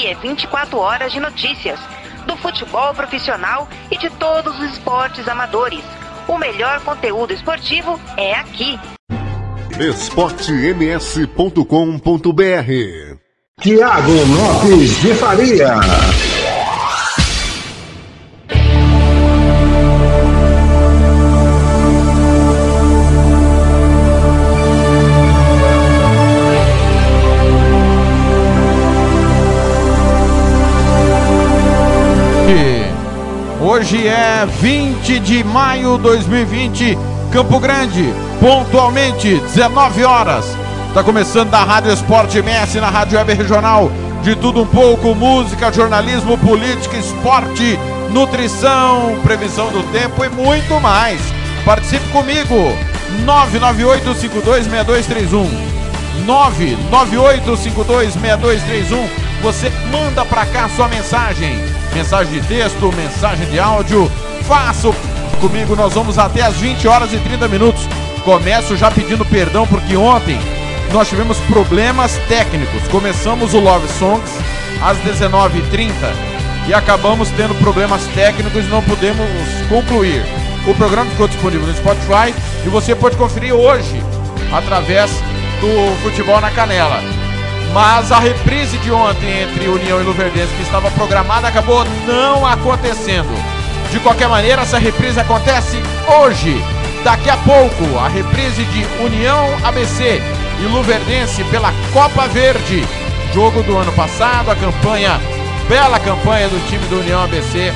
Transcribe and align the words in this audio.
Aqui 0.00 0.06
é 0.06 0.14
24 0.14 0.78
horas 0.78 1.12
de 1.12 1.20
notícias 1.20 1.78
do 2.26 2.34
futebol 2.38 2.94
profissional 2.94 3.68
e 3.90 3.98
de 3.98 4.08
todos 4.08 4.58
os 4.58 4.72
esportes 4.72 5.28
amadores. 5.28 5.84
O 6.26 6.38
melhor 6.38 6.80
conteúdo 6.80 7.34
esportivo 7.34 8.00
é 8.16 8.32
aqui. 8.32 8.80
esportems.com.br 9.78 11.60
Tiago 13.60 14.12
Lopes 14.12 15.02
de 15.02 15.12
Faria. 15.16 15.74
Hoje 33.80 34.06
é 34.06 34.46
20 34.60 35.18
de 35.20 35.42
maio 35.42 35.96
de 35.96 36.02
2020, 36.02 36.98
Campo 37.32 37.58
Grande, 37.58 38.12
pontualmente 38.38 39.40
19 39.54 40.04
horas. 40.04 40.44
Está 40.88 41.02
começando 41.02 41.48
da 41.48 41.64
Rádio 41.64 41.90
Esporte 41.90 42.36
MS, 42.36 42.78
na 42.78 42.90
Rádio 42.90 43.16
Web 43.16 43.32
Regional, 43.32 43.90
de 44.22 44.36
tudo 44.36 44.60
um 44.60 44.66
pouco, 44.66 45.14
música, 45.14 45.72
jornalismo, 45.72 46.36
política, 46.36 46.98
esporte, 46.98 47.78
nutrição, 48.10 49.18
previsão 49.22 49.70
do 49.70 49.82
tempo 49.84 50.22
e 50.22 50.28
muito 50.28 50.78
mais. 50.78 51.18
Participe 51.64 52.06
comigo, 52.10 52.54
998526231. 53.24 55.79
998526231. 56.26 59.08
Você 59.42 59.70
manda 59.90 60.24
para 60.24 60.46
cá 60.46 60.68
sua 60.68 60.88
mensagem 60.88 61.58
mensagem 61.94 62.40
de 62.40 62.46
texto, 62.46 62.92
mensagem 62.92 63.48
de 63.50 63.58
áudio. 63.58 64.10
Faça 64.46 64.92
comigo, 65.40 65.74
nós 65.74 65.94
vamos 65.94 66.18
até 66.18 66.42
as 66.42 66.56
20 66.56 66.86
horas 66.86 67.12
e 67.12 67.18
30 67.18 67.48
minutos. 67.48 67.82
Começo 68.24 68.76
já 68.76 68.90
pedindo 68.90 69.24
perdão 69.24 69.66
porque 69.66 69.96
ontem 69.96 70.38
nós 70.92 71.08
tivemos 71.08 71.38
problemas 71.40 72.16
técnicos. 72.28 72.86
Começamos 72.88 73.54
o 73.54 73.60
Love 73.60 73.88
Songs 73.98 74.30
às 74.82 74.98
19h30 74.98 75.90
e 76.68 76.74
acabamos 76.74 77.30
tendo 77.30 77.54
problemas 77.56 78.02
técnicos 78.14 78.64
e 78.64 78.68
não 78.68 78.82
pudemos 78.82 79.26
concluir. 79.68 80.22
O 80.66 80.74
programa 80.74 81.10
ficou 81.10 81.26
disponível 81.26 81.66
no 81.66 81.74
Spotify 81.74 82.34
e 82.64 82.68
você 82.68 82.94
pode 82.94 83.16
conferir 83.16 83.54
hoje 83.54 84.02
através 84.52 85.10
do 85.60 86.02
Futebol 86.02 86.40
na 86.40 86.50
Canela. 86.50 87.02
Mas 87.72 88.10
a 88.10 88.18
reprise 88.18 88.78
de 88.78 88.90
ontem 88.90 89.42
entre 89.42 89.68
União 89.68 90.00
e 90.00 90.04
Luverdense, 90.04 90.52
que 90.54 90.62
estava 90.62 90.90
programada, 90.90 91.46
acabou 91.46 91.84
não 92.06 92.44
acontecendo. 92.44 93.30
De 93.90 94.00
qualquer 94.00 94.28
maneira, 94.28 94.62
essa 94.62 94.78
reprise 94.78 95.20
acontece 95.20 95.80
hoje. 96.08 96.62
Daqui 97.04 97.30
a 97.30 97.36
pouco, 97.38 97.98
a 97.98 98.08
reprise 98.08 98.64
de 98.64 98.84
União 99.02 99.56
ABC 99.64 100.20
e 100.60 100.62
Luverdense 100.64 101.44
pela 101.44 101.72
Copa 101.92 102.26
Verde. 102.28 102.84
Jogo 103.32 103.62
do 103.62 103.76
ano 103.76 103.92
passado, 103.92 104.50
a 104.50 104.56
campanha, 104.56 105.20
bela 105.68 106.00
campanha 106.00 106.48
do 106.48 106.68
time 106.68 106.84
do 106.88 107.00
União 107.00 107.22
ABC 107.22 107.72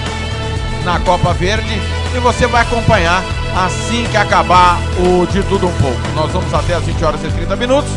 na 0.85 0.99
Copa 1.01 1.33
Verde. 1.33 1.81
E 2.15 2.19
você 2.19 2.47
vai 2.47 2.63
acompanhar 2.63 3.23
assim 3.57 4.07
que 4.11 4.17
acabar 4.17 4.79
o 4.99 5.27
de 5.27 5.43
tudo 5.45 5.69
um 5.69 5.73
pouco. 5.75 6.01
Nós 6.15 6.31
vamos 6.33 6.53
até 6.53 6.75
as 6.75 6.85
20 6.85 7.05
horas 7.05 7.25
e 7.25 7.29
30 7.29 7.57
minutos 7.57 7.91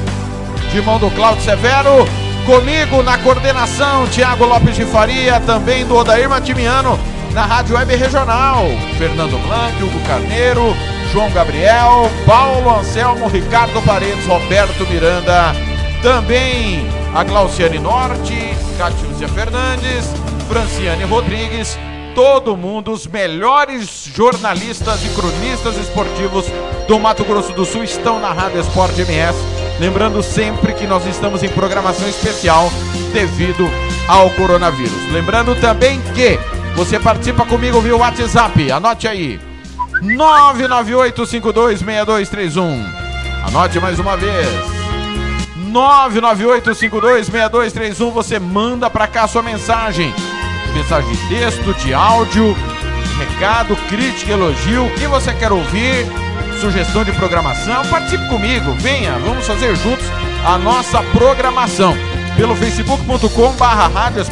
de 0.72 0.82
mão 0.82 1.00
do 1.00 1.10
Cláudio 1.12 1.44
Severo. 1.44 2.08
Comigo 2.46 3.04
na 3.04 3.18
coordenação, 3.18 4.08
Tiago 4.08 4.46
Lopes 4.46 4.76
de 4.76 4.86
Faria, 4.86 5.40
também 5.42 5.86
do 5.86 5.96
Odair 5.98 6.30
Matimiano, 6.30 6.98
na 7.34 7.46
Rádio 7.46 7.76
Web 7.76 7.96
Regional. 7.96 8.64
Fernando 8.98 9.38
Blanc, 9.46 9.84
Hugo 9.84 10.00
Carneiro, 10.08 10.76
João 11.12 11.30
Gabriel, 11.32 12.10
Paulo 12.26 12.80
Anselmo, 12.80 13.28
Ricardo 13.28 13.82
Paredes, 13.82 14.26
Roberto 14.26 14.88
Miranda, 14.88 15.54
também 16.02 16.88
a 17.14 17.24
Glauciane 17.24 17.80
Norte, 17.80 18.56
Catiúcia 18.78 19.28
Fernandes, 19.28 20.14
Franciane 20.48 21.04
Rodrigues, 21.04 21.78
todo 22.18 22.58
mundo, 22.58 22.92
os 22.92 23.06
melhores 23.06 24.10
jornalistas 24.12 25.06
e 25.06 25.10
cronistas 25.10 25.78
esportivos 25.78 26.46
do 26.88 27.00
Mato 27.00 27.24
Grosso 27.24 27.54
do 27.54 27.64
Sul 27.64 27.84
estão 27.84 28.20
na 28.20 28.34
Rádio 28.34 28.60
Esporte 28.60 29.02
MS 29.02 29.38
Lembrando 29.80 30.22
sempre 30.24 30.74
que 30.74 30.88
nós 30.88 31.06
estamos 31.06 31.44
em 31.44 31.50
programação 31.50 32.10
especial 32.10 32.72
devido 33.14 33.70
ao 34.08 34.32
coronavírus. 34.32 35.12
Lembrando 35.12 35.54
também 35.62 36.02
que 36.16 36.40
você 36.76 37.00
participa 37.00 37.46
comigo 37.46 37.80
via 37.80 37.96
WhatsApp. 37.96 38.72
Anote 38.72 39.08
aí. 39.08 39.40
998526231. 40.02 42.84
Anote 43.46 43.80
mais 43.80 44.00
uma 44.00 44.18
vez. 44.18 44.48
998526231. 45.72 48.12
Você 48.12 48.40
manda 48.40 48.90
para 48.90 49.06
cá 49.06 49.28
sua 49.28 49.44
mensagem. 49.44 50.12
Mensagem 50.78 51.10
de 51.10 51.28
texto, 51.28 51.74
de 51.74 51.92
áudio, 51.92 52.56
recado, 53.18 53.76
crítica, 53.90 54.34
elogio, 54.34 54.86
o 54.86 54.92
que 54.92 55.08
você 55.08 55.34
quer 55.34 55.52
ouvir 55.52 56.06
sugestão 56.62 57.04
de 57.04 57.12
programação, 57.14 57.84
participe 57.88 58.28
comigo, 58.30 58.72
venha, 58.74 59.14
vamos 59.20 59.48
fazer 59.48 59.76
juntos 59.76 60.06
a 60.46 60.56
nossa 60.60 61.02
programação. 61.02 61.96
Pelo 62.36 62.56
facebook.com 62.56 63.54
barra 63.54 63.88
Rádio 63.88 64.24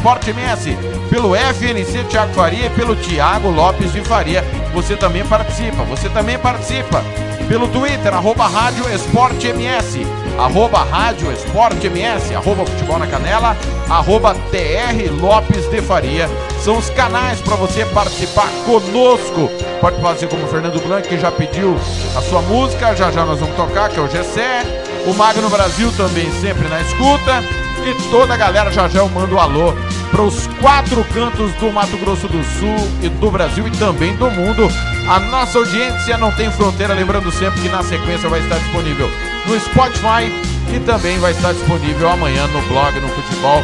pelo 1.10 1.36
FNC 1.36 2.04
Tiago 2.10 2.34
Faria 2.36 2.68
e 2.68 2.70
pelo 2.70 2.96
Tiago 2.96 3.50
Lopes 3.50 3.92
de 3.92 4.02
Faria. 4.02 4.44
Você 4.72 4.96
também 4.96 5.26
participa, 5.26 5.84
você 5.84 6.10
também 6.10 6.38
participa. 6.38 7.04
Pelo 7.48 7.68
Twitter, 7.68 8.14
arroba 8.14 8.48
Rádio 8.48 8.90
Esporte 8.94 9.48
MS, 9.48 10.06
arroba 10.38 10.84
Rádio 10.84 11.32
Esporte 11.32 11.88
MS, 11.88 12.34
arroba 12.36 12.66
Futebol 12.66 13.00
na 13.00 13.08
Canela, 13.08 13.56
arroba 13.90 14.34
TR 14.52 15.12
Lopes 15.22 15.70
de 15.70 15.82
Faria. 15.82 16.30
São 16.64 16.78
os 16.78 16.90
canais 16.90 17.40
para 17.42 17.56
você 17.56 17.86
participar 17.86 18.50
conosco 18.66 19.50
Pode 19.86 20.02
fazer 20.02 20.28
como 20.28 20.44
o 20.44 20.48
Fernando 20.48 20.82
Blanc, 20.82 21.08
que 21.08 21.16
já 21.16 21.32
pediu 21.32 21.78
a 22.16 22.22
sua 22.22 22.42
música, 22.42 22.96
já 22.96 23.12
já 23.12 23.24
nós 23.26 23.40
vamos 23.40 23.56
tocar, 23.56 23.88
que 23.90 24.00
é 24.00 24.02
o 24.02 24.10
Gessé. 24.10 24.64
O 25.06 25.14
Magno 25.14 25.48
Brasil 25.48 25.92
também 25.96 26.32
sempre 26.42 26.68
na 26.68 26.82
escuta. 26.82 27.44
E 27.86 28.10
toda 28.10 28.34
a 28.34 28.38
galera 28.38 28.72
já 28.72 28.88
já 28.88 29.00
eu 29.00 29.10
mando 29.10 29.36
um 29.36 29.40
alô 29.40 29.76
para 30.12 30.22
os 30.22 30.48
quatro 30.62 31.04
cantos 31.14 31.52
do 31.54 31.72
Mato 31.72 31.98
Grosso 31.98 32.28
do 32.28 32.44
Sul 32.44 32.76
e 33.02 33.10
do 33.10 33.32
Brasil 33.32 33.68
e 33.68 33.72
também 33.72 34.16
do 34.16 34.30
mundo. 34.32 34.68
A 35.08 35.20
nossa 35.20 35.60
audiência 35.60 36.18
não 36.18 36.32
tem 36.32 36.52
fronteira, 36.52 36.94
lembrando 36.94 37.32
sempre 37.32 37.62
que 37.62 37.70
na 37.70 37.84
sequência 37.84 38.30
vai 38.30 38.40
estar 38.42 38.58
disponível 38.58 39.10
no 39.46 39.60
Spotify 39.60 40.32
e 40.74 40.80
também 40.86 41.20
vai 41.20 41.32
estar 41.32 41.54
disponível 41.54 42.10
amanhã 42.10 42.48
no 42.48 42.62
blog 42.64 43.00
no 43.00 43.10
Futebol 43.10 43.62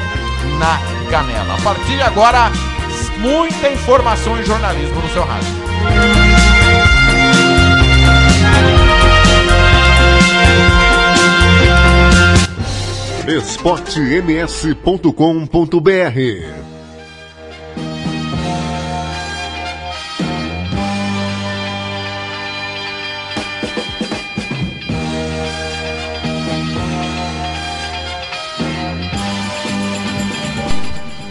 na 0.59 0.79
Canela. 1.09 1.55
A 1.55 1.61
partir 1.61 1.95
de 1.95 2.01
agora, 2.01 2.51
muita 3.17 3.69
informação 3.69 4.39
e 4.39 4.43
jornalismo 4.45 5.01
no 5.01 5.09
seu 5.09 5.23
rádio. 5.23 5.49
esportems.com.br 13.41 15.09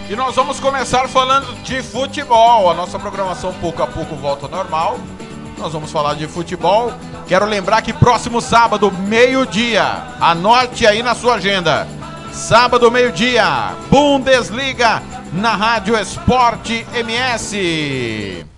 E 0.08 0.16
nós 0.16 0.34
vamos 0.34 0.58
começar 0.58 1.08
falando 1.08 1.54
de 1.62 1.80
futebol. 1.80 2.68
A 2.68 2.74
nossa 2.74 2.98
programação 2.98 3.54
pouco 3.54 3.84
a 3.84 3.86
pouco 3.86 4.16
volta 4.16 4.46
ao 4.46 4.50
normal. 4.50 4.98
Nós 5.56 5.72
vamos 5.72 5.92
falar 5.92 6.14
de 6.14 6.26
futebol. 6.26 6.92
Quero 7.28 7.46
lembrar 7.46 7.82
que 7.82 7.92
próximo 7.92 8.40
sábado, 8.40 8.90
meio-dia, 8.90 9.84
anote 10.20 10.88
aí 10.88 11.04
na 11.04 11.14
sua 11.14 11.34
agenda. 11.34 11.99
Sábado, 12.32 12.90
meio-dia, 12.90 13.74
Bundesliga 13.90 15.02
na 15.32 15.54
Rádio 15.56 15.96
Esporte 15.96 16.86
MS. 16.94 18.49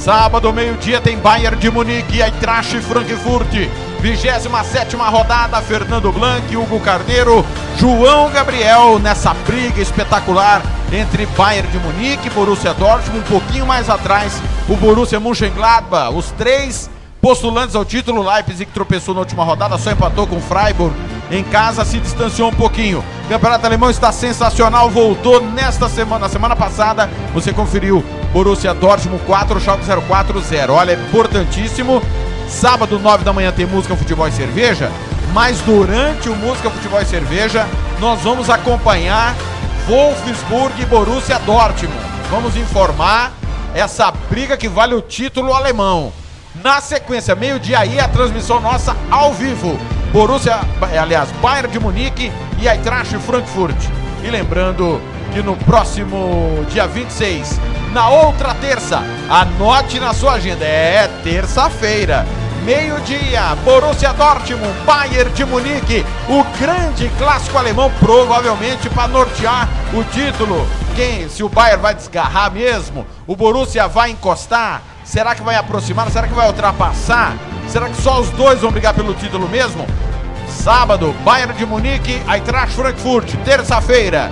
Sábado, 0.00 0.50
meio-dia, 0.50 0.98
tem 0.98 1.18
Bayern 1.18 1.58
de 1.58 1.70
Munique 1.70 2.16
e 2.16 2.22
Eintracht 2.22 2.74
Frankfurt. 2.80 3.52
27 4.00 4.96
rodada, 4.96 5.60
Fernando 5.60 6.10
Blanc, 6.10 6.56
Hugo 6.56 6.80
Carneiro, 6.80 7.44
João 7.76 8.30
Gabriel 8.30 8.98
nessa 8.98 9.34
briga 9.46 9.78
espetacular 9.78 10.62
entre 10.90 11.26
Bayern 11.26 11.68
de 11.68 11.78
Munique 11.80 12.28
e 12.28 12.30
Borussia 12.30 12.72
Dortmund. 12.72 13.18
Um 13.18 13.22
pouquinho 13.24 13.66
mais 13.66 13.90
atrás, 13.90 14.40
o 14.70 14.74
Borussia 14.74 15.20
Mönchengladbach. 15.20 16.14
Os 16.14 16.30
três 16.30 16.88
postulantes 17.20 17.76
ao 17.76 17.84
título. 17.84 18.22
Leipzig 18.22 18.70
tropeçou 18.72 19.12
na 19.12 19.20
última 19.20 19.44
rodada, 19.44 19.76
só 19.76 19.90
empatou 19.90 20.26
com 20.26 20.40
Freiburg. 20.40 20.96
Em 21.30 21.44
casa 21.44 21.84
se 21.84 21.98
distanciou 22.00 22.48
um 22.48 22.54
pouquinho. 22.54 23.04
O 23.24 23.28
Campeonato 23.28 23.64
Alemão 23.64 23.90
está 23.90 24.10
sensacional, 24.10 24.90
voltou 24.90 25.40
nesta 25.40 25.88
semana, 25.88 26.20
na 26.20 26.28
semana 26.28 26.56
passada. 26.56 27.08
Você 27.32 27.52
conferiu 27.52 28.04
Borussia 28.32 28.74
Dortmund 28.74 29.22
4, 29.24 29.60
Schalke 29.60 29.84
04 29.84 30.40
0. 30.40 30.72
Olha, 30.72 30.92
é 30.92 30.94
importantíssimo 30.94 32.02
Sábado, 32.50 32.98
9 32.98 33.22
da 33.22 33.32
manhã, 33.32 33.52
tem 33.52 33.64
música, 33.64 33.96
futebol 33.96 34.26
e 34.26 34.32
cerveja. 34.32 34.90
Mas 35.32 35.60
durante 35.60 36.28
o 36.28 36.34
Música, 36.34 36.68
Futebol 36.68 37.00
e 37.00 37.06
Cerveja, 37.06 37.66
nós 38.00 38.20
vamos 38.20 38.50
acompanhar 38.50 39.36
Wolfsburg 39.86 40.82
e 40.82 40.84
Borussia 40.84 41.38
Dortmund. 41.38 41.96
Vamos 42.28 42.56
informar 42.56 43.32
essa 43.72 44.10
briga 44.28 44.56
que 44.56 44.68
vale 44.68 44.94
o 44.94 45.00
título 45.00 45.54
alemão. 45.54 46.12
Na 46.56 46.80
sequência, 46.80 47.36
meio-dia 47.36 47.78
aí, 47.78 48.00
a 48.00 48.08
transmissão 48.08 48.60
nossa 48.60 48.96
ao 49.08 49.32
vivo. 49.32 49.78
Borussia, 50.12 50.58
aliás, 51.00 51.30
Bayern 51.40 51.70
de 51.70 51.78
Munique 51.78 52.32
e 52.60 52.68
Eintracht 52.68 53.16
Frankfurt. 53.18 53.76
E 54.24 54.30
lembrando 54.30 55.00
que 55.32 55.40
no 55.40 55.56
próximo 55.56 56.64
dia 56.68 56.86
26, 56.88 57.60
na 57.92 58.08
outra 58.08 58.52
terça, 58.54 59.04
anote 59.28 60.00
na 60.00 60.12
sua 60.12 60.32
agenda, 60.32 60.64
é 60.64 61.08
terça-feira, 61.22 62.26
meio-dia, 62.64 63.54
Borussia 63.64 64.12
Dortmund, 64.12 64.74
Bayern 64.84 65.30
de 65.32 65.44
Munique, 65.44 66.04
o 66.28 66.42
grande 66.58 67.08
clássico 67.16 67.56
alemão, 67.56 67.90
provavelmente 68.00 68.90
para 68.90 69.06
nortear 69.06 69.68
o 69.94 70.02
título. 70.02 70.66
Quem? 70.96 71.28
Se 71.28 71.44
o 71.44 71.48
Bayern 71.48 71.80
vai 71.80 71.94
desgarrar 71.94 72.52
mesmo? 72.52 73.06
O 73.28 73.36
Borussia 73.36 73.86
vai 73.86 74.10
encostar? 74.10 74.82
Será 75.10 75.34
que 75.34 75.42
vai 75.42 75.56
aproximar? 75.56 76.08
Será 76.08 76.28
que 76.28 76.34
vai 76.34 76.46
ultrapassar? 76.46 77.36
Será 77.66 77.88
que 77.88 78.00
só 78.00 78.20
os 78.20 78.30
dois 78.30 78.60
vão 78.60 78.70
brigar 78.70 78.94
pelo 78.94 79.12
título 79.12 79.48
mesmo? 79.48 79.84
Sábado, 80.48 81.12
Bayern 81.24 81.52
de 81.52 81.66
Munique, 81.66 82.22
Eintracht 82.32 82.76
Frankfurt. 82.76 83.34
Terça-feira, 83.44 84.30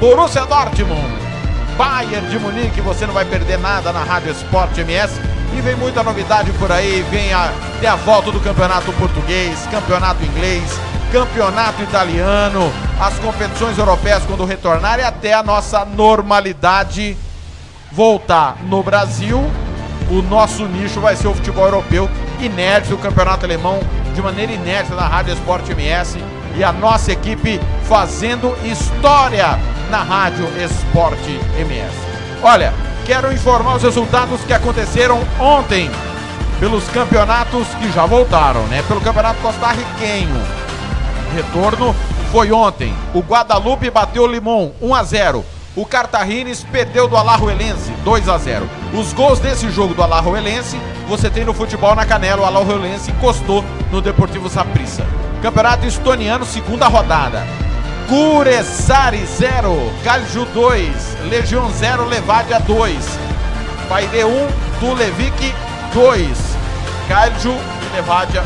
Borussia 0.00 0.46
Dortmund, 0.46 1.12
Bayern 1.76 2.26
de 2.30 2.38
Munique. 2.38 2.80
Você 2.80 3.06
não 3.06 3.12
vai 3.12 3.26
perder 3.26 3.58
nada 3.58 3.92
na 3.92 4.02
Rádio 4.02 4.32
Esporte 4.32 4.80
MS. 4.80 5.20
E 5.58 5.60
vem 5.60 5.76
muita 5.76 6.02
novidade 6.02 6.50
por 6.52 6.72
aí. 6.72 7.02
Vem 7.10 7.30
a, 7.34 7.52
tem 7.78 7.90
a 7.90 7.96
volta 7.96 8.32
do 8.32 8.40
campeonato 8.40 8.94
português, 8.94 9.68
campeonato 9.70 10.24
inglês, 10.24 10.64
campeonato 11.12 11.82
italiano, 11.82 12.72
as 12.98 13.18
competições 13.18 13.76
europeias 13.76 14.22
quando 14.24 14.46
retornarem 14.46 15.04
até 15.04 15.34
a 15.34 15.42
nossa 15.42 15.84
normalidade 15.84 17.14
voltar 17.92 18.56
no 18.62 18.82
Brasil. 18.82 19.44
O 20.10 20.22
nosso 20.22 20.66
nicho 20.66 21.00
vai 21.00 21.16
ser 21.16 21.28
o 21.28 21.34
futebol 21.34 21.64
europeu, 21.64 22.10
inédito, 22.40 22.94
o 22.94 22.98
campeonato 22.98 23.44
alemão 23.46 23.80
de 24.14 24.22
maneira 24.22 24.52
inédita 24.52 24.94
na 24.94 25.06
Rádio 25.06 25.34
Esporte 25.34 25.72
MS 25.72 26.18
e 26.56 26.62
a 26.62 26.72
nossa 26.72 27.12
equipe 27.12 27.60
fazendo 27.84 28.54
história 28.64 29.58
na 29.90 30.02
Rádio 30.02 30.46
Esporte 30.62 31.40
MS. 31.58 31.94
Olha, 32.42 32.72
quero 33.06 33.32
informar 33.32 33.76
os 33.76 33.82
resultados 33.82 34.40
que 34.42 34.52
aconteceram 34.52 35.20
ontem 35.40 35.90
pelos 36.60 36.86
campeonatos 36.88 37.66
que 37.74 37.90
já 37.90 38.06
voltaram, 38.06 38.62
né? 38.68 38.82
Pelo 38.86 39.00
Campeonato 39.00 39.40
Costarriquenho. 39.40 40.40
Retorno 41.34 41.94
foi 42.30 42.52
ontem. 42.52 42.94
O 43.12 43.20
Guadalupe 43.20 43.90
bateu 43.90 44.22
o 44.22 44.26
Limão 44.26 44.72
1 44.80 44.94
a 44.94 45.02
0. 45.02 45.44
O 45.76 45.84
Cartagines 45.84 46.62
perdeu 46.62 47.08
do 47.08 47.16
Alajuelense 47.16 47.90
2 48.04 48.28
a 48.28 48.38
0. 48.38 48.68
Os 48.92 49.12
gols 49.12 49.40
desse 49.40 49.68
jogo 49.70 49.92
do 49.92 50.04
Alajuelense 50.04 50.80
você 51.08 51.28
tem 51.28 51.44
no 51.44 51.52
futebol 51.52 51.96
na 51.96 52.06
Canela. 52.06 52.42
O 52.42 52.44
Alajuelense 52.44 53.10
encostou 53.10 53.64
no 53.90 54.00
Deportivo 54.00 54.48
Saprissa. 54.48 55.04
Campeonato 55.42 55.84
Estoniano, 55.84 56.46
segunda 56.46 56.86
rodada. 56.86 57.44
Curesari 58.08 59.24
0, 59.26 59.92
Calju 60.04 60.44
2, 60.54 61.16
Legião 61.28 61.68
0, 61.70 62.04
Levadia 62.04 62.60
2. 62.60 63.18
Paide 63.88 64.24
1, 64.24 64.28
um, 64.28 64.48
Tulevik 64.78 65.54
2. 65.92 66.38
Calju 67.08 67.50
e 67.52 67.96
Levadia 67.96 68.44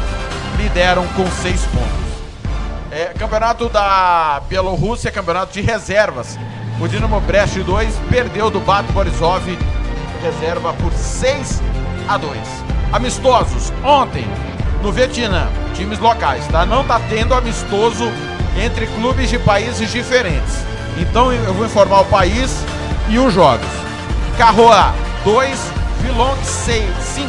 lideram 0.56 1.06
com 1.08 1.30
6 1.30 1.60
pontos. 1.66 2.08
É, 2.90 3.12
campeonato 3.18 3.68
da 3.68 4.40
Bielorrússia, 4.48 5.10
campeonato 5.10 5.52
de 5.52 5.60
reservas. 5.60 6.38
O 6.80 6.86
Dinamo 6.86 7.20
Brest 7.20 7.58
2 7.58 7.94
perdeu 8.08 8.50
do 8.50 8.60
Bato 8.60 8.92
Borisov, 8.92 9.42
reserva 10.22 10.72
por 10.74 10.92
6 10.92 11.60
a 12.08 12.16
2. 12.16 12.38
Amistosos, 12.92 13.72
ontem, 13.82 14.24
no 14.80 14.92
Vietnã, 14.92 15.48
times 15.74 15.98
locais, 15.98 16.46
tá? 16.46 16.64
Não 16.64 16.84
tá 16.84 17.00
tendo 17.08 17.34
amistoso 17.34 18.04
entre 18.56 18.86
clubes 18.86 19.28
de 19.28 19.38
países 19.40 19.90
diferentes. 19.90 20.64
Então 20.96 21.32
eu 21.32 21.52
vou 21.52 21.66
informar 21.66 22.02
o 22.02 22.04
país 22.04 22.64
e 23.08 23.18
os 23.18 23.34
jogos. 23.34 23.66
Carroa 24.36 24.94
2, 25.24 25.72
Vilong 26.00 26.36
6, 26.44 26.84
5. 27.00 27.28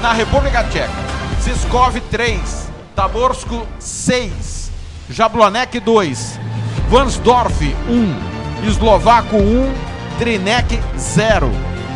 Na 0.00 0.12
República 0.12 0.62
Tcheca. 0.64 1.04
Ziskov 1.42 2.00
3, 2.10 2.70
Taborsko 2.94 3.66
6, 3.78 4.70
Jablonek 5.10 5.78
2, 5.80 6.40
Vansdorf 6.88 7.60
1, 7.88 8.33
Eslovaco 8.66 9.36
1, 9.36 9.74
Trinek 10.18 10.80
0, 10.96 11.50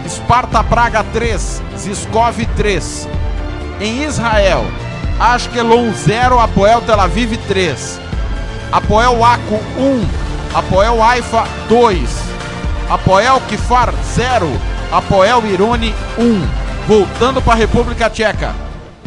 Sparta 0.06 0.62
Praga 0.62 1.02
3, 1.12 1.62
Ziskov 1.76 2.34
3. 2.56 3.08
Em 3.80 4.04
Israel, 4.04 4.64
Ashkelon 5.18 5.92
0, 5.94 6.38
Apoel 6.38 6.80
Tel 6.82 7.00
Aviv 7.00 7.36
3. 7.48 8.00
Apoel 8.70 9.22
Aco 9.24 9.60
1, 9.78 10.06
Apoel 10.54 11.00
Haifa 11.00 11.46
2, 11.68 12.06
Apoel 12.90 13.40
Kfar 13.48 13.94
0, 14.14 14.50
Apoel 14.92 15.46
Irone 15.46 15.94
1. 16.18 16.48
Voltando 16.86 17.40
para 17.40 17.54
a 17.54 17.56
República 17.56 18.10
Tcheca. 18.10 18.54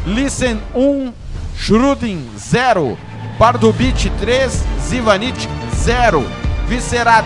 Listen 0.05 0.59
1, 0.73 1.13
Schrudin 1.55 2.27
0, 2.37 2.97
Pardubic 3.37 4.09
3, 4.19 4.63
Zivanit 4.79 5.47
0, 5.75 6.25
Viscerat 6.67 7.25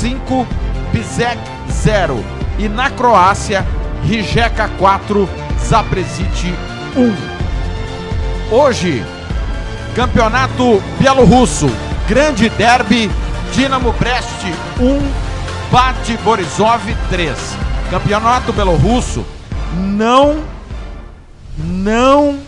5, 0.00 0.46
Bizek 0.92 1.38
0. 1.70 2.24
E 2.58 2.68
na 2.68 2.88
Croácia, 2.88 3.66
Rijeka 4.04 4.68
4, 4.78 5.28
Zapresit 5.60 6.54
1. 6.96 7.14
Hoje, 8.54 9.04
Campeonato 9.96 10.80
Bielorrusso, 10.98 11.68
Grande 12.06 12.48
Derby, 12.48 13.10
Dinamo 13.52 13.92
Brest 13.92 14.44
1, 14.78 15.12
Bate 15.72 16.16
Borisov 16.18 16.80
3. 17.10 17.36
Campeonato 17.90 18.52
Bielorrusso 18.52 19.24
não 19.74 20.44
não 21.56 22.38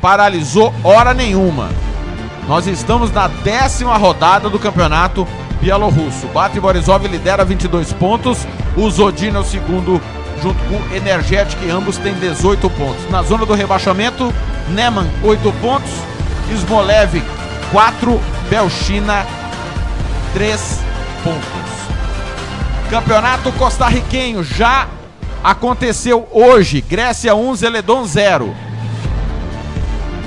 paralisou 0.00 0.74
hora 0.82 1.14
nenhuma. 1.14 1.68
Nós 2.48 2.66
estamos 2.66 3.12
na 3.12 3.28
décima 3.28 3.96
rodada 3.96 4.50
do 4.50 4.58
campeonato 4.58 5.26
bielorrusso. 5.60 6.26
Bate 6.28 6.58
Borisov 6.58 7.06
lidera 7.06 7.44
22 7.44 7.92
pontos, 7.92 8.46
o 8.76 8.90
Zodin 8.90 9.34
é 9.34 9.38
o 9.38 9.44
segundo 9.44 10.00
junto 10.42 10.58
com 10.64 10.76
o 10.76 10.96
Energetic, 10.96 11.58
ambos 11.70 11.98
têm 11.98 12.14
18 12.14 12.68
pontos. 12.70 13.10
Na 13.10 13.22
zona 13.22 13.44
do 13.44 13.54
rebaixamento, 13.54 14.32
Neman 14.68 15.06
8 15.22 15.52
pontos, 15.60 15.90
Smolev 16.50 17.22
4, 17.70 18.20
Belchina 18.48 19.26
3 20.32 20.80
pontos. 21.22 21.70
Campeonato 22.88 23.52
costarriquenho 23.52 24.42
já 24.42 24.88
aconteceu 25.44 26.26
hoje. 26.32 26.80
Grécia 26.80 27.34
1, 27.34 27.54
Zeledon 27.56 28.04
0. 28.04 28.54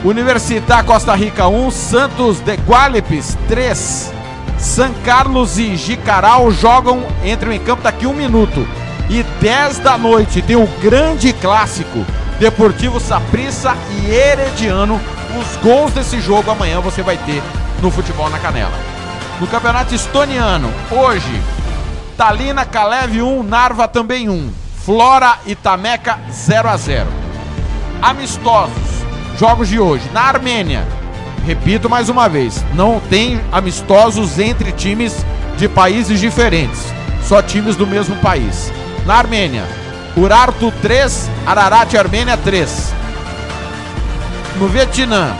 Universitar 0.03 0.83
Costa 0.83 1.15
Rica 1.15 1.47
1, 1.47 1.71
Santos 1.71 2.39
de 2.39 2.55
Gualipes 2.57 3.37
3. 3.47 4.22
San 4.63 4.93
Carlos 5.03 5.59
e 5.59 5.75
Jicaral 5.75 6.49
jogam, 6.49 7.05
entram 7.23 7.51
em 7.51 7.59
campo 7.59 7.83
daqui 7.83 8.07
um 8.07 8.13
minuto. 8.13 8.65
E 9.09 9.21
10 9.41 9.79
da 9.79 9.97
noite 9.97 10.41
tem 10.41 10.55
o 10.55 10.65
grande 10.81 11.33
clássico 11.33 12.05
Deportivo 12.39 12.99
Saprissa 12.99 13.75
e 13.91 14.09
Herediano 14.09 14.99
os 15.37 15.57
gols 15.57 15.91
desse 15.91 16.21
jogo 16.21 16.49
amanhã 16.49 16.79
você 16.79 17.01
vai 17.01 17.17
ter 17.17 17.43
no 17.81 17.91
Futebol 17.91 18.29
na 18.29 18.39
Canela. 18.39 18.73
No 19.39 19.47
Campeonato 19.47 19.93
Estoniano, 19.93 20.71
hoje, 20.89 21.41
Talina 22.15 22.65
Kalev 22.65 23.21
1, 23.21 23.43
Narva 23.43 23.87
também 23.87 24.29
1. 24.29 24.49
Flora 24.85 25.39
e 25.45 25.55
Tameca 25.55 26.19
0 26.31 26.69
a 26.69 26.77
0. 26.77 27.07
Amistosos, 28.01 28.73
jogos 29.37 29.67
de 29.67 29.79
hoje. 29.79 30.09
Na 30.13 30.21
Armênia, 30.21 30.87
repito 31.45 31.89
mais 31.89 32.09
uma 32.09 32.27
vez, 32.27 32.63
não 32.73 32.99
tem 32.99 33.39
amistosos 33.51 34.39
entre 34.39 34.71
times 34.71 35.25
de 35.57 35.67
países 35.67 36.19
diferentes, 36.19 36.93
só 37.23 37.41
times 37.41 37.75
do 37.75 37.85
mesmo 37.85 38.15
país. 38.17 38.71
Na 39.05 39.15
Armênia, 39.15 39.63
Urartu 40.15 40.71
3, 40.81 41.29
Ararat 41.45 41.93
Armênia 41.95 42.37
3. 42.37 42.93
No 44.57 44.67
Vietnã, 44.67 45.35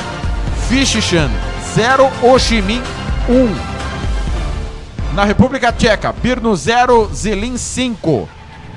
Fishishan 0.67 1.29
0, 1.75 2.11
Ho 2.21 2.37
Chi 2.39 2.61
Minh 2.61 2.83
1. 3.29 5.13
Na 5.13 5.23
República 5.23 5.71
Tcheca, 5.71 6.11
Birno 6.11 6.55
0, 6.55 7.09
Zelin 7.13 7.57
5. 7.57 8.27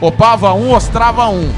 Opava 0.01 0.53
1, 0.53 0.73
Ostrava 0.73 1.29
1. 1.29 1.51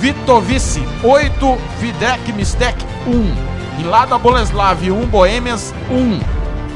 Vitovice 0.00 0.82
8, 1.02 1.58
Videk 1.80 2.32
Mistek 2.32 2.76
1. 3.06 3.55
Lada 3.84 4.18
Boleslav 4.18 4.78
1, 4.82 5.06
Boêmias 5.06 5.74
1. 5.90 6.20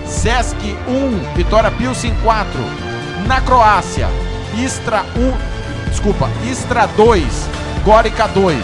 Sesc 0.06 0.56
1, 0.88 1.34
Vitória 1.34 1.70
Pilsen 1.70 2.14
4. 2.22 2.50
Na 3.26 3.40
Croácia, 3.40 4.08
Istra 4.56 5.04
1, 5.16 5.88
desculpa, 5.88 6.28
Istra 6.44 6.86
2, 6.86 7.24
Gorica 7.84 8.26
2. 8.28 8.56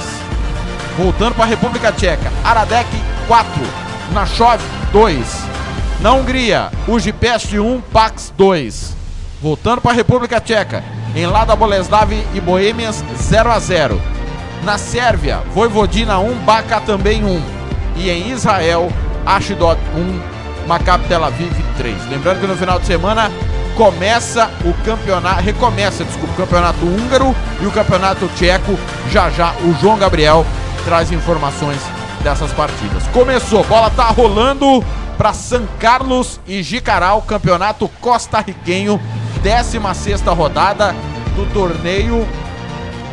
Voltando 0.98 1.34
para 1.34 1.44
a 1.44 1.48
República 1.48 1.92
Tcheca, 1.92 2.32
Aradec 2.42 2.88
4, 3.28 3.50
Nachov 4.12 4.60
2. 4.92 5.44
Na 6.00 6.12
Hungria, 6.12 6.70
Ujipest 6.88 7.52
1, 7.54 7.80
Pax 7.92 8.32
2. 8.36 8.96
Voltando 9.40 9.80
para 9.80 9.92
a 9.92 9.94
República 9.94 10.40
Tcheca, 10.40 10.82
em 11.14 11.26
Lada 11.26 11.54
Boleslav 11.54 12.12
e 12.34 12.40
Boêmias 12.40 13.04
0 13.16 13.50
a 13.50 13.58
0. 13.58 14.00
Na 14.64 14.78
Sérvia, 14.78 15.42
Voivodina 15.54 16.18
1, 16.18 16.34
Baca 16.44 16.80
também 16.80 17.24
1. 17.24 17.55
E 17.96 18.10
em 18.10 18.30
Israel, 18.30 18.92
Ashdod 19.24 19.80
1, 19.96 20.68
Maccabi 20.68 21.06
Tel 21.08 21.24
Aviv 21.24 21.52
3. 21.76 22.08
Lembrando 22.08 22.40
que 22.40 22.46
no 22.46 22.56
final 22.56 22.78
de 22.78 22.86
semana 22.86 23.30
começa 23.76 24.50
o 24.64 24.72
campeonato, 24.84 25.42
recomeça, 25.42 26.04
desculpa, 26.04 26.32
o 26.32 26.36
campeonato 26.36 26.84
húngaro 26.84 27.34
e 27.60 27.66
o 27.66 27.70
campeonato 27.70 28.28
tcheco. 28.36 28.78
Já 29.10 29.30
já 29.30 29.52
o 29.62 29.74
João 29.80 29.98
Gabriel 29.98 30.44
traz 30.84 31.10
informações 31.12 31.80
dessas 32.22 32.52
partidas. 32.52 33.06
Começou, 33.12 33.64
bola 33.64 33.90
tá 33.90 34.04
rolando 34.04 34.84
para 35.16 35.32
São 35.32 35.66
Carlos 35.78 36.40
e 36.46 36.62
Jicaral, 36.62 37.22
campeonato 37.22 37.88
costarriquenho, 38.00 39.00
16 39.42 40.20
rodada 40.22 40.94
do 41.34 41.46
torneio 41.52 42.26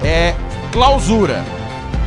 é 0.04 0.36
clausura. 0.72 1.44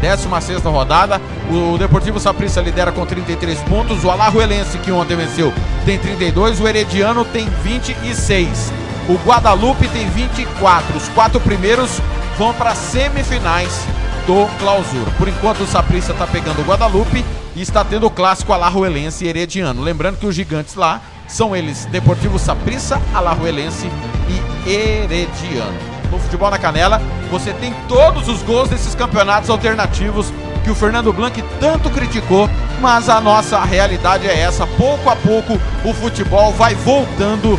16 0.00 0.62
rodada, 0.64 1.20
o 1.50 1.78
Deportivo 1.78 2.20
Saprissa 2.20 2.60
lidera 2.60 2.92
com 2.92 3.04
33 3.04 3.60
pontos, 3.62 4.04
o 4.04 4.10
Alajuelense, 4.10 4.78
que 4.78 4.92
ontem 4.92 5.16
venceu, 5.16 5.52
tem 5.84 5.98
32, 5.98 6.60
o 6.60 6.68
Herediano 6.68 7.24
tem 7.24 7.48
26, 7.62 8.72
o 9.08 9.14
Guadalupe 9.26 9.88
tem 9.88 10.08
24. 10.10 10.96
Os 10.96 11.08
quatro 11.10 11.40
primeiros 11.40 12.00
vão 12.36 12.52
para 12.52 12.74
semifinais 12.74 13.86
do 14.26 14.46
clausura. 14.58 15.10
Por 15.16 15.28
enquanto, 15.28 15.62
o 15.62 15.66
Saprissa 15.66 16.12
está 16.12 16.26
pegando 16.26 16.60
o 16.60 16.64
Guadalupe 16.64 17.24
e 17.54 17.62
está 17.62 17.84
tendo 17.84 18.06
o 18.06 18.10
clássico 18.10 18.52
Alajuelense 18.52 19.24
e 19.24 19.28
Herediano. 19.28 19.82
Lembrando 19.82 20.18
que 20.18 20.26
os 20.26 20.34
gigantes 20.34 20.74
lá 20.74 21.00
são 21.28 21.54
eles 21.54 21.86
Deportivo 21.86 22.38
Saprissa, 22.38 23.00
Alajuelense 23.14 23.88
e 24.28 24.70
Herediano 24.70 25.95
no 26.10 26.18
Futebol 26.18 26.50
na 26.50 26.58
Canela, 26.58 27.00
você 27.30 27.52
tem 27.52 27.74
todos 27.88 28.28
os 28.28 28.42
gols 28.42 28.68
desses 28.68 28.94
campeonatos 28.94 29.50
alternativos 29.50 30.32
que 30.64 30.70
o 30.70 30.74
Fernando 30.74 31.12
Blanc 31.12 31.42
tanto 31.60 31.90
criticou, 31.90 32.50
mas 32.80 33.08
a 33.08 33.20
nossa 33.20 33.60
realidade 33.62 34.26
é 34.26 34.40
essa. 34.40 34.66
Pouco 34.66 35.08
a 35.08 35.16
pouco 35.16 35.60
o 35.84 35.94
futebol 35.94 36.52
vai 36.52 36.74
voltando 36.74 37.58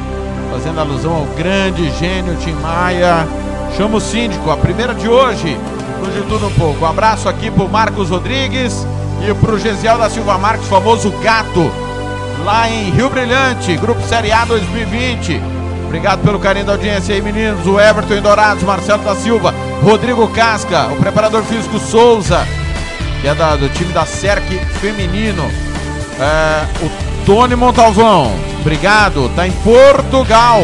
Fazendo 0.51 0.79
alusão 0.79 1.13
ao 1.13 1.25
grande 1.37 1.87
gênio 1.99 2.35
Tim 2.43 2.53
Maia. 2.53 3.27
Chama 3.77 3.97
o 3.97 4.01
síndico, 4.01 4.51
a 4.51 4.57
primeira 4.57 4.93
de 4.93 5.07
hoje, 5.07 5.57
no 6.01 6.23
Tudo 6.23 6.47
Um 6.47 6.51
Pouco. 6.51 6.85
Um 6.85 6.89
abraço 6.89 7.29
aqui 7.29 7.49
pro 7.49 7.67
Marcos 7.69 8.09
Rodrigues 8.09 8.85
e 9.27 9.33
pro 9.35 9.57
Gesiel 9.59 9.97
da 9.97 10.09
Silva 10.09 10.37
Marques, 10.37 10.67
famoso 10.67 11.11
gato, 11.23 11.71
lá 12.43 12.69
em 12.69 12.89
Rio 12.91 13.09
Brilhante, 13.09 13.75
Grupo 13.77 14.01
Série 14.03 14.31
A 14.31 14.43
2020. 14.45 15.41
Obrigado 15.85 16.19
pelo 16.21 16.39
carinho 16.39 16.65
da 16.65 16.73
audiência 16.73 17.15
aí, 17.15 17.21
meninos. 17.21 17.65
O 17.65 17.79
Everton 17.79 18.15
em 18.15 18.21
Dourados, 18.21 18.63
Marcelo 18.63 19.03
da 19.03 19.15
Silva, 19.15 19.53
Rodrigo 19.83 20.27
Casca, 20.29 20.87
o 20.91 20.97
preparador 20.97 21.41
físico 21.43 21.79
Souza, 21.79 22.45
que 23.21 23.27
é 23.27 23.33
da- 23.33 23.55
do 23.55 23.67
time 23.69 23.91
da 23.93 24.05
SERC 24.05 24.59
feminino. 24.81 25.49
É, 26.19 26.65
o 26.85 27.25
Tony 27.25 27.55
Montalvão, 27.55 28.31
obrigado, 28.59 29.29
tá 29.35 29.47
em 29.47 29.51
Portugal, 29.51 30.61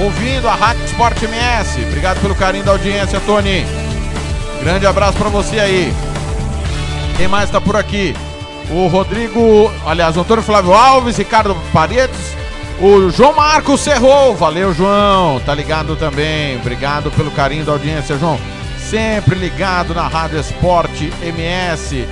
ouvindo 0.00 0.48
a 0.48 0.54
Rádio 0.54 0.84
Sport 0.84 1.22
MS. 1.22 1.84
Obrigado 1.84 2.20
pelo 2.20 2.34
carinho 2.34 2.64
da 2.64 2.72
audiência, 2.72 3.20
Tony. 3.20 3.66
Grande 4.62 4.86
abraço 4.86 5.18
pra 5.18 5.28
você 5.28 5.58
aí. 5.58 5.92
Quem 7.16 7.28
mais 7.28 7.50
tá 7.50 7.60
por 7.60 7.76
aqui? 7.76 8.14
O 8.70 8.86
Rodrigo, 8.86 9.70
aliás, 9.86 10.16
o 10.16 10.20
Antônio 10.20 10.42
Flávio 10.42 10.72
Alves, 10.72 11.16
Ricardo 11.16 11.56
Paredes, 11.72 12.36
o 12.80 13.10
João 13.10 13.34
Marcos 13.34 13.80
Cerrou. 13.80 14.34
Valeu, 14.34 14.72
João. 14.72 15.40
Tá 15.40 15.54
ligado 15.54 15.96
também. 15.96 16.56
Obrigado 16.56 17.10
pelo 17.10 17.30
carinho 17.30 17.64
da 17.64 17.72
audiência, 17.72 18.18
João. 18.18 18.38
Sempre 18.78 19.34
ligado 19.34 19.94
na 19.94 20.06
Rádio 20.08 20.38
Esporte 20.38 21.12
MS. 21.22 22.06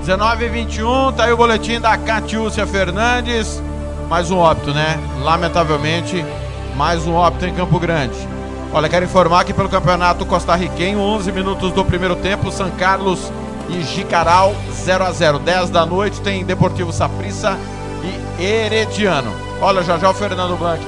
19 0.04 0.44
e 0.44 0.48
21, 0.50 1.12
tá 1.12 1.24
aí 1.24 1.32
o 1.32 1.36
boletim 1.36 1.80
da 1.80 1.96
Catiúcia 1.96 2.66
Fernandes. 2.66 3.62
Mais 4.06 4.30
um 4.30 4.36
óbito, 4.36 4.70
né? 4.74 5.00
Lamentavelmente, 5.22 6.22
mais 6.76 7.06
um 7.06 7.14
óbito 7.14 7.46
em 7.46 7.54
Campo 7.54 7.80
Grande. 7.80 8.14
Olha, 8.70 8.86
quero 8.86 9.06
informar 9.06 9.44
que 9.44 9.54
pelo 9.54 9.66
Campeonato 9.66 10.26
Costarriquenho, 10.26 11.00
11 11.00 11.32
minutos 11.32 11.72
do 11.72 11.82
primeiro 11.86 12.14
tempo, 12.16 12.52
São 12.52 12.70
Carlos 12.72 13.32
e 13.70 13.82
Jicaral 13.82 14.54
0 14.74 15.04
a 15.04 15.10
0 15.10 15.38
10 15.38 15.70
da 15.70 15.86
noite 15.86 16.20
tem 16.20 16.44
Deportivo 16.44 16.92
Saprissa 16.92 17.56
e 18.38 18.42
Herediano. 18.44 19.32
Olha, 19.58 19.82
já 19.82 19.96
já 19.96 20.10
o 20.10 20.14
Fernando 20.14 20.58
Blanc 20.58 20.84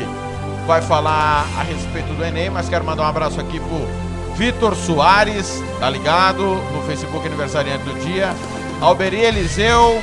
vai 0.66 0.82
falar 0.82 1.46
a 1.58 1.62
respeito 1.62 2.12
do 2.12 2.22
Enem, 2.22 2.50
mas 2.50 2.68
quero 2.68 2.84
mandar 2.84 3.04
um 3.04 3.08
abraço 3.08 3.40
aqui 3.40 3.58
pro 3.60 4.36
Vitor 4.36 4.76
Soares, 4.76 5.64
tá 5.80 5.88
ligado? 5.88 6.42
No 6.70 6.82
Facebook 6.82 7.26
aniversariante 7.26 7.82
do 7.82 7.98
dia. 8.04 8.34
Alberi 8.80 9.20
Eliseu 9.20 10.02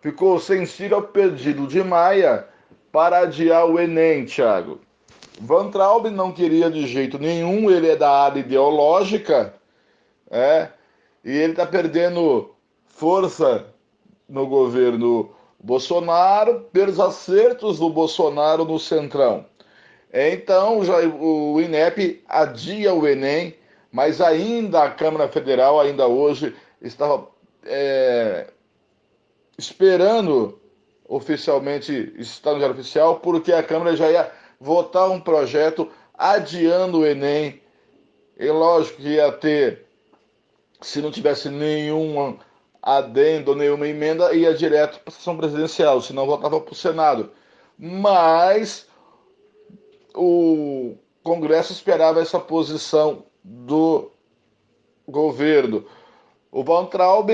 ficou 0.00 0.40
sensível 0.40 0.96
ao 0.96 1.02
pedido 1.04 1.68
de 1.68 1.82
Maia 1.82 2.44
para 2.90 3.20
adiar 3.20 3.66
o 3.66 3.78
Enem, 3.78 4.24
Thiago. 4.24 4.80
Van 5.40 5.70
Traub 5.70 6.10
não 6.10 6.32
queria 6.32 6.68
de 6.68 6.88
jeito 6.88 7.20
nenhum, 7.20 7.70
ele 7.70 7.88
é 7.88 7.96
da 7.96 8.10
área 8.10 8.40
ideológica, 8.40 9.54
é, 10.28 10.68
e 11.24 11.30
ele 11.30 11.52
está 11.52 11.66
perdendo 11.66 12.54
força 12.86 13.66
no 14.28 14.46
governo 14.46 15.34
Bolsonaro 15.58 16.66
pelos 16.72 16.98
acertos 16.98 17.78
do 17.78 17.88
Bolsonaro 17.88 18.64
no 18.64 18.78
Centrão. 18.78 19.46
Então, 20.12 20.84
já, 20.84 20.98
o 20.98 21.60
INEP 21.60 22.22
adia 22.28 22.92
o 22.92 23.06
Enem, 23.06 23.54
mas 23.90 24.20
ainda 24.20 24.82
a 24.82 24.90
Câmara 24.90 25.28
Federal, 25.28 25.80
ainda 25.80 26.06
hoje, 26.06 26.54
estava 26.80 27.28
é, 27.64 28.48
esperando 29.56 30.60
oficialmente, 31.08 32.12
está 32.18 32.52
no 32.52 32.58
Diário 32.58 32.74
Oficial, 32.74 33.20
porque 33.20 33.52
a 33.52 33.62
Câmara 33.62 33.94
já 33.96 34.10
ia 34.10 34.30
votar 34.60 35.10
um 35.10 35.20
projeto 35.20 35.88
adiando 36.14 37.00
o 37.00 37.06
Enem. 37.06 37.60
E 38.38 38.50
lógico 38.50 39.00
que 39.00 39.08
ia 39.10 39.30
ter, 39.30 39.86
se 40.82 41.00
não 41.00 41.10
tivesse 41.10 41.48
nenhum 41.48 42.36
adendo, 42.82 43.54
nenhuma 43.54 43.86
emenda, 43.86 44.34
ia 44.34 44.52
direto 44.52 44.98
para 45.00 45.08
a 45.08 45.12
sessão 45.12 45.36
presidencial, 45.36 46.00
senão 46.00 46.26
voltava 46.26 46.60
para 46.60 46.72
o 46.72 46.76
Senado. 46.76 47.30
Mas 47.78 48.88
o 50.14 50.96
Congresso 51.22 51.72
esperava 51.72 52.20
essa 52.20 52.40
posição 52.40 53.24
do 53.42 54.10
governo. 55.06 55.86
O 56.50 56.64
Von 56.64 56.86
Traub 56.86 57.30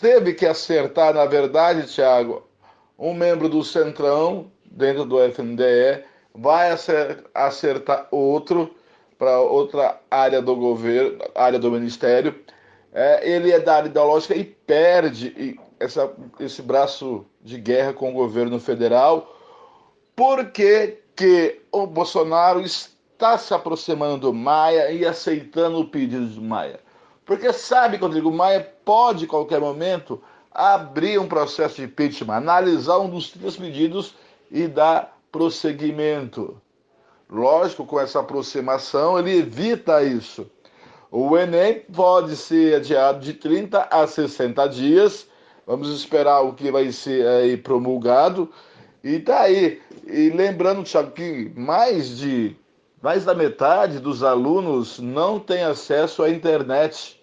teve 0.00 0.34
que 0.34 0.46
acertar, 0.46 1.14
na 1.14 1.26
verdade, 1.26 1.92
Tiago, 1.92 2.46
um 2.98 3.12
membro 3.12 3.48
do 3.48 3.64
Centrão, 3.64 4.50
dentro 4.64 5.04
do 5.04 5.20
FNDE, 5.20 6.04
vai 6.34 6.70
acer- 6.70 7.24
acertar 7.34 8.06
outro 8.10 8.75
para 9.18 9.40
outra 9.40 10.00
área 10.10 10.42
do 10.42 10.54
governo, 10.54 11.18
área 11.34 11.58
do 11.58 11.70
ministério. 11.70 12.34
É, 12.92 13.28
ele 13.28 13.50
é 13.50 13.60
da 13.60 13.76
área 13.76 13.88
ideológica 13.88 14.34
e 14.34 14.44
perde, 14.44 15.58
essa, 15.78 16.10
esse 16.40 16.62
braço 16.62 17.26
de 17.42 17.58
guerra 17.58 17.92
com 17.92 18.10
o 18.10 18.14
governo 18.14 18.58
federal. 18.58 19.36
Por 20.14 20.50
que, 20.50 21.02
o 21.70 21.86
Bolsonaro 21.86 22.60
está 22.60 23.36
se 23.36 23.52
aproximando 23.52 24.18
do 24.18 24.34
Maia 24.34 24.90
e 24.90 25.04
aceitando 25.04 25.78
o 25.78 25.88
pedido 25.88 26.26
do 26.26 26.42
Maia? 26.42 26.80
Porque 27.24 27.52
sabe 27.52 27.96
o 27.96 28.00
Rodrigo 28.00 28.30
Maia 28.30 28.72
pode, 28.84 29.24
em 29.24 29.28
qualquer 29.28 29.60
momento, 29.60 30.22
abrir 30.50 31.18
um 31.18 31.28
processo 31.28 31.76
de 31.76 31.84
impeachment, 31.84 32.34
analisar 32.34 32.98
um 32.98 33.10
dos 33.10 33.30
três 33.30 33.56
pedidos 33.56 34.14
e 34.50 34.66
dar 34.66 35.18
prosseguimento. 35.30 36.60
Lógico, 37.28 37.84
com 37.84 37.98
essa 37.98 38.20
aproximação, 38.20 39.18
ele 39.18 39.38
evita 39.38 40.02
isso. 40.02 40.48
O 41.10 41.36
Enem 41.36 41.80
pode 41.92 42.36
ser 42.36 42.76
adiado 42.76 43.20
de 43.20 43.32
30 43.32 43.88
a 43.90 44.06
60 44.06 44.66
dias. 44.68 45.26
Vamos 45.66 45.88
esperar 45.88 46.42
o 46.42 46.52
que 46.52 46.70
vai 46.70 46.92
ser 46.92 47.26
aí 47.26 47.56
promulgado. 47.56 48.50
E 49.02 49.18
tá 49.18 49.40
aí. 49.40 49.80
E 50.06 50.30
lembrando, 50.30 50.84
Thiago, 50.84 51.10
que 51.10 51.52
mais 51.56 52.16
de 52.18 52.56
mais 53.02 53.24
da 53.24 53.34
metade 53.34 54.00
dos 54.00 54.22
alunos 54.22 54.98
não 54.98 55.38
tem 55.38 55.62
acesso 55.62 56.22
à 56.22 56.30
internet, 56.30 57.20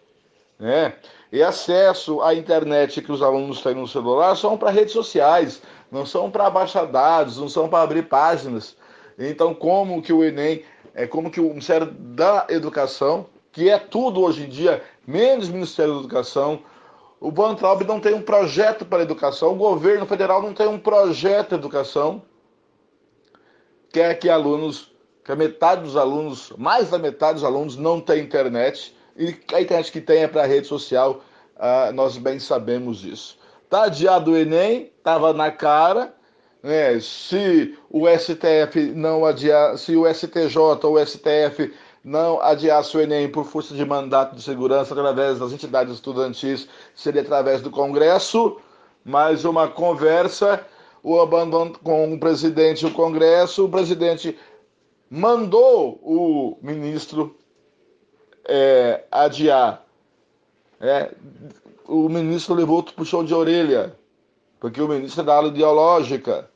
né? 0.59 0.95
E 1.31 1.41
acesso 1.41 2.21
à 2.21 2.33
internet 2.33 3.01
que 3.01 3.11
os 3.11 3.21
alunos 3.21 3.61
têm 3.61 3.75
no 3.75 3.87
celular 3.87 4.35
são 4.37 4.57
para 4.57 4.69
redes 4.69 4.93
sociais, 4.93 5.61
não 5.91 6.05
são 6.05 6.29
para 6.29 6.49
baixar 6.49 6.85
dados, 6.85 7.37
não 7.37 7.49
são 7.49 7.67
para 7.67 7.83
abrir 7.83 8.03
páginas. 8.03 8.77
Então, 9.17 9.53
como 9.53 10.01
que 10.01 10.11
o 10.11 10.23
Enem, 10.23 10.63
é 10.93 11.07
como 11.07 11.29
que 11.29 11.39
o 11.39 11.49
Ministério 11.49 11.87
da 11.87 12.47
Educação, 12.49 13.27
que 13.51 13.69
é 13.69 13.77
tudo 13.77 14.21
hoje 14.21 14.43
em 14.43 14.49
dia, 14.49 14.83
menos 15.05 15.49
Ministério 15.49 15.93
da 15.93 15.99
Educação, 15.99 16.61
o 17.19 17.31
Van 17.31 17.55
Traub 17.55 17.83
não 17.83 17.99
tem 17.99 18.13
um 18.13 18.21
projeto 18.21 18.85
para 18.85 18.99
a 18.99 19.03
educação, 19.03 19.53
o 19.53 19.55
governo 19.55 20.05
federal 20.05 20.41
não 20.41 20.53
tem 20.53 20.67
um 20.67 20.79
projeto 20.79 21.49
de 21.49 21.55
educação, 21.55 22.21
quer 23.93 24.15
que 24.15 24.29
alunos, 24.29 24.91
que 25.23 25.31
a 25.31 25.35
metade 25.35 25.83
dos 25.83 25.95
alunos, 25.95 26.51
mais 26.57 26.89
da 26.89 26.99
metade 26.99 27.35
dos 27.35 27.43
alunos 27.43 27.77
não 27.77 28.01
tem 28.01 28.21
internet, 28.21 28.93
e 29.15 29.37
a 29.53 29.61
internet 29.61 29.91
que 29.91 30.01
tem 30.01 30.23
é 30.23 30.27
para 30.27 30.43
a 30.43 30.45
rede 30.47 30.67
social, 30.67 31.21
ah, 31.55 31.91
nós 31.93 32.17
bem 32.17 32.39
sabemos 32.39 32.99
disso. 32.99 33.37
Tá 33.69 33.83
adiado 33.83 34.31
o 34.31 34.37
Enem, 34.37 34.91
estava 34.97 35.31
na 35.31 35.49
cara, 35.49 36.13
né? 36.63 36.97
se 37.01 37.77
o 37.89 38.07
STF 38.07 38.93
não 38.95 39.25
adiar, 39.25 39.77
se 39.77 39.95
o 39.97 40.11
STJ 40.11 40.57
ou 40.57 40.95
o 40.95 41.05
STF 41.05 41.73
não 42.03 42.41
adiasse 42.41 42.95
o 42.95 43.01
Enem 43.01 43.29
por 43.29 43.45
força 43.45 43.75
de 43.75 43.85
mandato 43.85 44.35
de 44.35 44.41
segurança 44.41 44.93
através 44.93 45.39
das 45.39 45.51
entidades 45.51 45.93
estudantis, 45.93 46.67
seria 46.95 47.21
através 47.21 47.61
do 47.61 47.69
Congresso, 47.69 48.57
mais 49.03 49.43
uma 49.45 49.67
conversa, 49.67 50.65
o 51.03 51.19
abandono 51.19 51.77
com 51.79 52.13
o 52.13 52.19
presidente 52.19 52.83
e 52.83 52.87
o 52.87 52.93
Congresso, 52.93 53.65
o 53.65 53.69
presidente 53.69 54.37
mandou 55.09 55.99
o 56.01 56.57
ministro 56.61 57.35
é, 58.45 59.03
adiar. 59.11 59.85
É, 60.79 61.11
o 61.87 62.09
ministro 62.09 62.55
levou 62.55 62.77
outro 62.77 62.93
puxão 62.93 63.23
de 63.23 63.33
orelha, 63.33 63.95
porque 64.59 64.81
o 64.81 64.87
ministro 64.87 65.21
é 65.21 65.25
da 65.25 65.35
aula 65.35 65.49
ideológica 65.49 66.49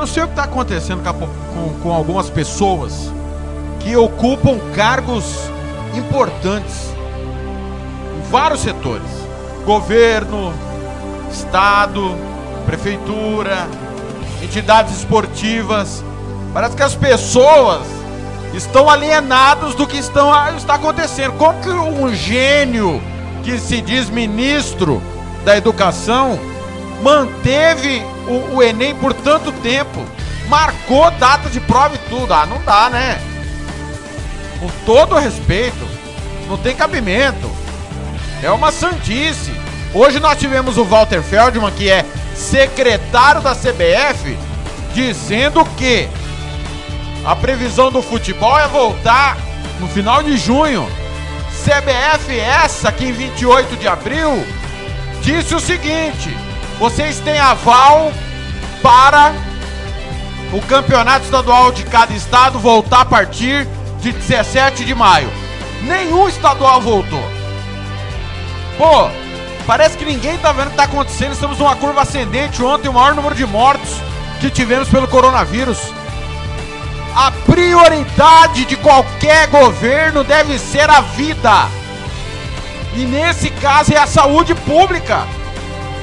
não 0.02 0.08
sei 0.08 0.24
o 0.24 0.26
que 0.26 0.32
está 0.32 0.46
acontecendo 0.46 1.04
com, 1.14 1.70
com, 1.84 1.94
algumas 1.94 2.28
pessoas 2.28 3.14
que 3.80 3.96
ocupam 3.96 4.58
cargos 4.74 5.24
importantes 5.96 6.92
em 8.18 8.32
vários 8.32 8.62
setores: 8.62 9.08
governo, 9.64 10.52
estado, 11.32 12.16
prefeitura, 12.66 13.68
entidades 14.42 14.98
esportivas. 14.98 16.04
Parece 16.52 16.76
que 16.76 16.82
as 16.82 16.96
pessoas 16.96 17.86
estão 18.56 18.90
alienadas 18.90 19.76
do 19.76 19.86
que 19.86 19.98
estão, 19.98 20.32
está 20.56 20.74
acontecendo. 20.74 21.34
Como 21.34 21.62
que 21.62 21.70
um 21.70 22.12
gênio 22.12 23.00
que 23.44 23.60
se 23.60 23.80
diz 23.82 24.10
ministro 24.10 25.00
da 25.46 25.56
educação 25.56 26.40
manteve 27.02 28.04
o, 28.28 28.56
o 28.56 28.64
Enem 28.64 28.96
por 28.96 29.14
tanto 29.14 29.52
tempo, 29.52 30.06
marcou 30.48 31.10
data 31.12 31.50
de 31.50 31.60
prova 31.60 31.96
e 31.96 32.10
tudo. 32.10 32.34
Ah, 32.34 32.46
não 32.46 32.62
dá, 32.64 32.90
né? 32.90 33.20
Com 34.60 34.70
todo 34.86 35.16
respeito, 35.16 35.88
não 36.48 36.58
tem 36.58 36.76
cabimento. 36.76 37.50
É 38.44 38.52
uma 38.52 38.72
sandice. 38.72 39.52
Hoje 39.94 40.20
nós 40.20 40.38
tivemos 40.38 40.78
o 40.78 40.86
Walter 40.86 41.22
Feldman, 41.22 41.72
que 41.72 41.90
é 41.90 42.06
secretário 42.36 43.42
da 43.42 43.54
CBF, 43.54 44.38
dizendo 44.94 45.66
que 45.78 46.08
a 47.26 47.36
previsão 47.36 47.92
do 47.92 48.02
futebol 48.02 48.58
é 48.58 48.68
voltar 48.68 49.38
no 49.80 49.88
final 49.88 50.24
de 50.24 50.38
junho. 50.38 50.88
CBF 51.64 52.40
essa 52.40 52.92
que 52.92 53.06
em 53.06 53.12
28 53.12 53.76
de 53.78 53.88
abril 53.88 54.46
disse 55.22 55.54
o 55.54 55.60
seguinte: 55.60 56.36
vocês 56.82 57.20
têm 57.20 57.38
aval 57.38 58.12
para 58.82 59.36
o 60.52 60.60
campeonato 60.64 61.26
estadual 61.26 61.72
de 61.72 61.84
cada 61.84 62.12
estado 62.12 62.58
voltar 62.58 63.02
a 63.02 63.06
partir 63.06 63.68
de 64.00 64.12
17 64.12 64.84
de 64.84 64.96
maio. 64.96 65.32
Nenhum 65.84 66.28
estadual 66.28 66.82
voltou. 66.82 67.24
Pô, 68.80 69.08
parece 69.68 69.96
que 69.96 70.04
ninguém 70.04 70.40
tá 70.40 70.52
vendo 70.52 70.70
o 70.70 70.72
que 70.72 70.76
tá 70.76 70.86
acontecendo. 70.86 71.34
Estamos 71.34 71.60
numa 71.60 71.76
curva 71.76 72.02
ascendente. 72.02 72.64
Ontem, 72.64 72.90
o 72.90 72.94
maior 72.94 73.14
número 73.14 73.36
de 73.36 73.46
mortos 73.46 73.92
que 74.40 74.50
tivemos 74.50 74.90
pelo 74.90 75.08
coronavírus. 75.08 75.78
A 77.16 77.30
prioridade 77.46 78.66
de 78.66 78.76
qualquer 78.76 79.50
governo 79.50 80.24
deve 80.24 80.58
ser 80.58 80.90
a 80.90 81.02
vida. 81.02 81.68
E 82.96 83.06
nesse 83.06 83.52
caso 83.52 83.94
é 83.94 83.98
a 83.98 84.08
saúde 84.08 84.56
pública. 84.56 85.28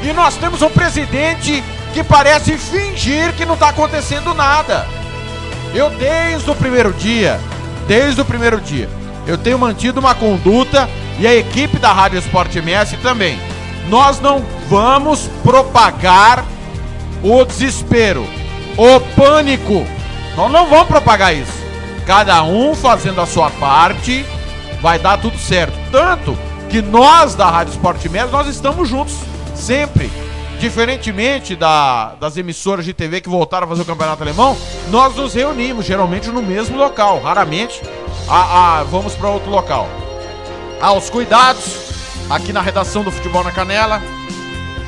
E 0.02 0.12
nós 0.12 0.36
temos 0.36 0.62
um 0.62 0.70
presidente 0.70 1.62
que 1.92 2.04
parece 2.04 2.56
fingir 2.56 3.32
que 3.34 3.44
não 3.44 3.54
está 3.54 3.70
acontecendo 3.70 4.34
nada. 4.34 4.86
Eu, 5.74 5.90
desde 5.90 6.50
o 6.50 6.54
primeiro 6.54 6.92
dia, 6.92 7.40
desde 7.86 8.20
o 8.20 8.24
primeiro 8.24 8.60
dia, 8.60 8.88
eu 9.26 9.36
tenho 9.36 9.58
mantido 9.58 10.00
uma 10.00 10.14
conduta 10.14 10.88
e 11.18 11.26
a 11.26 11.34
equipe 11.34 11.78
da 11.78 11.92
Rádio 11.92 12.18
Esporte 12.18 12.58
MS 12.58 12.96
também. 12.98 13.38
Nós 13.88 14.20
não 14.20 14.44
vamos 14.68 15.28
propagar 15.42 16.44
o 17.22 17.44
desespero, 17.44 18.26
o 18.76 19.00
pânico. 19.16 19.86
Nós 20.36 20.50
não 20.52 20.68
vamos 20.68 20.86
propagar 20.86 21.34
isso. 21.34 21.58
Cada 22.06 22.42
um 22.44 22.74
fazendo 22.74 23.20
a 23.20 23.26
sua 23.26 23.50
parte, 23.50 24.24
vai 24.80 24.98
dar 24.98 25.18
tudo 25.18 25.36
certo. 25.36 25.76
Tanto 25.90 26.38
que 26.70 26.80
nós 26.80 27.34
da 27.34 27.50
Rádio 27.50 27.72
Esporte 27.72 28.06
MS, 28.08 28.30
nós 28.30 28.46
estamos 28.46 28.88
juntos 28.88 29.14
sempre. 29.58 30.10
Diferentemente 30.58 31.54
da, 31.54 32.14
das 32.20 32.36
emissoras 32.36 32.84
de 32.84 32.92
TV 32.92 33.20
que 33.20 33.28
voltaram 33.28 33.66
a 33.66 33.68
fazer 33.68 33.82
o 33.82 33.84
campeonato 33.84 34.22
alemão, 34.22 34.56
nós 34.90 35.14
nos 35.14 35.34
reunimos 35.34 35.84
geralmente 35.84 36.28
no 36.30 36.42
mesmo 36.42 36.76
local. 36.76 37.20
Raramente 37.20 37.80
a, 38.28 38.80
a, 38.80 38.82
vamos 38.82 39.14
para 39.14 39.28
outro 39.28 39.50
local. 39.50 39.88
Aos 40.80 41.08
cuidados, 41.10 41.76
aqui 42.28 42.52
na 42.52 42.60
redação 42.60 43.04
do 43.04 43.10
Futebol 43.10 43.44
na 43.44 43.52
Canela, 43.52 44.02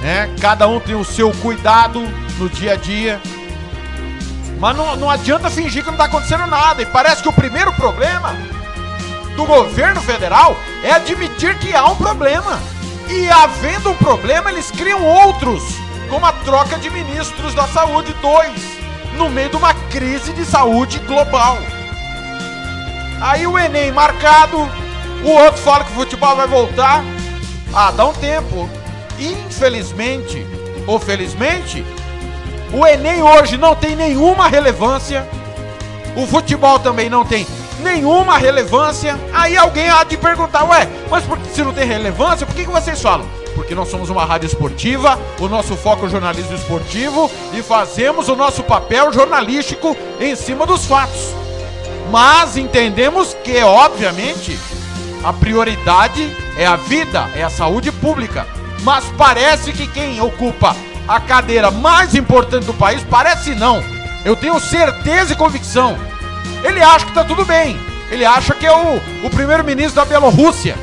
né? 0.00 0.34
Cada 0.40 0.66
um 0.66 0.80
tem 0.80 0.96
o 0.96 1.04
seu 1.04 1.30
cuidado 1.34 2.00
no 2.38 2.48
dia 2.48 2.72
a 2.72 2.76
dia. 2.76 3.20
Mas 4.58 4.76
não, 4.76 4.96
não 4.96 5.10
adianta 5.10 5.48
fingir 5.48 5.82
que 5.82 5.88
não 5.88 5.94
está 5.94 6.06
acontecendo 6.06 6.46
nada. 6.46 6.82
E 6.82 6.86
parece 6.86 7.22
que 7.22 7.28
o 7.28 7.32
primeiro 7.32 7.72
problema 7.74 8.34
do 9.36 9.44
governo 9.46 10.00
federal 10.00 10.56
é 10.82 10.92
admitir 10.92 11.56
que 11.58 11.72
há 11.74 11.86
um 11.86 11.96
problema. 11.96 12.58
E 13.12 13.28
havendo 13.28 13.90
um 13.90 13.96
problema, 13.96 14.50
eles 14.50 14.70
criam 14.70 15.04
outros, 15.04 15.62
como 16.08 16.24
a 16.24 16.32
troca 16.32 16.78
de 16.78 16.88
ministros 16.90 17.52
da 17.54 17.66
saúde, 17.66 18.14
dois, 18.22 18.62
no 19.16 19.28
meio 19.28 19.50
de 19.50 19.56
uma 19.56 19.74
crise 19.74 20.32
de 20.32 20.44
saúde 20.44 21.00
global. 21.00 21.58
Aí 23.20 23.48
o 23.48 23.58
Enem 23.58 23.90
marcado, 23.90 24.56
o 25.24 25.28
outro 25.28 25.60
fala 25.60 25.84
que 25.84 25.90
o 25.90 25.96
futebol 25.96 26.36
vai 26.36 26.46
voltar. 26.46 27.04
Ah, 27.74 27.90
dá 27.90 28.06
um 28.06 28.12
tempo. 28.12 28.70
Infelizmente, 29.18 30.46
ou 30.86 31.00
felizmente, 31.00 31.84
o 32.72 32.86
Enem 32.86 33.22
hoje 33.22 33.56
não 33.56 33.74
tem 33.74 33.96
nenhuma 33.96 34.46
relevância. 34.46 35.28
O 36.16 36.28
futebol 36.28 36.78
também 36.78 37.10
não 37.10 37.24
tem 37.24 37.44
nenhuma 37.80 38.38
relevância. 38.38 39.18
Aí 39.32 39.56
alguém 39.56 39.88
há 39.90 40.04
de 40.04 40.16
perguntar, 40.16 40.64
ué, 40.64 40.88
mas 41.10 41.24
por, 41.24 41.38
se 41.52 41.62
não 41.62 41.72
tem 41.72 41.86
relevância, 41.86 42.46
por 42.46 42.54
que, 42.54 42.64
que 42.64 42.70
vocês 42.70 43.00
falam? 43.00 43.26
Porque 43.54 43.74
nós 43.74 43.88
somos 43.88 44.10
uma 44.10 44.24
rádio 44.24 44.46
esportiva, 44.46 45.18
o 45.40 45.48
nosso 45.48 45.76
foco 45.76 46.04
é 46.04 46.08
o 46.08 46.10
jornalismo 46.10 46.54
esportivo 46.54 47.30
e 47.52 47.62
fazemos 47.62 48.28
o 48.28 48.36
nosso 48.36 48.62
papel 48.62 49.12
jornalístico 49.12 49.96
em 50.20 50.36
cima 50.36 50.66
dos 50.66 50.86
fatos. 50.86 51.34
Mas 52.10 52.56
entendemos 52.56 53.34
que, 53.44 53.60
obviamente, 53.62 54.58
a 55.24 55.32
prioridade 55.32 56.34
é 56.56 56.66
a 56.66 56.76
vida, 56.76 57.28
é 57.34 57.42
a 57.42 57.50
saúde 57.50 57.90
pública. 57.92 58.46
Mas 58.82 59.04
parece 59.16 59.72
que 59.72 59.86
quem 59.86 60.20
ocupa 60.20 60.74
a 61.06 61.20
cadeira 61.20 61.70
mais 61.70 62.14
importante 62.14 62.66
do 62.66 62.74
país, 62.74 63.04
parece 63.10 63.54
não. 63.54 63.82
Eu 64.24 64.36
tenho 64.36 64.58
certeza 64.60 65.32
e 65.32 65.36
convicção 65.36 65.98
ele 66.62 66.82
acha 66.82 67.06
que 67.06 67.12
tá 67.12 67.24
tudo 67.24 67.44
bem. 67.44 67.78
Ele 68.10 68.24
acha 68.24 68.54
que 68.54 68.66
é 68.66 68.72
o, 68.72 69.00
o 69.24 69.30
primeiro-ministro 69.30 69.94
da 69.94 70.04
Bielorrússia, 70.04 70.76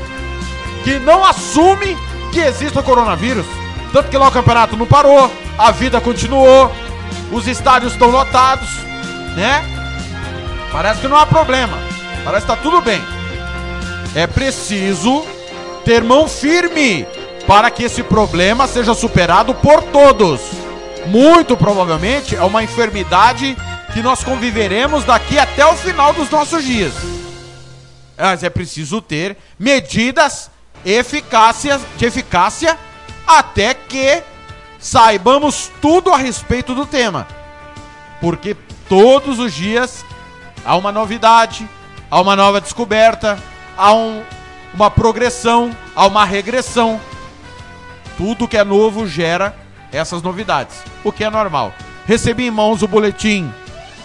que 0.82 0.98
não 0.98 1.24
assume 1.24 1.96
que 2.32 2.40
existe 2.40 2.78
o 2.78 2.82
coronavírus. 2.82 3.46
Tanto 3.92 4.08
que 4.08 4.16
lá 4.16 4.28
o 4.28 4.32
campeonato 4.32 4.76
não 4.76 4.86
parou, 4.86 5.30
a 5.58 5.70
vida 5.70 6.00
continuou, 6.00 6.72
os 7.30 7.46
estádios 7.46 7.92
estão 7.92 8.08
lotados, 8.08 8.68
né? 9.36 9.64
Parece 10.72 11.00
que 11.00 11.08
não 11.08 11.16
há 11.16 11.26
problema, 11.26 11.78
parece 12.24 12.46
que 12.46 12.52
tá 12.52 12.58
tudo 12.62 12.80
bem. 12.80 13.02
É 14.14 14.26
preciso 14.26 15.24
ter 15.84 16.02
mão 16.02 16.28
firme 16.28 17.06
para 17.46 17.70
que 17.70 17.84
esse 17.84 18.02
problema 18.02 18.66
seja 18.66 18.94
superado 18.94 19.54
por 19.54 19.82
todos. 19.82 20.40
Muito 21.06 21.56
provavelmente 21.56 22.36
é 22.36 22.42
uma 22.42 22.62
enfermidade 22.62 23.56
que 23.92 24.02
nós 24.02 24.22
conviveremos 24.22 25.04
daqui 25.04 25.38
até 25.38 25.64
o 25.64 25.76
final 25.76 26.12
dos 26.12 26.30
nossos 26.30 26.64
dias. 26.64 26.94
Mas 28.16 28.42
é 28.42 28.50
preciso 28.50 29.00
ter 29.00 29.36
medidas 29.58 30.50
eficácias, 30.84 31.80
de 31.96 32.06
eficácia 32.06 32.78
até 33.26 33.74
que 33.74 34.22
saibamos 34.78 35.70
tudo 35.80 36.12
a 36.12 36.16
respeito 36.16 36.74
do 36.74 36.86
tema. 36.86 37.26
Porque 38.20 38.56
todos 38.88 39.38
os 39.38 39.52
dias 39.52 40.04
há 40.64 40.76
uma 40.76 40.90
novidade, 40.90 41.68
há 42.10 42.20
uma 42.20 42.34
nova 42.34 42.60
descoberta, 42.60 43.38
há 43.76 43.92
um, 43.92 44.22
uma 44.74 44.90
progressão, 44.90 45.70
há 45.94 46.06
uma 46.06 46.24
regressão. 46.24 47.00
Tudo 48.16 48.48
que 48.48 48.56
é 48.56 48.64
novo 48.64 49.06
gera 49.06 49.54
essas 49.92 50.22
novidades, 50.22 50.82
o 51.04 51.12
que 51.12 51.24
é 51.24 51.30
normal. 51.30 51.72
Recebi 52.06 52.46
em 52.46 52.50
mãos 52.50 52.82
o 52.82 52.88
boletim 52.88 53.52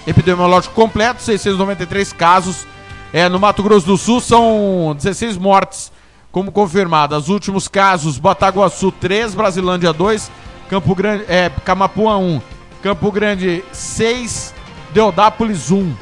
epidemiológico 0.06 0.74
completo, 0.74 1.22
693 1.22 2.14
casos. 2.14 2.66
É, 3.12 3.30
no 3.30 3.40
Mato 3.40 3.62
Grosso 3.62 3.86
do 3.86 3.98
Sul 3.98 4.20
são 4.20 4.96
16 4.98 5.38
mortes, 5.38 5.92
como 6.32 6.52
confirmado. 6.52 7.16
Os 7.16 7.30
últimos 7.30 7.68
casos, 7.68 8.18
Bataguaçu 8.18 8.92
3, 8.92 9.36
Brasilândia 9.36 9.94
2, 9.94 10.32
Campo 10.70 10.96
Grande, 10.96 11.26
é, 11.28 11.52
Camapuã 11.64 12.18
1, 12.18 12.42
Campo 12.82 13.12
Grande 13.12 13.64
6, 13.72 14.54
Deodápolis 14.94 15.70
1, 15.70 15.96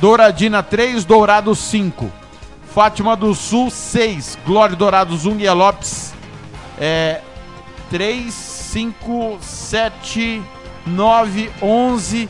Douradina 0.00 0.62
3, 0.62 1.04
Dourado 1.04 1.54
5, 1.54 2.10
Fátima 2.72 3.16
do 3.16 3.34
Sul 3.34 3.70
6, 3.70 4.38
Glória 4.46 4.76
Dourados 4.76 5.26
1, 5.26 5.36
Guia 5.36 5.52
Lopes 5.52 6.14
é, 6.78 7.20
3, 7.90 8.32
5, 8.32 9.38
7, 9.40 10.42
9, 10.86 11.50
11, 11.62 12.28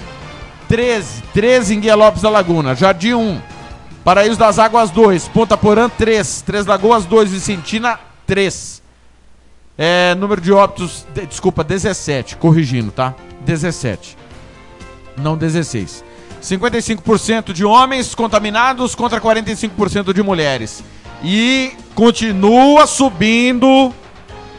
13. 0.68 1.22
13 1.33 1.74
em 1.74 1.81
Guia 1.81 1.94
Lopes 1.94 2.22
da 2.22 2.31
Laguna. 2.31 2.74
Jardim 2.74 3.14
1. 3.14 3.40
Paraíso 4.05 4.38
das 4.38 4.59
Águas 4.59 4.90
2. 4.90 5.29
Ponta 5.29 5.57
Porã 5.57 5.88
3. 5.88 6.42
Três 6.42 6.66
Lagoas 6.66 7.05
2. 7.05 7.31
Vicentina 7.31 7.98
3. 8.26 8.83
É, 9.79 10.14
número 10.14 10.40
de 10.40 10.52
óbitos, 10.52 11.07
de, 11.14 11.26
desculpa, 11.26 11.62
17. 11.62 12.37
Corrigindo, 12.37 12.90
tá? 12.90 13.14
17. 13.44 14.16
Não 15.16 15.37
16. 15.37 16.05
55% 16.42 17.52
de 17.52 17.64
homens 17.64 18.14
contaminados 18.14 18.94
contra 18.94 19.20
45% 19.20 20.12
de 20.12 20.22
mulheres. 20.22 20.83
E 21.22 21.72
continua 21.94 22.87
subindo, 22.87 23.92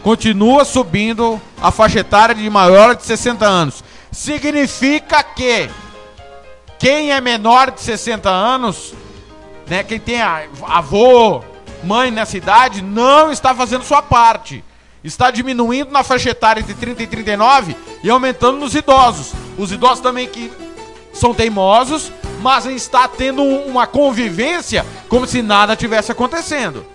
continua 0.03 0.65
subindo 0.65 1.39
a 1.61 1.71
faixa 1.71 1.99
etária 1.99 2.35
de 2.35 2.49
maior 2.49 2.95
de 2.95 3.03
60 3.03 3.45
anos. 3.45 3.83
Significa 4.11 5.23
que 5.23 5.69
quem 6.79 7.11
é 7.11 7.19
menor 7.19 7.71
de 7.71 7.81
60 7.81 8.29
anos, 8.29 8.93
né, 9.67 9.83
quem 9.83 9.99
tem 9.99 10.21
avô, 10.21 11.41
mãe 11.83 12.11
nessa 12.11 12.37
idade, 12.37 12.81
não 12.81 13.31
está 13.31 13.53
fazendo 13.53 13.83
sua 13.83 14.01
parte. 14.01 14.63
Está 15.03 15.31
diminuindo 15.31 15.91
na 15.91 16.03
faixa 16.03 16.29
etária 16.31 16.59
entre 16.59 16.73
30 16.73 17.03
e 17.03 17.07
39 17.07 17.75
e 18.03 18.09
aumentando 18.09 18.57
nos 18.57 18.75
idosos. 18.75 19.31
Os 19.57 19.71
idosos 19.71 20.01
também 20.01 20.27
que 20.27 20.51
são 21.13 21.33
teimosos, 21.33 22.11
mas 22.41 22.65
está 22.65 23.07
tendo 23.07 23.41
uma 23.41 23.87
convivência 23.87 24.85
como 25.07 25.25
se 25.25 25.41
nada 25.41 25.75
tivesse 25.75 26.11
acontecendo. 26.11 26.85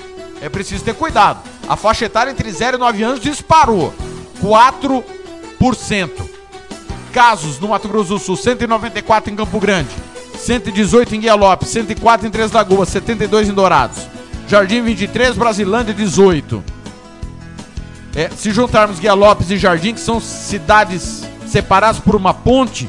É 0.41 0.49
preciso 0.49 0.85
ter 0.85 0.95
cuidado. 0.95 1.41
A 1.69 1.77
faixa 1.77 2.05
etária 2.05 2.31
entre 2.31 2.51
0 2.51 2.77
e 2.77 2.81
9 2.81 3.03
anos 3.03 3.21
disparou 3.21 3.95
4% 4.43 6.32
casos 7.13 7.61
no 7.61 7.69
Mato 7.69 7.89
Grosso 7.89 8.15
do 8.15 8.19
Sul, 8.19 8.37
194 8.37 9.33
em 9.33 9.37
Campo 9.37 9.61
Grande, 9.61 9.91
118 10.37 11.15
em 11.15 11.21
Guia 11.21 11.35
Lopes, 11.35 11.69
104 11.69 12.27
em 12.27 12.31
Três 12.31 12.51
Lagoas, 12.51 12.89
72 12.89 13.49
em 13.49 13.53
Dourados. 13.53 13.99
Jardim 14.49 14.83
23, 14.83 15.37
Brasilândia 15.37 15.95
18. 15.95 16.65
É, 18.15 18.29
se 18.31 18.51
juntarmos 18.51 18.99
Guia 18.99 19.15
Lopes 19.15 19.51
e 19.51 19.57
Jardim, 19.57 19.95
que 19.95 20.01
são 20.01 20.21
cidades 20.21 21.23
separadas 21.47 22.01
por 22.01 22.17
uma 22.17 22.35
ponte, 22.35 22.89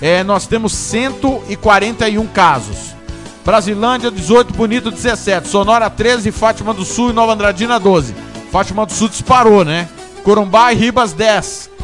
é, 0.00 0.24
nós 0.24 0.46
temos 0.46 0.72
141 0.72 2.26
casos. 2.26 2.94
Brasilândia 3.44 4.10
18, 4.10 4.52
Bonito 4.54 4.90
17, 4.90 5.48
Sonora 5.48 5.88
13, 5.88 6.32
Fátima 6.32 6.74
do 6.74 6.84
Sul 6.84 7.10
e 7.10 7.12
Nova 7.12 7.32
Andradina 7.32 7.78
12. 7.78 8.14
Fátima 8.50 8.84
do 8.84 8.92
Sul 8.92 9.08
disparou, 9.08 9.64
né? 9.64 9.88
Corumbá 10.24 10.72
e 10.72 10.76
Ribas 10.76 11.12
10. 11.12 11.75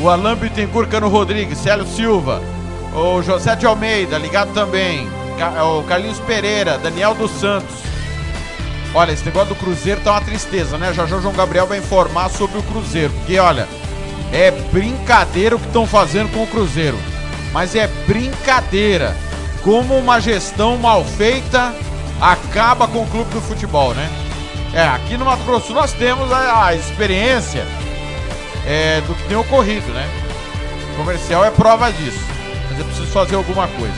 o 0.00 0.08
Alain 0.08 0.36
Bittencourt 0.36 0.88
Cano 0.88 1.08
Rodrigues, 1.08 1.58
Célio 1.58 1.86
Silva, 1.86 2.40
o 2.94 3.22
José 3.22 3.56
de 3.56 3.66
Almeida, 3.66 4.18
ligado 4.18 4.52
também, 4.52 5.08
o 5.78 5.82
Carlinhos 5.82 6.20
Pereira, 6.20 6.78
Daniel 6.78 7.14
dos 7.14 7.32
Santos. 7.32 7.74
Olha, 8.94 9.10
esse 9.10 9.24
negócio 9.24 9.48
do 9.48 9.56
Cruzeiro 9.56 10.00
tá 10.02 10.12
uma 10.12 10.20
tristeza, 10.20 10.78
né? 10.78 10.92
Já 10.92 11.04
já 11.06 11.16
o 11.16 11.20
João 11.20 11.34
Gabriel 11.34 11.66
vai 11.66 11.78
informar 11.78 12.28
sobre 12.30 12.58
o 12.58 12.62
Cruzeiro, 12.62 13.12
porque 13.14 13.36
olha, 13.38 13.66
é 14.32 14.52
brincadeira 14.72 15.56
o 15.56 15.58
que 15.58 15.66
estão 15.66 15.84
fazendo 15.86 16.32
com 16.32 16.44
o 16.44 16.46
Cruzeiro. 16.46 16.96
Mas 17.52 17.74
é 17.74 17.88
brincadeira. 18.06 19.16
Como 19.64 19.96
uma 19.96 20.20
gestão 20.20 20.76
mal 20.76 21.02
feita 21.02 21.74
acaba 22.20 22.86
com 22.86 23.02
o 23.02 23.06
clube 23.06 23.32
do 23.32 23.40
futebol, 23.40 23.94
né? 23.94 24.10
É, 24.74 24.82
aqui 24.82 25.16
no 25.16 25.24
Mato 25.24 25.42
Grosso 25.44 25.72
nós 25.72 25.92
temos 25.94 26.30
a, 26.30 26.66
a 26.66 26.74
experiência 26.74 27.66
é, 28.66 29.00
do 29.06 29.14
que 29.14 29.22
tem 29.24 29.36
ocorrido, 29.36 29.86
né? 29.92 30.06
O 30.92 30.96
comercial 30.98 31.42
é 31.44 31.50
prova 31.50 31.90
disso. 31.90 32.20
Mas 32.70 32.78
é 32.78 32.84
preciso 32.84 33.06
fazer 33.06 33.36
alguma 33.36 33.66
coisa. 33.68 33.94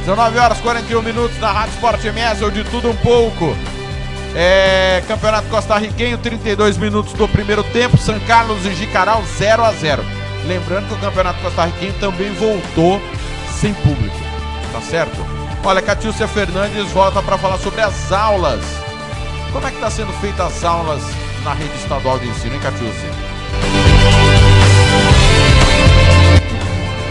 19 0.00 0.38
horas 0.38 0.60
41 0.60 1.02
minutos 1.02 1.38
na 1.38 1.50
Rádio 1.50 1.74
Sport 1.74 2.04
MS, 2.04 2.44
ou 2.44 2.50
de 2.50 2.62
tudo 2.64 2.90
um 2.90 2.96
pouco. 2.96 3.56
É, 4.36 5.02
Campeonato 5.08 5.48
Costarriquenho, 5.48 6.16
32 6.18 6.76
minutos 6.76 7.12
do 7.14 7.26
primeiro 7.26 7.64
tempo. 7.64 7.98
São 7.98 8.18
Carlos 8.20 8.64
e 8.66 8.74
Jicaral 8.74 9.22
0 9.36 9.64
a 9.64 9.72
0 9.72 10.04
Lembrando 10.46 10.88
que 10.88 10.94
o 10.94 10.98
Campeonato 10.98 11.40
Costarriquenho 11.40 11.94
também 11.94 12.32
voltou 12.34 13.00
sem 13.60 13.74
público. 13.74 14.21
Tá 14.72 14.80
certo? 14.80 15.24
Olha, 15.64 15.82
Catiúcia 15.82 16.26
Fernandes 16.26 16.90
volta 16.90 17.22
para 17.22 17.38
falar 17.38 17.58
sobre 17.58 17.82
as 17.82 18.10
aulas. 18.10 18.60
Como 19.52 19.64
é 19.66 19.70
que 19.70 19.76
está 19.76 19.90
sendo 19.90 20.12
feitas 20.14 20.46
as 20.46 20.64
aulas 20.64 21.02
na 21.44 21.52
rede 21.52 21.76
estadual 21.76 22.18
de 22.18 22.26
ensino, 22.26 22.54
hein, 22.54 22.60
Catiúcia? 22.60 23.10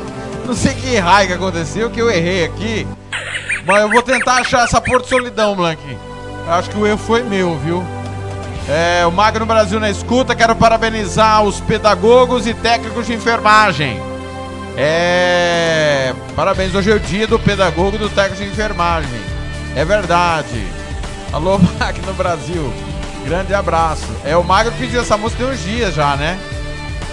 não 0.49 0.55
sei 0.55 0.75
que 0.75 0.97
raio 0.97 1.29
que 1.29 1.35
aconteceu, 1.35 1.91
que 1.91 2.01
eu 2.01 2.11
errei 2.11 2.45
aqui. 2.45 2.87
Mas 3.67 3.83
eu 3.83 3.91
vou 3.91 4.03
tentar 4.03 4.37
achar 4.37 4.65
essa 4.65 4.81
Porto 4.81 5.07
Solidão, 5.07 5.55
Blank. 5.55 5.81
Acho 6.49 6.71
que 6.71 6.79
o 6.79 6.87
erro 6.87 6.97
foi 6.97 7.23
meu, 7.23 7.59
viu? 7.59 7.85
É, 8.67 9.05
o 9.07 9.13
Magno 9.13 9.45
Brasil 9.45 9.79
na 9.79 9.91
escuta. 9.91 10.35
Quero 10.35 10.57
parabenizar 10.57 11.43
os 11.43 11.61
pedagogos 11.61 12.47
e 12.47 12.55
técnicos 12.55 13.07
de 13.07 13.13
enfermagem. 13.13 14.01
É. 14.75 16.15
Parabéns, 16.35 16.75
hoje 16.75 16.91
é 16.91 16.95
o 16.95 17.01
dia 17.01 17.27
do 17.27 17.39
pedagogo 17.39 17.97
e 17.97 17.99
do 17.99 18.09
técnico 18.09 18.43
de 18.43 18.49
enfermagem. 18.49 19.21
É 19.77 19.85
verdade. 19.85 20.67
Alô, 21.31 21.59
Magno 21.79 22.15
Brasil. 22.15 22.73
Grande 23.27 23.53
abraço. 23.53 24.09
É, 24.25 24.35
o 24.35 24.43
Magno 24.43 24.73
pediu 24.79 25.03
essa 25.03 25.19
música 25.19 25.45
tem 25.45 25.53
uns 25.53 25.63
dias 25.63 25.95
já, 25.95 26.17
né? 26.17 26.39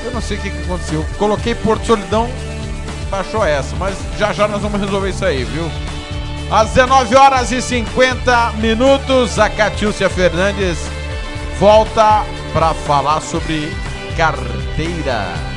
Eu 0.05 0.11
não 0.11 0.21
sei 0.21 0.37
o 0.37 0.39
que, 0.39 0.49
que 0.49 0.63
aconteceu. 0.63 1.05
Coloquei 1.17 1.53
Porto 1.53 1.85
Solidão, 1.85 2.29
baixou 3.09 3.45
essa. 3.45 3.75
Mas 3.75 3.97
já 4.17 4.33
já 4.33 4.47
nós 4.47 4.61
vamos 4.61 4.79
resolver 4.79 5.09
isso 5.09 5.25
aí, 5.25 5.43
viu? 5.43 5.69
Às 6.51 6.69
19 6.69 7.15
horas 7.15 7.51
e 7.51 7.61
50 7.61 8.51
minutos, 8.57 9.39
a 9.39 9.49
Catiúcia 9.49 10.09
Fernandes 10.09 10.77
volta 11.59 12.23
para 12.53 12.73
falar 12.73 13.21
sobre 13.21 13.71
carteira. 14.15 15.54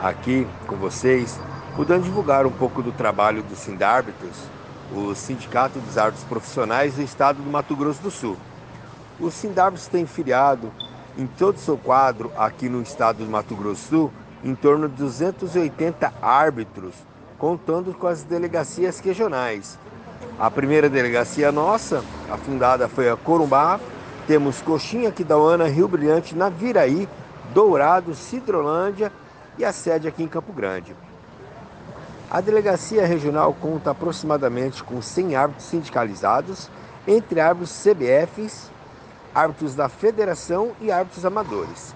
aqui 0.02 0.48
com 0.66 0.78
vocês 0.78 1.38
podendo 1.78 2.06
divulgar 2.06 2.48
um 2.48 2.52
pouco 2.52 2.82
do 2.82 2.92
trabalho 2.92 3.44
dos 3.44 3.60
Sindárbitros, 3.60 4.36
o 4.92 5.14
Sindicato 5.14 5.78
dos 5.78 5.96
Árbitros 5.96 6.28
Profissionais 6.28 6.96
do 6.96 7.04
Estado 7.04 7.40
do 7.40 7.52
Mato 7.52 7.76
Grosso 7.76 8.02
do 8.02 8.10
Sul. 8.10 8.36
Os 9.20 9.36
Sindárbitros 9.36 9.88
têm 9.88 10.08
filiado 10.08 10.72
em 11.16 11.28
todo 11.28 11.58
o 11.58 11.60
seu 11.60 11.78
quadro 11.78 12.32
aqui 12.36 12.68
no 12.68 12.82
estado 12.82 13.24
do 13.24 13.30
Mato 13.30 13.56
Grosso 13.56 13.84
do 13.84 13.90
Sul 13.90 14.14
em 14.44 14.56
torno 14.56 14.90
de 14.90 14.96
280 14.96 16.14
árbitros, 16.20 16.96
contando 17.38 17.94
com 17.94 18.08
as 18.08 18.24
delegacias 18.24 19.00
regionais. 19.00 19.78
A 20.40 20.50
primeira 20.50 20.90
delegacia 20.90 21.52
nossa, 21.52 22.04
a 22.28 22.38
fundada 22.38 22.88
foi 22.88 23.08
a 23.08 23.16
Corumbá, 23.16 23.80
temos 24.26 24.64
Coxinha, 24.64 25.12
Quidauana, 25.12 25.68
Rio 25.68 25.88
Brilhante, 25.88 26.36
Naviraí, 26.36 27.08
Dourado, 27.54 28.16
Cidrolândia 28.16 29.12
e 29.60 29.66
a 29.66 29.72
sede 29.72 30.08
aqui 30.08 30.24
em 30.24 30.28
Campo 30.28 30.52
Grande. 30.52 31.07
A 32.38 32.42
delegacia 32.42 33.04
regional 33.04 33.52
conta 33.60 33.90
aproximadamente 33.90 34.84
com 34.84 35.02
100 35.02 35.36
árbitros 35.36 35.66
sindicalizados, 35.70 36.70
entre 37.08 37.40
árbitros 37.40 37.72
CBFs, 37.82 38.70
árbitros 39.34 39.74
da 39.74 39.90
federação 39.90 40.74
e 40.80 40.92
árbitros 40.92 41.26
amadores. 41.26 41.96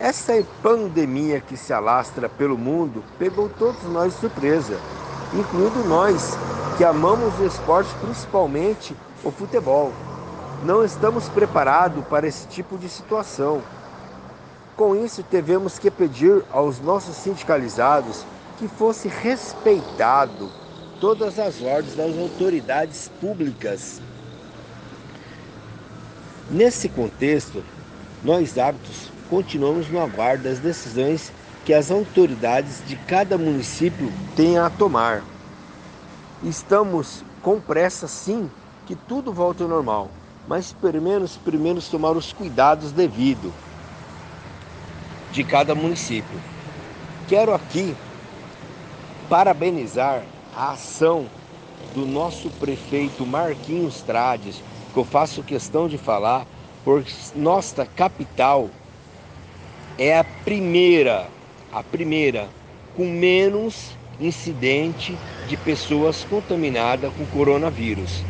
Essa 0.00 0.44
pandemia 0.60 1.40
que 1.40 1.56
se 1.56 1.72
alastra 1.72 2.28
pelo 2.28 2.58
mundo 2.58 3.04
pegou 3.16 3.48
todos 3.48 3.80
nós 3.84 4.12
de 4.12 4.18
surpresa, 4.18 4.76
incluindo 5.32 5.88
nós 5.88 6.36
que 6.76 6.82
amamos 6.82 7.38
o 7.38 7.46
esporte, 7.46 7.94
principalmente 8.00 8.96
o 9.22 9.30
futebol. 9.30 9.92
Não 10.64 10.84
estamos 10.84 11.28
preparados 11.28 12.04
para 12.06 12.26
esse 12.26 12.48
tipo 12.48 12.76
de 12.76 12.88
situação. 12.88 13.62
Com 14.76 14.96
isso, 14.96 15.22
tivemos 15.22 15.78
que 15.78 15.92
pedir 15.92 16.42
aos 16.50 16.80
nossos 16.80 17.14
sindicalizados 17.14 18.26
que 18.58 18.66
fosse 18.66 19.08
respeitado 19.08 20.50
todas 21.00 21.38
as 21.38 21.62
ordens 21.62 21.94
das 21.94 22.18
autoridades 22.18 23.10
públicas. 23.20 24.00
Nesse 26.50 26.88
contexto, 26.88 27.62
nós 28.22 28.58
hábitos 28.58 29.10
continuamos 29.30 29.88
no 29.88 30.00
aguardo 30.00 30.44
das 30.44 30.58
decisões 30.58 31.30
que 31.64 31.72
as 31.72 31.90
autoridades 31.90 32.82
de 32.86 32.96
cada 32.96 33.36
município 33.38 34.10
têm 34.34 34.58
a 34.58 34.70
tomar. 34.70 35.22
Estamos 36.42 37.22
com 37.42 37.60
pressa 37.60 38.08
sim 38.08 38.50
que 38.86 38.96
tudo 38.96 39.32
volte 39.32 39.62
ao 39.62 39.68
normal, 39.68 40.10
mas 40.48 40.72
pelo 40.72 41.00
menos 41.00 41.36
primeiro 41.36 41.80
tomar 41.82 42.16
os 42.16 42.32
cuidados 42.32 42.90
devidos 42.90 43.52
de 45.30 45.44
cada 45.44 45.74
município. 45.74 46.40
Quero 47.28 47.54
aqui 47.54 47.94
parabenizar 49.28 50.22
a 50.56 50.72
ação 50.72 51.26
do 51.94 52.06
nosso 52.06 52.50
prefeito 52.50 53.26
Marquinhos 53.26 54.02
Trades, 54.02 54.62
que 54.92 54.98
eu 54.98 55.04
faço 55.04 55.42
questão 55.42 55.86
de 55.86 55.98
falar, 55.98 56.46
porque 56.84 57.12
nossa 57.36 57.84
capital 57.84 58.68
é 59.98 60.18
a 60.18 60.24
primeira, 60.24 61.26
a 61.72 61.82
primeira 61.82 62.48
com 62.96 63.06
menos 63.06 63.96
incidente 64.20 65.16
de 65.46 65.56
pessoas 65.56 66.24
contaminadas 66.24 67.12
com 67.14 67.24
coronavírus. 67.26 68.24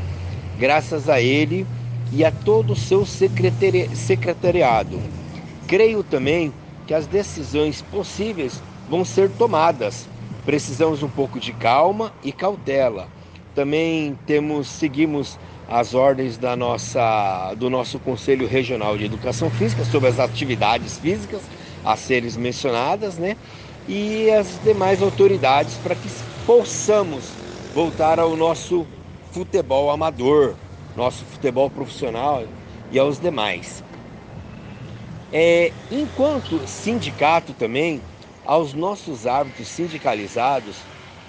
Graças 0.59 1.09
a 1.09 1.21
ele 1.21 1.67
e 2.13 2.25
a 2.25 2.31
todo 2.31 2.73
o 2.73 2.77
seu 2.77 3.07
secretari 3.07 3.95
secretariado. 3.95 5.01
Creio 5.67 6.03
também 6.03 6.53
que 6.87 6.95
as 6.95 7.07
decisões 7.07 7.83
possíveis 7.83 8.63
vão 8.89 9.05
ser 9.05 9.31
tomadas 9.31 10.09
Precisamos 10.49 11.03
um 11.03 11.11
pouco 11.11 11.39
de 11.39 11.53
calma 11.53 12.11
e 12.25 12.33
cautela. 12.33 13.07
Também 13.55 14.19
temos 14.25 14.67
seguimos 14.67 15.39
as 15.69 15.93
ordens 15.93 16.39
da 16.39 16.57
nossa, 16.57 17.53
do 17.57 17.69
nosso 17.69 17.99
Conselho 17.99 18.47
Regional 18.47 18.97
de 18.97 19.05
Educação 19.05 19.51
Física 19.51 19.85
sobre 19.85 20.09
as 20.09 20.19
atividades 20.19 20.97
físicas 20.97 21.43
a 21.85 21.95
serem 21.99 22.31
mencionadas, 22.39 23.19
né? 23.19 23.37
E 23.87 24.31
as 24.31 24.59
demais 24.59 25.03
autoridades 25.03 25.77
para 25.77 25.95
que 25.95 26.09
possamos 26.47 27.37
voltar 27.75 28.19
ao 28.19 28.35
nosso 28.35 28.87
futebol 29.31 29.91
amador, 29.91 30.57
nosso 30.97 31.27
futebol 31.27 31.69
profissional 31.69 32.43
e 32.91 32.99
aos 32.99 33.21
demais. 33.21 33.85
É, 35.31 35.75
enquanto 35.91 36.67
sindicato 36.67 37.53
também, 37.53 38.01
aos 38.49 38.73
nossos 38.73 39.27
árbitros 39.27 39.69
sindicalizados, 39.69 40.77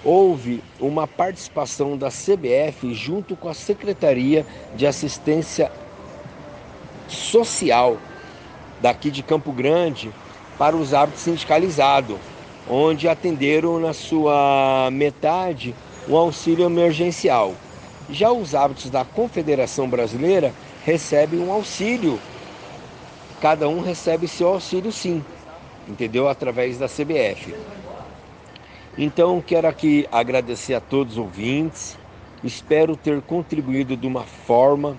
houve 0.05 0.63
uma 0.80 1.05
participação 1.05 1.97
da 1.97 2.07
CBF 2.07 2.93
junto 2.93 3.36
com 3.36 3.49
a 3.49 3.53
Secretaria 3.53 4.45
de 4.74 4.88
Assistência 4.88 5.70
Social 7.09 7.97
daqui 8.82 9.11
de 9.11 9.22
Campo 9.22 9.51
Grande 9.51 10.09
para 10.57 10.78
os 10.78 10.93
árbitros 10.93 11.24
sindicalizados, 11.24 12.17
onde 12.70 13.09
atenderam 13.09 13.82
na 13.82 13.91
sua 13.91 14.89
metade 14.89 15.76
um 16.07 16.15
auxílio 16.15 16.65
emergencial. 16.65 17.53
Já 18.09 18.32
os 18.32 18.55
árbitros 18.55 18.89
da 18.89 19.03
Confederação 19.03 19.89
Brasileira 19.89 20.53
recebem 20.86 21.41
um 21.41 21.51
auxílio, 21.51 22.17
cada 23.41 23.67
um 23.67 23.82
recebe 23.82 24.26
seu 24.26 24.47
auxílio 24.47 24.91
sim, 24.91 25.22
entendeu? 25.89 26.29
Através 26.29 26.77
da 26.77 26.87
CBF. 26.87 27.55
Então, 28.97 29.41
quero 29.41 29.67
aqui 29.67 30.07
agradecer 30.11 30.75
a 30.75 30.81
todos 30.81 31.13
os 31.13 31.19
ouvintes. 31.19 31.97
Espero 32.43 32.95
ter 32.95 33.21
contribuído 33.21 33.97
de 33.97 34.07
uma 34.07 34.23
forma 34.23 34.97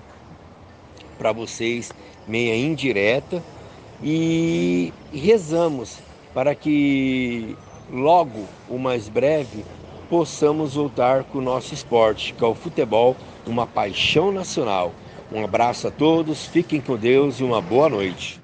para 1.17 1.31
vocês 1.31 1.91
meia 2.27 2.55
indireta 2.55 3.41
e 4.03 4.93
rezamos 5.13 5.99
para 6.33 6.53
que 6.55 7.55
logo, 7.91 8.45
o 8.69 8.77
mais 8.77 9.07
breve, 9.09 9.63
possamos 10.09 10.75
voltar 10.75 11.23
com 11.23 11.37
o 11.37 11.41
nosso 11.41 11.73
esporte, 11.73 12.33
que 12.33 12.43
é 12.43 12.47
o 12.47 12.55
futebol, 12.55 13.15
uma 13.45 13.67
paixão 13.67 14.31
nacional. 14.31 14.93
Um 15.31 15.43
abraço 15.43 15.87
a 15.87 15.91
todos, 15.91 16.45
fiquem 16.45 16.81
com 16.81 16.97
Deus 16.97 17.39
e 17.39 17.43
uma 17.43 17.61
boa 17.61 17.89
noite 17.89 18.41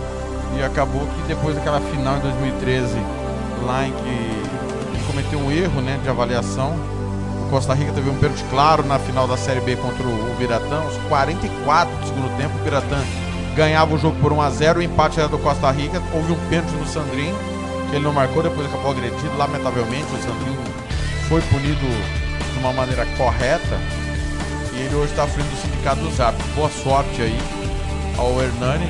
E 0.58 0.64
acabou 0.64 1.02
que 1.02 1.28
depois 1.28 1.56
daquela 1.56 1.80
final 1.80 2.18
em 2.18 2.22
2013, 2.22 2.96
lá 3.66 3.88
em 3.88 3.91
que 3.91 5.06
cometeu 5.06 5.39
um 5.39 5.52
erro, 5.52 5.82
né, 5.82 6.00
de 6.02 6.10
avaliação, 6.10 6.76
Costa 7.46 7.74
Rica 7.74 7.91
teve 7.91 8.10
um 8.10 8.18
pênalti 8.18 8.43
claro 8.50 8.86
na 8.86 9.00
final 9.00 9.28
da 9.28 9.38
Série 9.38 9.62
B 9.62 9.76
contra 9.76 10.06
o 10.06 10.36
Biratã, 10.38 10.82
aos 10.82 10.96
44 11.08 11.96
do 11.96 12.08
segundo 12.08 12.38
tempo. 12.38 12.56
O 12.58 12.64
Biratã 12.64 12.98
ganhava 13.56 13.93
o 13.93 13.98
jogo 13.98 14.18
por 14.20 14.34
1 14.34 14.41
a 14.41 14.50
0 14.50 14.80
o 14.80 14.84
empate 14.84 15.20
era 15.20 15.30
do 15.30 15.38
Costa 15.38 15.72
Rica. 15.72 16.02
Houve 16.14 16.34
um 16.34 16.50
pênalti 16.50 16.72
no 16.74 16.86
Sandrinho, 16.88 17.36
que 17.89 17.96
ele 17.96 18.04
não 18.04 18.14
marcou, 18.14 18.43
depois 18.43 18.68
acabou 18.68 18.91
agredido. 18.91 19.38
Lamentavelmente, 19.38 20.06
o 20.14 20.18
Sandrinho 20.18 20.60
foi 21.28 21.41
punido 21.41 21.88
de 22.54 22.60
uma 22.60 22.74
maneira 22.74 23.06
correta. 23.18 23.80
E 24.74 24.82
ele 24.82 24.96
hoje 24.96 25.12
está 25.12 25.24
à 25.24 25.28
frente 25.28 25.48
do 25.48 25.62
sindicato 25.62 26.02
dos 26.02 26.20
árbitros. 26.20 26.52
Boa 26.54 26.70
sorte 26.70 27.22
aí 27.22 27.39
ao 28.18 28.41
Hernani. 28.41 28.89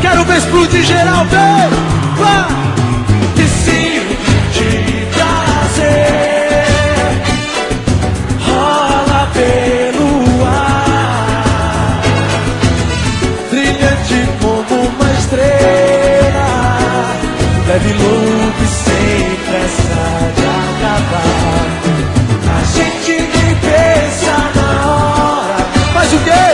Quero 0.00 0.24
ver 0.24 0.38
explodir 0.38 0.82
geral, 0.82 1.26
vem! 1.26 1.68
Vá! 2.16 2.79
Leve 17.70 17.92
louco 17.92 18.62
e 18.62 18.66
sem 18.66 19.36
pressa 19.46 20.04
de 20.36 20.44
acabar. 20.60 21.66
A 22.58 22.60
gente 22.74 23.12
nem 23.12 23.50
pensa 23.54 24.34
na 24.56 24.70
hora, 24.90 25.58
mas 25.94 26.08
o 26.12 26.18
que? 26.18 26.46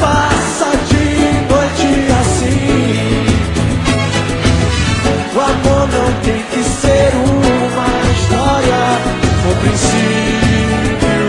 Passa 0.00 0.68
de 0.88 1.04
noite 1.52 1.88
assim. 2.20 3.26
O 5.34 5.38
amor 5.40 5.84
não 5.92 6.08
tem 6.22 6.40
que 6.50 6.62
ser 6.64 7.10
uma 7.14 7.90
história, 8.16 8.82
o 9.44 9.52
princípio 9.60 11.20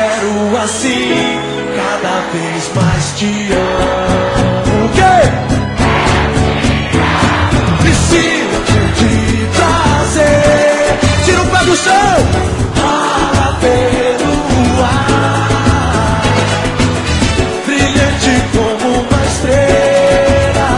Quero 0.01 0.57
assim, 0.62 1.38
cada 1.76 2.20
vez 2.32 2.70
mais 2.74 3.05
te 3.16 3.30
amo. 3.53 4.84
O 4.84 4.88
quê? 4.96 5.16
Preciso 7.82 8.57
te 8.96 9.12
trazer. 9.57 10.98
Tira 11.24 11.42
o 11.42 11.46
pé 11.46 11.64
do 11.64 11.76
chão. 11.76 12.16
Para 12.76 13.53
pelo. 13.61 14.40
Brilhante 17.66 18.32
como 18.53 18.86
uma 19.01 19.20
estrela. 19.26 20.70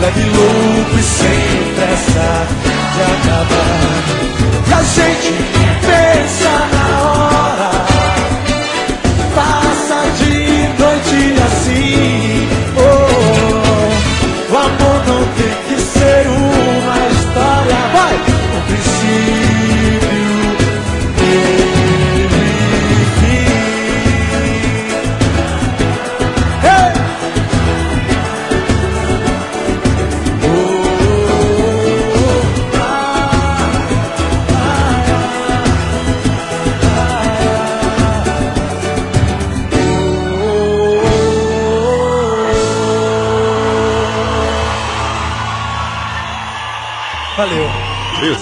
Leve 0.00 0.24
louco 0.36 0.94
e 0.98 1.02
sem 1.02 1.74
pressa 1.74 2.28
de 2.94 3.02
acabar. 3.12 3.92
E 4.68 4.72
a 4.72 5.61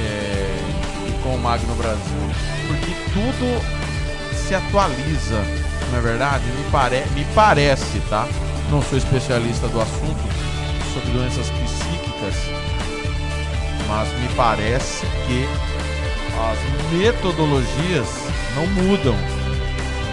É, 0.00 1.22
com 1.22 1.34
o 1.34 1.38
Magno 1.38 1.74
Brasil. 1.74 2.00
Porque 2.66 2.92
tudo 3.12 3.62
se 4.34 4.54
atualiza, 4.54 5.42
não 5.90 5.98
é 5.98 6.00
verdade? 6.00 6.44
Me, 6.44 6.70
pare 6.70 7.04
me 7.14 7.24
parece, 7.34 8.00
tá? 8.08 8.26
Não 8.70 8.82
sou 8.82 8.98
especialista 8.98 9.68
do 9.68 9.80
assunto 9.80 10.20
sobre 10.92 11.10
doenças 11.10 11.48
psíquicas, 11.50 12.34
mas 13.86 14.08
me 14.20 14.28
parece 14.36 15.06
que 15.26 15.48
as 16.38 16.92
metodologias 16.92 18.08
não 18.54 18.66
mudam 18.66 19.16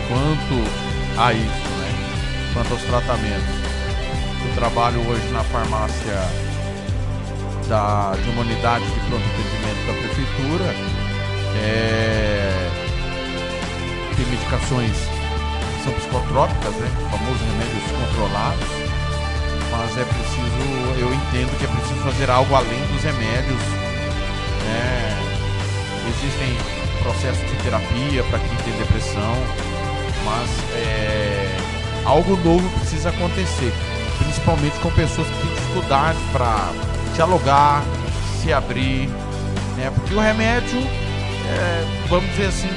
quanto 0.07 1.19
a 1.19 1.33
isso, 1.33 1.69
né? 1.79 2.51
Quanto 2.53 2.71
aos 2.73 2.81
tratamentos. 2.83 3.65
Eu 4.47 4.55
trabalho 4.55 4.99
hoje 5.07 5.27
na 5.31 5.43
farmácia 5.43 6.13
da, 7.67 8.13
de 8.15 8.29
uma 8.29 8.41
unidade 8.41 8.85
de 8.85 8.99
pronto 9.01 9.23
atendimento 9.25 9.87
da 9.87 9.93
prefeitura. 9.93 10.75
É, 11.57 12.69
tem 14.15 14.25
medicações 14.27 15.24
são 15.85 15.93
psicotrópicas, 15.93 16.73
né? 16.75 16.89
Famosos 17.11 17.41
remédios 17.41 17.83
controlados. 17.91 18.67
Mas 19.71 19.97
é 19.97 20.03
preciso, 20.03 20.99
eu 20.99 21.13
entendo 21.13 21.57
que 21.59 21.65
é 21.65 21.67
preciso 21.67 21.99
fazer 22.01 22.29
algo 22.29 22.55
além 22.55 22.81
dos 22.87 23.03
remédios. 23.03 23.61
Né? 24.65 25.05
Existem 26.09 26.57
processos 27.03 27.47
de 27.49 27.55
terapia 27.57 28.23
para 28.23 28.39
quem 28.39 28.57
tem 28.63 28.73
depressão, 28.79 29.35
mas 30.23 30.49
é, 30.73 31.55
algo 32.03 32.35
novo 32.37 32.67
precisa 32.79 33.09
acontecer, 33.09 33.71
principalmente 34.17 34.79
com 34.79 34.89
pessoas 34.91 35.27
que 35.27 35.41
têm 35.41 35.53
dificuldade 35.53 36.17
para 36.31 36.71
dialogar, 37.13 37.83
se 38.41 38.51
abrir, 38.51 39.07
né? 39.77 39.91
Porque 39.93 40.15
o 40.15 40.19
remédio, 40.19 40.79
é, 40.79 42.07
vamos 42.07 42.29
dizer 42.31 42.47
assim, 42.47 42.69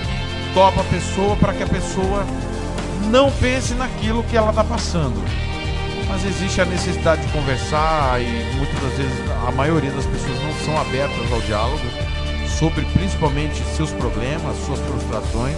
topa 0.52 0.80
a 0.80 0.84
pessoa 0.84 1.36
para 1.36 1.54
que 1.54 1.62
a 1.62 1.68
pessoa 1.68 2.26
não 3.06 3.30
pense 3.32 3.74
naquilo 3.74 4.22
que 4.24 4.36
ela 4.36 4.50
está 4.50 4.64
passando. 4.64 5.22
Mas 6.08 6.24
existe 6.24 6.60
a 6.60 6.64
necessidade 6.64 7.22
de 7.22 7.32
conversar 7.32 8.20
e 8.20 8.56
muitas 8.56 8.80
das 8.80 8.92
vezes 8.92 9.30
a 9.46 9.52
maioria 9.52 9.90
das 9.90 10.06
pessoas 10.06 10.38
não 10.42 10.52
são 10.64 10.80
abertas 10.80 11.32
ao 11.32 11.40
diálogo 11.42 11.84
sobre 12.58 12.84
principalmente 12.86 13.62
seus 13.76 13.92
problemas, 13.92 14.56
suas 14.64 14.80
frustrações 14.80 15.56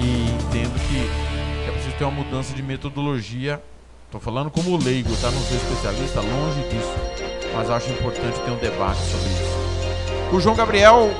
e 0.00 0.30
entendo 0.30 0.74
que 0.88 1.68
é 1.68 1.72
preciso 1.72 1.96
ter 1.96 2.04
uma 2.04 2.22
mudança 2.22 2.54
de 2.54 2.62
metodologia. 2.62 3.62
Estou 4.06 4.20
falando 4.20 4.50
como 4.50 4.76
leigo, 4.76 5.14
tá? 5.16 5.30
Não 5.30 5.40
sou 5.42 5.56
especialista, 5.56 6.20
longe 6.20 6.68
disso 6.68 7.30
mas 7.54 7.70
acho 7.70 7.90
importante 7.90 8.40
ter 8.40 8.50
um 8.50 8.56
debate 8.56 9.00
sobre 9.00 9.28
isso. 9.28 10.34
O 10.34 10.40
João 10.40 10.54
Gabriel 10.54 11.10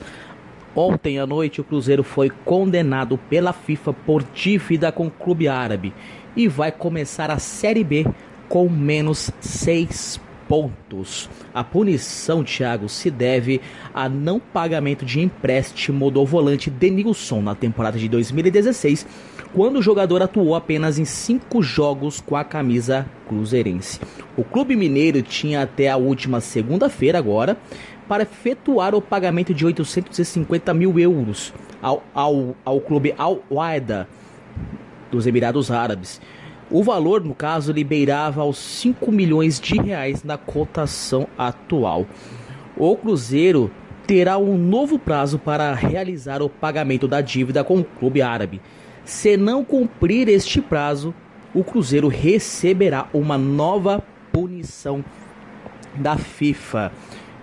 Ontem 0.76 1.18
à 1.18 1.26
noite, 1.26 1.60
o 1.60 1.64
Cruzeiro 1.64 2.02
foi 2.02 2.28
condenado 2.28 3.16
pela 3.16 3.52
FIFA 3.52 3.92
por 3.92 4.24
dívida 4.34 4.90
com 4.90 5.06
o 5.06 5.10
clube 5.10 5.46
árabe 5.46 5.94
e 6.36 6.48
vai 6.48 6.72
começar 6.72 7.30
a 7.30 7.38
Série 7.38 7.84
B 7.84 8.04
com 8.48 8.68
menos 8.68 9.30
seis 9.40 10.20
pontos. 10.48 11.28
A 11.52 11.62
punição, 11.64 12.44
Thiago, 12.44 12.88
se 12.88 13.10
deve 13.10 13.60
a 13.92 14.08
não 14.08 14.38
pagamento 14.38 15.04
de 15.04 15.20
empréstimo 15.20 16.10
do 16.10 16.24
volante 16.24 16.70
Denilson 16.70 17.42
na 17.42 17.54
temporada 17.54 17.98
de 17.98 18.08
2016, 18.08 19.06
quando 19.52 19.78
o 19.78 19.82
jogador 19.82 20.22
atuou 20.22 20.54
apenas 20.54 20.98
em 20.98 21.04
cinco 21.04 21.62
jogos 21.62 22.20
com 22.20 22.36
a 22.36 22.44
camisa 22.44 23.06
cruzeirense. 23.28 24.00
O 24.36 24.42
clube 24.42 24.74
mineiro 24.74 25.22
tinha 25.22 25.62
até 25.62 25.88
a 25.88 25.96
última 25.96 26.40
segunda-feira 26.40 27.18
agora 27.18 27.56
para 28.08 28.24
efetuar 28.24 28.94
o 28.94 29.00
pagamento 29.00 29.54
de 29.54 29.64
850 29.64 30.74
mil 30.74 30.98
euros 30.98 31.54
ao, 31.80 32.02
ao, 32.14 32.56
ao 32.64 32.80
clube 32.80 33.14
Al-Waeda 33.16 34.08
dos 35.10 35.26
Emirados 35.26 35.70
Árabes. 35.70 36.20
O 36.70 36.82
valor, 36.82 37.22
no 37.22 37.34
caso, 37.34 37.72
liberava 37.72 38.40
aos 38.40 38.58
5 38.58 39.12
milhões 39.12 39.60
de 39.60 39.76
reais 39.76 40.24
na 40.24 40.38
cotação 40.38 41.26
atual. 41.36 42.06
O 42.76 42.96
Cruzeiro 42.96 43.70
terá 44.06 44.38
um 44.38 44.56
novo 44.56 44.98
prazo 44.98 45.38
para 45.38 45.72
realizar 45.74 46.42
o 46.42 46.48
pagamento 46.48 47.06
da 47.06 47.20
dívida 47.20 47.62
com 47.62 47.78
o 47.78 47.84
clube 47.84 48.22
árabe. 48.22 48.60
Se 49.04 49.36
não 49.36 49.64
cumprir 49.64 50.28
este 50.28 50.60
prazo, 50.60 51.14
o 51.54 51.62
Cruzeiro 51.62 52.08
receberá 52.08 53.08
uma 53.12 53.38
nova 53.38 54.02
punição 54.32 55.04
da 55.94 56.16
FIFA. 56.16 56.90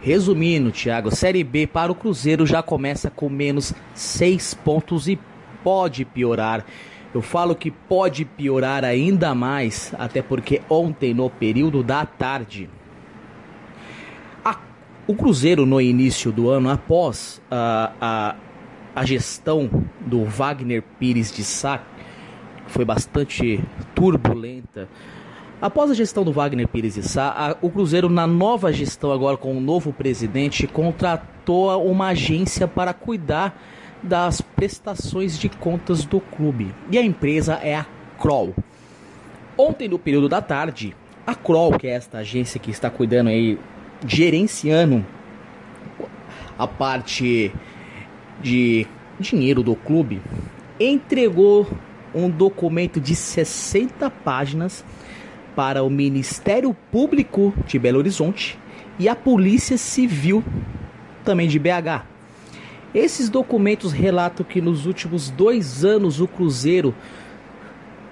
Resumindo, 0.01 0.71
Thiago, 0.71 1.15
Série 1.15 1.43
B 1.43 1.67
para 1.67 1.91
o 1.91 1.95
Cruzeiro 1.95 2.45
já 2.45 2.63
começa 2.63 3.09
com 3.09 3.29
menos 3.29 3.71
6 3.93 4.55
pontos 4.55 5.07
e 5.07 5.17
pode 5.63 6.03
piorar. 6.03 6.65
Eu 7.13 7.21
falo 7.21 7.55
que 7.55 7.69
pode 7.69 8.23
piorar 8.23 8.85
ainda 8.85 9.35
mais, 9.35 9.93
até 9.97 10.21
porque 10.21 10.61
ontem, 10.69 11.13
no 11.13 11.29
período 11.29 11.83
da 11.83 12.05
tarde, 12.05 12.69
a, 14.43 14.57
o 15.05 15.13
Cruzeiro, 15.13 15.65
no 15.65 15.81
início 15.81 16.31
do 16.31 16.49
ano, 16.49 16.69
após 16.69 17.41
a, 17.51 17.91
a, 17.99 18.35
a 18.95 19.05
gestão 19.05 19.69
do 19.99 20.23
Wagner 20.23 20.83
Pires 20.99 21.31
de 21.31 21.43
Sá, 21.43 21.83
foi 22.67 22.85
bastante 22.85 23.61
turbulenta 23.93 24.87
Após 25.61 25.91
a 25.91 25.93
gestão 25.93 26.23
do 26.23 26.31
Wagner 26.31 26.67
Pires 26.67 26.97
e 26.97 27.03
Sá, 27.03 27.55
o 27.61 27.69
Cruzeiro, 27.69 28.09
na 28.09 28.25
nova 28.25 28.73
gestão, 28.73 29.11
agora 29.11 29.37
com 29.37 29.55
o 29.55 29.61
novo 29.61 29.93
presidente, 29.93 30.65
contratou 30.65 31.85
uma 31.85 32.07
agência 32.07 32.67
para 32.67 32.95
cuidar 32.95 33.61
das 34.01 34.41
prestações 34.41 35.37
de 35.37 35.49
contas 35.49 36.05
do 36.05 36.19
clube. 36.19 36.73
E 36.89 36.97
a 36.97 37.01
empresa 37.01 37.55
é 37.55 37.75
a 37.75 37.85
Kroll. 38.19 38.55
Ontem, 39.57 39.87
no 39.87 39.99
período 39.99 40.27
da 40.27 40.41
tarde, 40.41 40.95
a 41.25 41.35
Kroll, 41.35 41.77
que 41.77 41.87
é 41.87 41.91
esta 41.91 42.19
agência 42.19 42.59
que 42.59 42.71
está 42.71 42.89
cuidando 42.89 43.29
aí, 43.29 43.59
gerenciando 44.05 45.05
a 46.57 46.67
parte 46.67 47.53
de 48.41 48.87
dinheiro 49.19 49.61
do 49.61 49.75
clube, 49.75 50.21
entregou 50.79 51.67
um 52.13 52.29
documento 52.29 52.99
de 52.99 53.15
60 53.15 54.09
páginas 54.09 54.83
para 55.55 55.83
o 55.83 55.89
Ministério 55.89 56.73
Público 56.91 57.53
de 57.67 57.77
Belo 57.77 57.99
Horizonte 57.99 58.57
e 58.97 59.07
a 59.07 59.15
Polícia 59.15 59.77
Civil 59.77 60.43
também 61.23 61.47
de 61.47 61.59
BH. 61.59 62.10
Esses 62.93 63.29
documentos 63.29 63.93
relatam 63.93 64.45
que 64.45 64.59
nos 64.59 64.85
últimos 64.85 65.29
dois 65.29 65.85
anos 65.85 66.19
o 66.19 66.27
Cruzeiro 66.27 66.93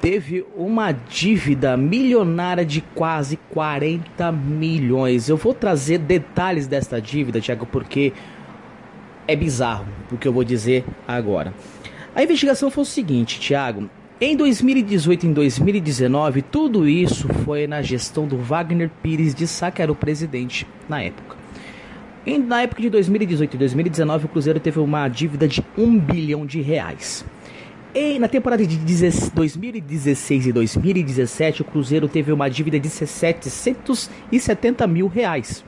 teve 0.01 0.45
uma 0.55 0.93
dívida 0.93 1.75
milionária 1.75 2.65
de 2.65 2.81
quase 2.81 3.37
40 3.49 4.31
milhões. 4.31 5.27
Eu 5.27 5.35
vou 5.35 5.53
trazer 5.53 5.97
detalhes 5.97 6.67
desta 6.67 7.01
dívida, 7.01 7.41
Tiago, 7.41 7.65
porque 7.65 8.13
é 9.27 9.35
bizarro 9.35 9.85
o 10.11 10.17
que 10.17 10.27
eu 10.27 10.33
vou 10.33 10.45
dizer 10.45 10.85
agora. 11.05 11.53
A 12.15 12.23
investigação 12.23 12.71
foi 12.71 12.83
o 12.83 12.85
seguinte, 12.85 13.39
Tiago. 13.39 13.89
Em 14.21 14.35
2018 14.35 15.25
e 15.25 15.29
em 15.29 15.33
2019, 15.33 16.41
tudo 16.41 16.87
isso 16.87 17.27
foi 17.45 17.67
na 17.67 17.81
gestão 17.81 18.27
do 18.27 18.37
Wagner 18.37 18.89
Pires 19.01 19.35
de 19.35 19.47
Sá, 19.47 19.71
que 19.71 19.81
era 19.81 19.91
o 19.91 19.95
presidente 19.95 20.67
na 20.89 21.01
época. 21.01 21.38
Em, 22.29 22.37
na 22.37 22.61
época 22.61 22.79
de 22.79 22.91
2018 22.91 23.55
e 23.55 23.57
2019, 23.57 24.25
o 24.25 24.29
Cruzeiro 24.29 24.59
teve 24.59 24.79
uma 24.79 25.07
dívida 25.07 25.47
de 25.47 25.65
1 25.75 25.97
bilhão 25.97 26.45
de 26.45 26.61
reais. 26.61 27.25
E 27.91 28.19
na 28.19 28.27
temporada 28.27 28.63
de 28.67 28.77
2016 28.77 30.45
e 30.45 30.51
2017, 30.53 31.63
o 31.63 31.65
Cruzeiro 31.65 32.07
teve 32.07 32.31
uma 32.31 32.47
dívida 32.47 32.79
de 32.79 32.87
770 32.87 34.85
mil 34.85 35.07
reais. 35.07 35.65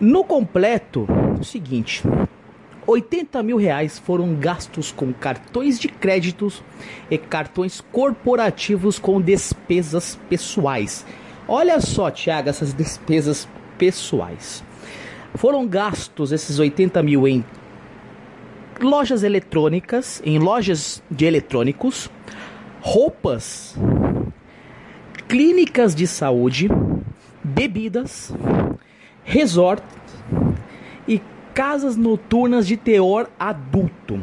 No 0.00 0.24
completo, 0.24 1.06
o 1.38 1.44
seguinte, 1.44 2.02
80 2.84 3.40
mil 3.44 3.56
reais 3.56 3.96
foram 3.96 4.34
gastos 4.34 4.90
com 4.90 5.12
cartões 5.12 5.78
de 5.78 5.86
créditos 5.86 6.64
e 7.08 7.16
cartões 7.16 7.80
corporativos 7.92 8.98
com 8.98 9.20
despesas 9.20 10.18
pessoais. 10.28 11.06
Olha 11.46 11.80
só, 11.80 12.10
Tiago, 12.10 12.48
essas 12.48 12.74
despesas 12.74 13.46
pessoais. 13.78 14.64
Foram 15.34 15.66
gastos 15.66 16.30
esses 16.30 16.58
80 16.58 17.02
mil 17.02 17.26
em 17.26 17.44
lojas 18.80 19.22
eletrônicas, 19.22 20.22
em 20.24 20.38
lojas 20.38 21.02
de 21.10 21.24
eletrônicos, 21.24 22.10
roupas, 22.80 23.76
clínicas 25.26 25.94
de 25.94 26.06
saúde, 26.06 26.68
bebidas, 27.42 28.32
resort 29.24 29.82
e 31.08 31.20
casas 31.52 31.96
noturnas 31.96 32.66
de 32.66 32.76
teor 32.76 33.28
adulto. 33.38 34.20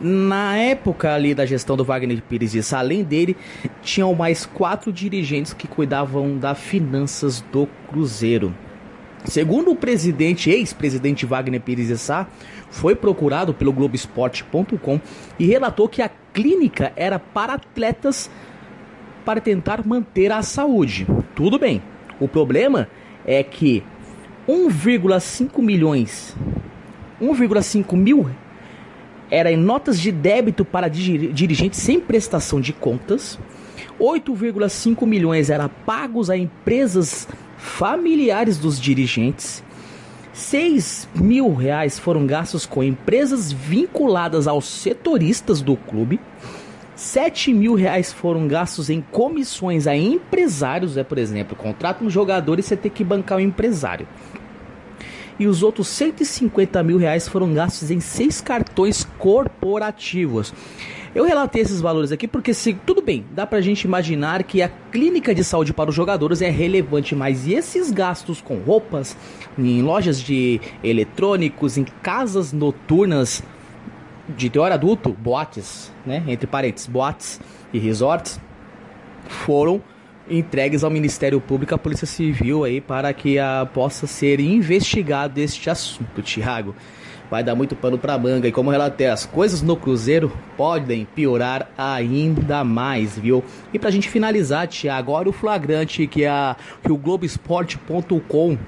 Na 0.00 0.56
época 0.56 1.14
ali 1.14 1.34
da 1.34 1.46
gestão 1.46 1.76
do 1.76 1.84
Wagner 1.84 2.20
Pires 2.22 2.54
isso, 2.54 2.76
além 2.76 3.02
dele, 3.02 3.36
tinham 3.82 4.14
mais 4.14 4.44
quatro 4.44 4.92
dirigentes 4.92 5.54
que 5.54 5.66
cuidavam 5.66 6.36
das 6.36 6.58
finanças 6.58 7.40
do 7.52 7.66
Cruzeiro. 7.88 8.52
Segundo 9.24 9.70
o 9.70 9.76
presidente, 9.76 10.50
ex-presidente 10.50 11.24
Wagner 11.24 11.60
Pires 11.60 11.88
de 11.88 11.96
Sá, 11.96 12.26
foi 12.70 12.94
procurado 12.94 13.54
pelo 13.54 13.72
Globoesporte.com 13.72 15.00
e 15.38 15.46
relatou 15.46 15.88
que 15.88 16.02
a 16.02 16.10
clínica 16.32 16.92
era 16.94 17.18
para 17.18 17.54
atletas 17.54 18.30
para 19.24 19.40
tentar 19.40 19.84
manter 19.86 20.30
a 20.30 20.42
saúde. 20.42 21.06
Tudo 21.34 21.58
bem. 21.58 21.82
O 22.20 22.28
problema 22.28 22.86
é 23.24 23.42
que 23.42 23.82
1,5 24.46 25.62
milhões, 25.62 26.36
1,5 27.20 27.96
mil 27.96 28.28
era 29.30 29.50
em 29.50 29.56
notas 29.56 29.98
de 29.98 30.12
débito 30.12 30.64
para 30.64 30.88
dirigentes 30.88 31.80
sem 31.80 31.98
prestação 31.98 32.60
de 32.60 32.72
contas. 32.72 33.38
8,5 33.98 35.06
milhões 35.06 35.48
era 35.48 35.68
pagos 35.68 36.28
a 36.28 36.36
empresas 36.36 37.26
familiares 37.64 38.58
dos 38.58 38.78
dirigentes. 38.78 39.64
6 40.34 41.08
mil 41.14 41.54
reais 41.54 41.98
foram 41.98 42.26
gastos 42.26 42.66
com 42.66 42.84
empresas 42.84 43.50
vinculadas 43.50 44.46
aos 44.46 44.66
setoristas 44.66 45.62
do 45.62 45.74
clube. 45.74 46.20
7 46.94 47.52
mil 47.54 47.74
reais 47.74 48.12
foram 48.12 48.46
gastos 48.46 48.90
em 48.90 49.00
comissões 49.00 49.86
a 49.86 49.96
empresários, 49.96 50.96
é 50.96 51.02
por 51.02 51.18
exemplo, 51.18 51.56
contrata 51.56 52.04
um 52.04 52.10
jogador 52.10 52.58
e 52.58 52.62
você 52.62 52.76
tem 52.76 52.90
que 52.90 53.02
bancar 53.02 53.38
o 53.38 53.40
um 53.40 53.44
empresário. 53.44 54.06
e 55.40 55.48
os 55.48 55.64
outros 55.64 55.88
150 55.88 56.80
mil 56.84 56.98
reais 56.98 57.26
foram 57.26 57.52
gastos 57.52 57.90
em 57.90 57.98
seis 57.98 58.40
cartões 58.40 59.04
corporativos. 59.18 60.54
Eu 61.14 61.24
relatei 61.24 61.62
esses 61.62 61.80
valores 61.80 62.10
aqui 62.10 62.26
porque, 62.26 62.52
se 62.52 62.74
tudo 62.74 63.00
bem, 63.00 63.24
dá 63.30 63.46
pra 63.46 63.60
gente 63.60 63.84
imaginar 63.84 64.42
que 64.42 64.60
a 64.60 64.68
clínica 64.68 65.32
de 65.32 65.44
saúde 65.44 65.72
para 65.72 65.88
os 65.88 65.94
jogadores 65.94 66.42
é 66.42 66.50
relevante, 66.50 67.14
mas 67.14 67.46
e 67.46 67.54
esses 67.54 67.92
gastos 67.92 68.40
com 68.40 68.56
roupas, 68.58 69.16
em 69.56 69.80
lojas 69.80 70.20
de 70.20 70.60
eletrônicos, 70.82 71.78
em 71.78 71.84
casas 71.84 72.52
noturnas 72.52 73.44
de 74.28 74.50
teor 74.50 74.72
adulto, 74.72 75.10
boates, 75.12 75.92
né? 76.04 76.24
Entre 76.26 76.48
parênteses, 76.48 76.88
boates 76.88 77.40
e 77.72 77.78
resorts, 77.78 78.40
foram 79.28 79.80
entregues 80.28 80.82
ao 80.82 80.90
Ministério 80.90 81.40
Público, 81.40 81.76
à 81.76 81.78
Polícia 81.78 82.06
Civil 82.08 82.64
aí, 82.64 82.80
para 82.80 83.12
que 83.12 83.38
a, 83.38 83.68
possa 83.72 84.08
ser 84.08 84.40
investigado 84.40 85.38
este 85.38 85.70
assunto, 85.70 86.22
Thiago 86.22 86.74
vai 87.30 87.42
dar 87.42 87.54
muito 87.54 87.74
pano 87.74 87.98
para 87.98 88.18
manga. 88.18 88.48
E 88.48 88.52
como 88.52 88.70
relatei, 88.70 89.06
as 89.06 89.26
coisas 89.26 89.62
no 89.62 89.76
Cruzeiro 89.76 90.32
podem 90.56 91.06
piorar 91.14 91.70
ainda 91.76 92.64
mais, 92.64 93.18
viu? 93.18 93.42
E 93.72 93.78
pra 93.78 93.90
gente 93.90 94.08
finalizar, 94.08 94.66
Tiago, 94.66 95.12
agora 95.12 95.28
o 95.28 95.32
flagrante 95.32 96.06
que, 96.06 96.26
a, 96.26 96.56
que 96.82 96.92
o 96.92 96.96
Globoesporte.com 96.96 98.58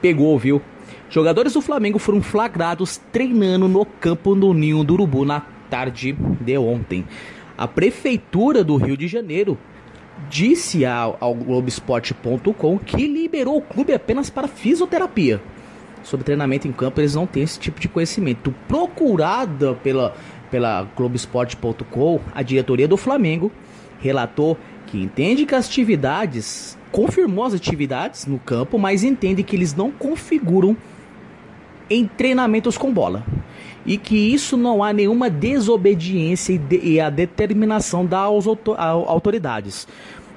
pegou, 0.00 0.38
viu? 0.38 0.62
Jogadores 1.10 1.52
do 1.52 1.60
Flamengo 1.60 1.98
foram 1.98 2.20
flagrados 2.20 3.00
treinando 3.12 3.68
no 3.68 3.84
campo 3.84 4.34
do 4.34 4.52
Ninho 4.52 4.82
do 4.82 4.94
Urubu 4.94 5.24
na 5.24 5.42
tarde 5.70 6.16
de 6.40 6.58
ontem. 6.58 7.04
A 7.56 7.68
Prefeitura 7.68 8.64
do 8.64 8.76
Rio 8.76 8.96
de 8.96 9.06
Janeiro 9.06 9.56
disse 10.28 10.84
ao, 10.84 11.16
ao 11.20 11.34
Globoesporte.com 11.34 12.78
que 12.78 13.06
liberou 13.06 13.58
o 13.58 13.62
clube 13.62 13.92
apenas 13.92 14.30
para 14.30 14.48
fisioterapia 14.48 15.40
sobre 16.04 16.24
treinamento 16.24 16.68
em 16.68 16.72
campo, 16.72 17.00
eles 17.00 17.14
não 17.14 17.26
têm 17.26 17.42
esse 17.42 17.58
tipo 17.58 17.80
de 17.80 17.88
conhecimento. 17.88 18.54
Procurada 18.68 19.74
pela, 19.74 20.14
pela 20.50 20.84
Globoesporte.com, 20.96 22.20
a 22.32 22.42
diretoria 22.42 22.86
do 22.86 22.96
Flamengo 22.96 23.50
relatou 23.98 24.56
que 24.86 25.02
entende 25.02 25.44
que 25.44 25.54
as 25.54 25.66
atividades, 25.66 26.78
confirmou 26.92 27.44
as 27.44 27.54
atividades 27.54 28.26
no 28.26 28.38
campo, 28.38 28.78
mas 28.78 29.02
entende 29.02 29.42
que 29.42 29.56
eles 29.56 29.74
não 29.74 29.90
configuram 29.90 30.76
em 31.90 32.06
treinamentos 32.06 32.78
com 32.78 32.92
bola. 32.92 33.24
E 33.84 33.98
que 33.98 34.16
isso 34.16 34.56
não 34.56 34.82
há 34.82 34.92
nenhuma 34.92 35.28
desobediência 35.28 36.52
e, 36.52 36.58
de, 36.58 36.80
e 36.82 37.00
a 37.00 37.10
determinação 37.10 38.06
das 38.06 38.46
autoridades. 38.78 39.86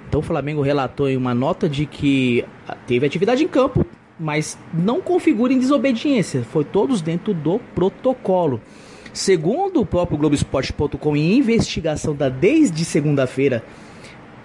Então 0.08 0.20
o 0.20 0.24
Flamengo 0.24 0.62
relatou 0.62 1.10
em 1.10 1.16
uma 1.16 1.34
nota 1.34 1.70
de 1.70 1.86
que 1.86 2.44
teve 2.86 3.06
atividade 3.06 3.44
em 3.44 3.48
campo, 3.48 3.86
mas 4.20 4.58
não 4.74 5.02
configurem 5.02 5.60
desobediência, 5.60 6.44
foi 6.44 6.64
todos 6.64 7.02
dentro 7.02 7.34
do 7.34 7.60
protocolo. 7.76 8.62
Segundo 9.14 9.82
o 9.82 9.86
próprio 9.86 10.18
Globoesporte.com, 10.18 11.16
em 11.16 11.38
investigação 11.38 12.16
da 12.16 12.30
desde 12.30 12.86
segunda-feira, 12.86 13.64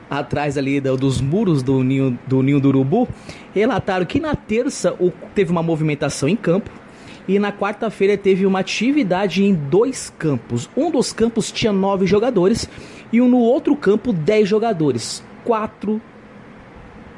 atrás 0.09 0.59
ali 0.59 0.81
dos 0.81 1.20
muros 1.20 1.62
do 1.62 1.82
ninho, 1.82 2.19
do 2.27 2.43
ninho 2.43 2.61
do 2.61 2.69
Urubu, 2.69 3.09
relataram 3.55 4.05
que 4.05 4.20
na 4.20 4.35
terça 4.35 4.97
teve 5.35 5.51
uma 5.51 5.62
movimentação 5.62 6.28
em 6.28 6.36
campo 6.36 6.70
e 7.27 7.39
na 7.39 7.53
quarta-feira 7.53 8.16
teve 8.16 8.44
uma 8.47 8.61
atividade 8.61 9.44
em 9.44 9.55
dois 9.55 10.12
campos. 10.19 10.69
Um 10.77 10.90
dos 10.90 11.12
campos 11.12 11.51
tinha 11.51 11.73
nove 11.73 12.07
jogadores 12.07 12.69
e 13.12 13.20
um 13.20 13.28
no 13.28 13.39
outro 13.39 13.77
campo 13.77 14.12
dez 14.12 14.49
jogadores. 14.49 15.23
Quatro 15.44 16.01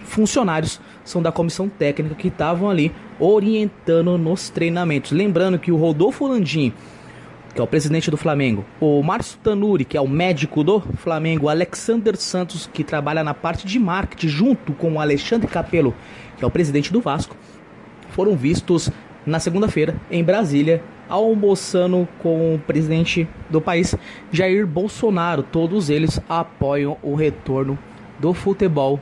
funcionários 0.04 0.80
são 1.04 1.22
da 1.22 1.30
comissão 1.30 1.68
técnica 1.68 2.14
que 2.14 2.28
estavam 2.28 2.68
ali 2.70 2.92
orientando 3.20 4.16
nos 4.16 4.48
treinamentos. 4.48 5.12
Lembrando 5.12 5.58
que 5.58 5.70
o 5.70 5.76
Rodolfo 5.76 6.26
Landim, 6.26 6.72
que 7.54 7.60
é 7.60 7.64
o 7.64 7.66
presidente 7.66 8.10
do 8.10 8.16
Flamengo, 8.16 8.64
o 8.80 9.02
Márcio 9.02 9.38
Tanuri, 9.42 9.84
que 9.84 9.96
é 9.96 10.00
o 10.00 10.08
médico 10.08 10.64
do 10.64 10.80
Flamengo, 10.80 11.46
o 11.46 11.48
Alexander 11.48 12.16
Santos, 12.16 12.68
que 12.72 12.82
trabalha 12.82 13.22
na 13.22 13.34
parte 13.34 13.66
de 13.66 13.78
marketing, 13.78 14.28
junto 14.28 14.72
com 14.72 14.94
o 14.94 15.00
Alexandre 15.00 15.46
Capello, 15.46 15.94
que 16.36 16.44
é 16.44 16.46
o 16.46 16.50
presidente 16.50 16.92
do 16.92 17.00
Vasco, 17.00 17.36
foram 18.10 18.34
vistos 18.34 18.90
na 19.26 19.38
segunda-feira 19.38 19.94
em 20.10 20.24
Brasília, 20.24 20.82
almoçando 21.08 22.08
com 22.20 22.54
o 22.54 22.58
presidente 22.58 23.28
do 23.50 23.60
país, 23.60 23.94
Jair 24.32 24.66
Bolsonaro. 24.66 25.42
Todos 25.42 25.90
eles 25.90 26.20
apoiam 26.28 26.96
o 27.02 27.14
retorno 27.14 27.78
do 28.18 28.32
futebol 28.32 28.98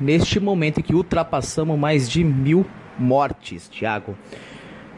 neste 0.00 0.40
momento 0.40 0.80
em 0.80 0.82
que 0.82 0.94
ultrapassamos 0.94 1.78
mais 1.78 2.08
de 2.08 2.24
mil 2.24 2.64
mortes, 2.98 3.68
Thiago. 3.68 4.16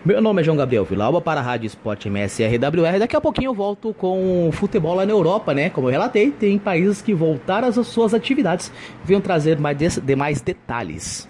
Meu 0.04 0.20
nome 0.20 0.40
é 0.40 0.44
João 0.44 0.56
Gabriel 0.56 0.84
Vilauba 0.84 1.20
para 1.20 1.40
a 1.40 1.42
Rádio 1.42 1.68
Esporte 1.68 2.08
MSRWR. 2.08 2.98
Daqui 2.98 3.14
a 3.14 3.20
pouquinho 3.20 3.50
eu 3.50 3.54
volto 3.54 3.94
com 3.94 4.50
futebol 4.52 4.96
lá 4.96 5.06
na 5.06 5.12
Europa, 5.12 5.54
né? 5.54 5.70
Como 5.70 5.86
eu 5.86 5.92
relatei, 5.92 6.32
tem 6.32 6.58
países 6.58 7.00
que 7.00 7.14
voltaram 7.14 7.68
às 7.68 7.76
suas 7.86 8.12
atividades. 8.12 8.72
Venham 9.04 9.20
trazer 9.20 9.60
mais 9.60 9.78
demais 9.98 10.40
detalhes. 10.40 11.28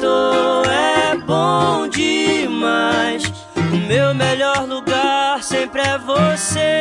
Toa 0.00 0.72
é 0.72 1.16
bom 1.16 1.88
demais. 1.88 3.24
O 3.56 3.76
meu 3.88 4.14
melhor 4.14 4.66
lugar 4.68 5.42
sempre 5.42 5.82
é 5.82 5.98
você. 5.98 6.80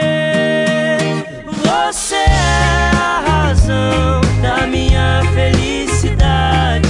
Você 1.48 2.16
é 2.16 2.92
a 2.96 3.24
razão 3.28 4.22
da 4.42 4.68
minha 4.68 5.22
felicidade. 5.34 6.84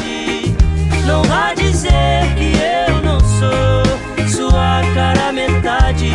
Não 1.06 1.23
vá 1.23 1.53
dizer 1.53 2.34
que 2.35 2.53
eu 2.90 3.02
não 3.02 3.19
sou 3.19 3.84
sua 4.27 4.81
cara 4.94 5.31
metade, 5.31 6.11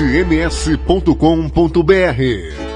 esportems.com.br 0.00 2.70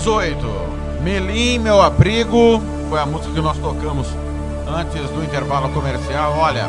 2018. 0.00 1.02
Melim, 1.02 1.58
meu 1.58 1.82
abrigo. 1.82 2.62
Foi 2.88 2.98
a 2.98 3.06
música 3.06 3.34
que 3.34 3.40
nós 3.40 3.58
tocamos 3.58 4.06
antes 4.66 5.10
do 5.10 5.22
intervalo 5.22 5.68
comercial. 5.70 6.34
Olha, 6.38 6.68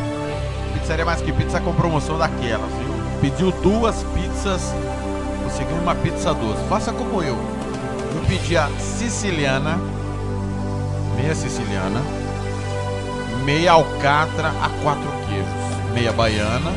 pizzaria 0.74 1.06
mais 1.06 1.22
que 1.22 1.32
pizza 1.32 1.60
com 1.62 1.74
promoção 1.74 2.18
daquelas, 2.18 2.70
viu? 2.72 2.94
Pediu 3.22 3.52
duas 3.62 4.04
pizzas, 4.14 4.74
ganha 5.58 5.82
uma 5.82 5.95
pizza 5.95 6.34
doce. 6.34 6.62
Faça 6.68 6.91
como 6.91 7.22
eu. 7.22 7.36
Eu 7.36 8.22
pedi 8.28 8.58
a 8.58 8.68
siciliana, 8.80 9.80
meia 11.16 11.34
siciliana, 11.34 12.02
meia 13.45 13.72
alcatra 13.72 14.50
a 14.50 14.70
quatro 14.82 15.10
queijos, 15.28 15.94
meia 15.94 16.12
baiana, 16.12 16.72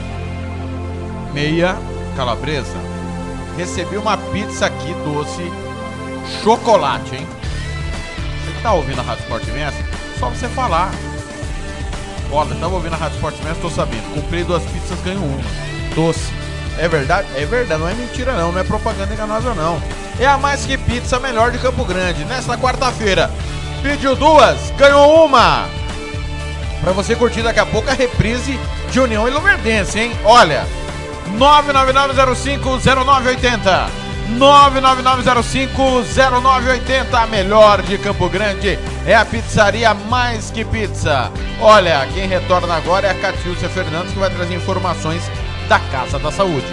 meia 1.32 1.76
calabresa. 2.16 2.78
Recebi 3.56 3.96
uma 3.96 4.16
pizza 4.16 4.66
aqui 4.66 4.94
doce, 5.04 5.42
chocolate, 6.42 7.16
hein? 7.16 7.26
Você 8.44 8.52
que 8.52 8.62
tá 8.62 8.72
ouvindo 8.72 9.00
a 9.00 9.02
Rádio 9.02 9.22
Sport 9.22 9.44
Mestre, 9.48 9.84
só 10.18 10.28
você 10.28 10.48
falar. 10.48 10.90
Olha, 12.30 12.54
tava 12.56 12.74
ouvindo 12.74 12.94
a 12.94 12.96
Rádio 12.96 13.16
Sport 13.16 13.36
Mestre, 13.42 13.62
tô 13.62 13.70
sabendo. 13.70 14.14
Comprei 14.14 14.44
duas 14.44 14.62
pizzas, 14.64 15.00
ganho 15.00 15.20
uma. 15.20 15.42
Doce. 15.94 16.30
É 16.78 16.88
verdade? 16.88 17.26
É 17.34 17.46
verdade, 17.46 17.80
não 17.80 17.88
é 17.88 17.94
mentira 17.94 18.34
não, 18.34 18.52
não 18.52 18.60
é 18.60 18.64
propaganda 18.64 19.14
enganosa 19.14 19.54
não. 19.54 19.80
É 20.20 20.26
a 20.26 20.36
Mais 20.36 20.66
Que 20.66 20.76
Pizza 20.76 21.18
melhor 21.18 21.50
de 21.50 21.58
Campo 21.58 21.82
Grande. 21.84 22.22
Nesta 22.24 22.58
quarta-feira, 22.58 23.30
pediu 23.82 24.14
duas, 24.14 24.70
ganhou 24.76 25.24
uma. 25.24 25.66
Pra 26.80 26.92
você 26.92 27.16
curtir 27.16 27.42
daqui 27.42 27.60
a 27.60 27.66
pouco 27.66 27.90
a 27.90 27.94
reprise 27.94 28.60
de 28.90 29.00
União 29.00 29.26
e 29.26 29.30
Luverdense, 29.30 29.98
hein? 29.98 30.12
Olha, 30.24 30.66
999050980. 31.38 34.05
999050980, 34.38 37.14
a 37.14 37.26
melhor 37.26 37.82
de 37.82 37.98
Campo 37.98 38.28
Grande 38.28 38.78
é 39.06 39.14
a 39.14 39.24
pizzaria 39.24 39.94
Mais 39.94 40.50
Que 40.50 40.64
Pizza. 40.64 41.30
Olha, 41.60 42.04
quem 42.12 42.26
retorna 42.26 42.74
agora 42.74 43.06
é 43.06 43.10
a 43.10 43.14
Catiúcia 43.14 43.68
Fernandes 43.68 44.12
que 44.12 44.18
vai 44.18 44.30
trazer 44.30 44.54
informações 44.54 45.22
da 45.68 45.78
Casa 45.78 46.18
da 46.18 46.32
Saúde. 46.32 46.66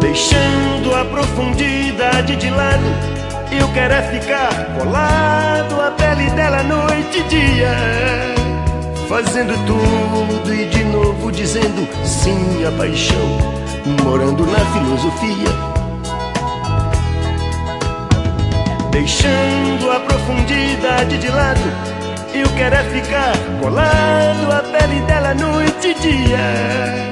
Deixando 0.00 0.94
a 0.94 1.04
profundidade 1.06 2.36
de 2.36 2.50
lado, 2.50 2.84
eu 3.58 3.72
quero 3.72 3.94
é 3.94 4.02
ficar 4.02 4.78
colado 4.78 5.80
à 5.80 5.90
pele 5.92 6.28
dela 6.32 6.62
noite 6.62 7.20
e 7.20 7.22
dia. 7.22 8.39
Fazendo 9.10 9.52
tudo 9.66 10.54
e 10.54 10.66
de 10.66 10.84
novo 10.84 11.32
dizendo 11.32 11.84
sim 12.04 12.64
à 12.64 12.70
paixão 12.70 13.38
morando 14.04 14.46
na 14.46 14.60
filosofia. 14.66 15.48
Deixando 18.92 19.90
a 19.90 19.98
profundidade 19.98 21.18
de 21.18 21.26
lado, 21.26 21.60
eu 22.32 22.48
quero 22.56 22.76
é 22.76 22.84
ficar 22.84 23.36
colado 23.60 24.52
à 24.52 24.62
pele 24.62 25.00
dela 25.00 25.34
noite 25.34 25.88
e 25.88 25.94
dia. 25.94 27.10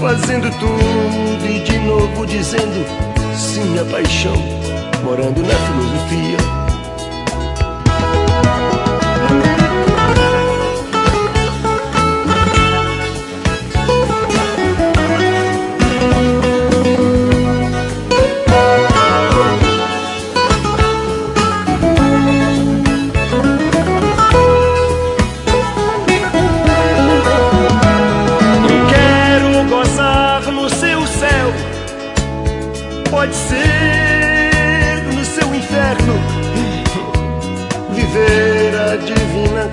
Fazendo 0.00 0.50
tudo 0.58 1.46
e 1.46 1.60
de 1.60 1.78
novo 1.78 2.26
dizendo 2.26 2.84
sim 3.36 3.78
à 3.78 3.84
paixão, 3.84 4.34
morando 5.04 5.40
na 5.42 5.54
filosofia. 5.54 6.69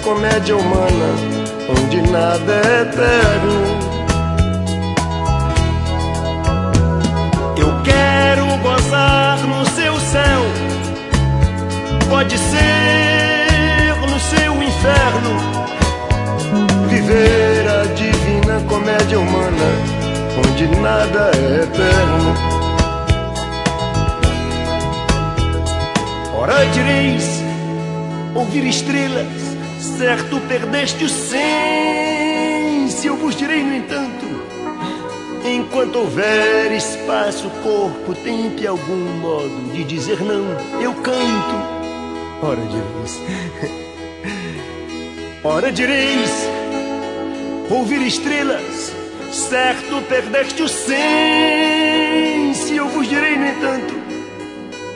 Comédia 0.04 0.56
humana 0.56 1.10
onde 1.70 2.02
nada 2.12 2.54
é 2.54 2.82
eterno. 2.82 3.78
Eu 7.58 7.82
quero 7.84 8.46
gozar 8.58 9.38
no 9.48 9.66
seu 9.66 10.00
céu, 10.00 10.42
pode 12.10 12.38
ser 12.38 13.96
no 14.10 14.20
seu 14.20 14.64
inferno. 14.64 15.58
Viver 16.90 17.68
a 17.68 17.84
divina 17.94 18.62
comédia 18.68 19.20
humana 19.20 19.70
onde 20.46 20.68
nada 20.80 21.32
é 21.36 21.64
eterno. 21.64 22.58
Ora 26.36 26.66
direis 26.68 27.44
ouvir 28.36 28.66
estrelas 28.68 29.37
certo 29.98 30.40
perdeste 30.42 31.04
o 31.06 31.10
senso, 31.10 33.08
eu 33.08 33.18
vos 33.18 33.36
direi, 33.36 33.64
no 33.64 33.74
entanto, 33.74 34.28
enquanto 35.44 35.96
houver 35.98 36.72
espaço, 36.72 37.50
corpo, 37.64 38.14
tempo 38.24 38.62
e 38.62 38.68
algum 38.68 39.18
modo 39.20 39.72
de 39.74 39.84
dizer 39.84 40.22
não, 40.22 40.46
eu 40.80 40.94
canto. 40.94 41.78
Ora 42.44 42.62
direis, 42.62 43.20
ora 45.44 45.72
direis, 45.72 46.48
ouvir 47.68 48.06
estrelas, 48.06 48.94
certo 49.32 50.00
perdeste 50.08 50.62
o 50.62 50.68
senso, 50.68 51.02
eu 52.72 52.88
vos 52.90 53.10
direi, 53.10 53.36
no 53.36 53.48
entanto, 53.48 54.07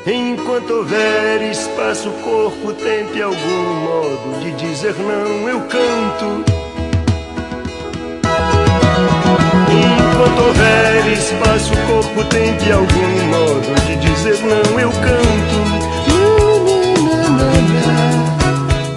Enquanto 0.04 0.72
houver 0.72 1.44
espaço, 1.44 2.10
corpo, 2.24 2.74
tempo 2.74 3.16
e 3.16 3.22
algum 3.22 3.36
modo 3.84 4.40
de 4.40 4.52
dizer 4.54 4.96
não, 4.96 5.48
eu 5.48 5.60
canto. 5.62 6.44
Enquanto 9.70 10.42
houver 10.42 11.06
espaço, 11.14 11.72
corpo, 11.86 12.24
tempo 12.26 12.64
e 12.68 12.72
algum 12.72 13.28
modo 13.30 13.76
de 13.86 13.96
dizer 13.98 14.40
não, 14.44 14.80
eu 14.80 14.90
canto. 14.90 15.62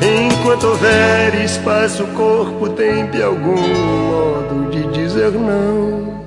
Enquanto 0.02 0.64
houver 0.68 1.35
espaço, 1.44 2.06
corpo, 2.16 2.70
tempo 2.70 3.14
e 3.14 3.22
algum 3.22 3.60
modo 3.60 4.70
de 4.70 4.85
dizer 4.89 5.32
não, 5.32 6.24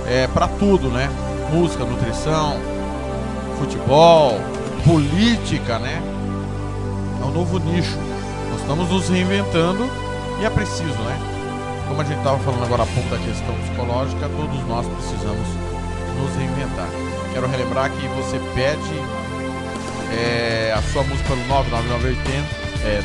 É, 0.08 0.28
pra 0.28 0.48
tudo, 0.48 0.88
né? 0.88 1.10
Música, 1.52 1.84
nutrição, 1.84 2.58
futebol, 3.56 4.40
política, 4.84 5.80
né? 5.80 6.00
É 7.22 7.26
um 7.26 7.32
novo 7.32 7.58
nicho. 7.60 7.98
Nós 8.52 8.62
estamos 8.62 8.90
nos 8.90 9.10
reinventando 9.10 9.90
e 10.40 10.46
é 10.46 10.50
preciso, 10.50 10.98
né? 11.04 11.18
Como 11.88 12.02
a 12.02 12.04
gente 12.04 12.18
estava 12.18 12.40
falando 12.40 12.64
agora 12.64 12.84
há 12.84 12.88
pouco 12.88 13.10
da 13.10 13.18
questão 13.18 13.54
psicológica, 13.56 14.30
todos 14.30 14.68
nós 14.68 14.86
precisamos 14.88 15.48
nos 16.20 16.36
reinventar. 16.36 16.90
Quero 17.34 17.48
relembrar 17.48 17.90
que 17.92 18.08
você 18.08 18.40
pede 18.54 19.00
é, 20.14 20.74
a 20.76 20.82
sua 20.92 21.04
música 21.04 21.30
pelo 21.30 21.46
99980, 21.48 22.46
é, 22.84 23.02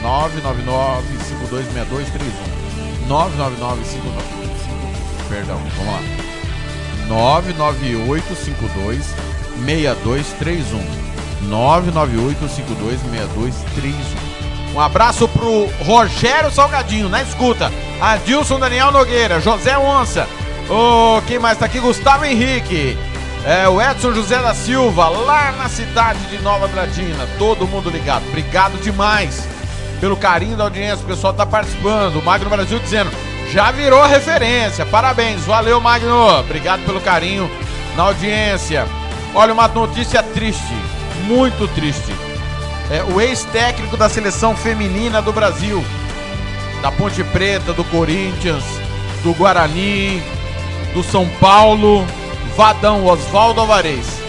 999526231. 1.49 3.09
99952 3.09 4.41
Perdão, 5.29 5.59
vamos 5.77 5.93
lá. 5.93 6.01
99852 7.09 9.15
6231. 9.65 11.01
99852 11.49 13.01
6231. 13.01 14.31
Um 14.75 14.81
abraço 14.81 15.27
pro 15.29 15.67
Rogério 15.85 16.51
Salgadinho, 16.51 17.09
na 17.09 17.23
escuta. 17.23 17.73
Adilson 18.01 18.59
Daniel 18.59 18.93
Nogueira, 18.93 19.41
José 19.41 19.77
Onça. 19.77 20.29
Ô, 20.69 21.21
quem 21.27 21.39
mais 21.39 21.59
tá 21.59 21.67
aqui? 21.67 21.81
Gustavo 21.81 22.25
Henrique. 22.25 22.97
É, 23.45 23.67
o 23.69 23.81
Edson 23.81 24.13
José 24.13 24.39
da 24.39 24.55
Silva, 24.55 25.09
lá 25.09 25.53
na 25.53 25.69
cidade 25.69 26.21
de 26.27 26.39
Nova 26.43 26.67
Andradina. 26.67 27.27
Todo 27.39 27.67
mundo 27.67 27.91
ligado. 27.91 28.27
Obrigado 28.29 28.81
demais 28.81 29.49
pelo 29.99 30.17
carinho 30.17 30.57
da 30.57 30.65
audiência. 30.65 31.05
O 31.05 31.09
pessoal 31.09 31.33
tá 31.33 31.45
participando. 31.45 32.17
O 32.17 32.23
Magno 32.23 32.49
Brasil 32.49 32.79
dizendo, 32.79 33.11
já 33.51 33.71
virou 33.73 34.05
referência. 34.07 34.87
Parabéns. 34.87 35.45
Valeu, 35.45 35.81
Magno. 35.81 36.39
Obrigado 36.39 36.85
pelo 36.85 37.01
carinho 37.01 37.51
na 37.97 38.05
audiência. 38.05 38.87
Olha, 39.35 39.53
uma 39.53 39.69
notícia 39.69 40.23
triste. 40.23 40.75
Muito 41.27 41.69
triste. 41.75 42.13
É, 42.91 43.05
o 43.05 43.21
ex-técnico 43.21 43.97
da 43.97 44.09
seleção 44.09 44.57
feminina 44.57 45.23
do 45.23 45.33
Brasil, 45.33 45.85
da 46.83 46.91
Ponte 46.91 47.23
Preta, 47.23 47.73
do 47.73 47.85
Corinthians, 47.85 48.65
do 49.23 49.33
Guarani, 49.35 50.21
do 50.93 51.03
São 51.03 51.29
Paulo, 51.41 52.05
Vadão, 52.57 53.07
Oswaldo 53.07 53.61
Alvarez. 53.61 54.21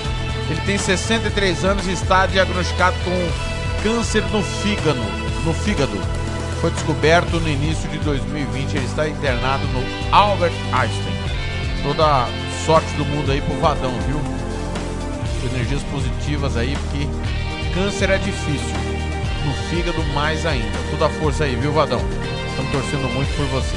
Ele 0.50 0.62
tem 0.62 0.78
63 0.78 1.66
anos 1.66 1.88
e 1.88 1.92
está 1.92 2.26
diagnosticado 2.28 2.96
com 3.04 3.82
câncer 3.82 4.24
no 4.32 4.44
fígado. 4.44 5.02
No 5.44 5.54
fígado. 5.54 6.00
Foi 6.60 6.70
descoberto 6.70 7.40
no 7.40 7.50
início 7.50 7.90
de 7.90 7.98
2020. 8.00 8.76
Ele 8.76 8.86
está 8.86 9.08
internado 9.08 9.66
no 9.68 10.16
Albert 10.16 10.54
Einstein. 10.72 11.16
Toda 11.82 12.28
sorte 12.66 12.94
do 12.94 13.06
mundo 13.06 13.32
aí 13.32 13.42
pro 13.42 13.60
Vadão, 13.60 13.92
viu? 14.06 14.31
Energias 15.44 15.82
positivas 15.84 16.56
aí, 16.56 16.76
porque 16.76 17.08
câncer 17.74 18.10
é 18.10 18.18
difícil. 18.18 18.76
No 19.46 19.54
fígado 19.70 20.04
mais 20.14 20.46
ainda. 20.46 20.78
Toda 20.92 21.08
a 21.08 21.10
força 21.10 21.46
aí, 21.46 21.56
viu, 21.56 21.72
Vadão? 21.72 22.02
Estamos 22.50 22.72
torcendo 22.72 23.08
muito 23.14 23.36
por 23.36 23.46
você. 23.48 23.76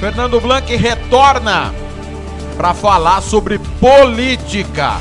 Fernando 0.00 0.40
Blanc 0.40 0.76
retorna 0.76 1.72
para 2.56 2.74
falar 2.74 3.22
sobre 3.22 3.58
política. 3.80 5.00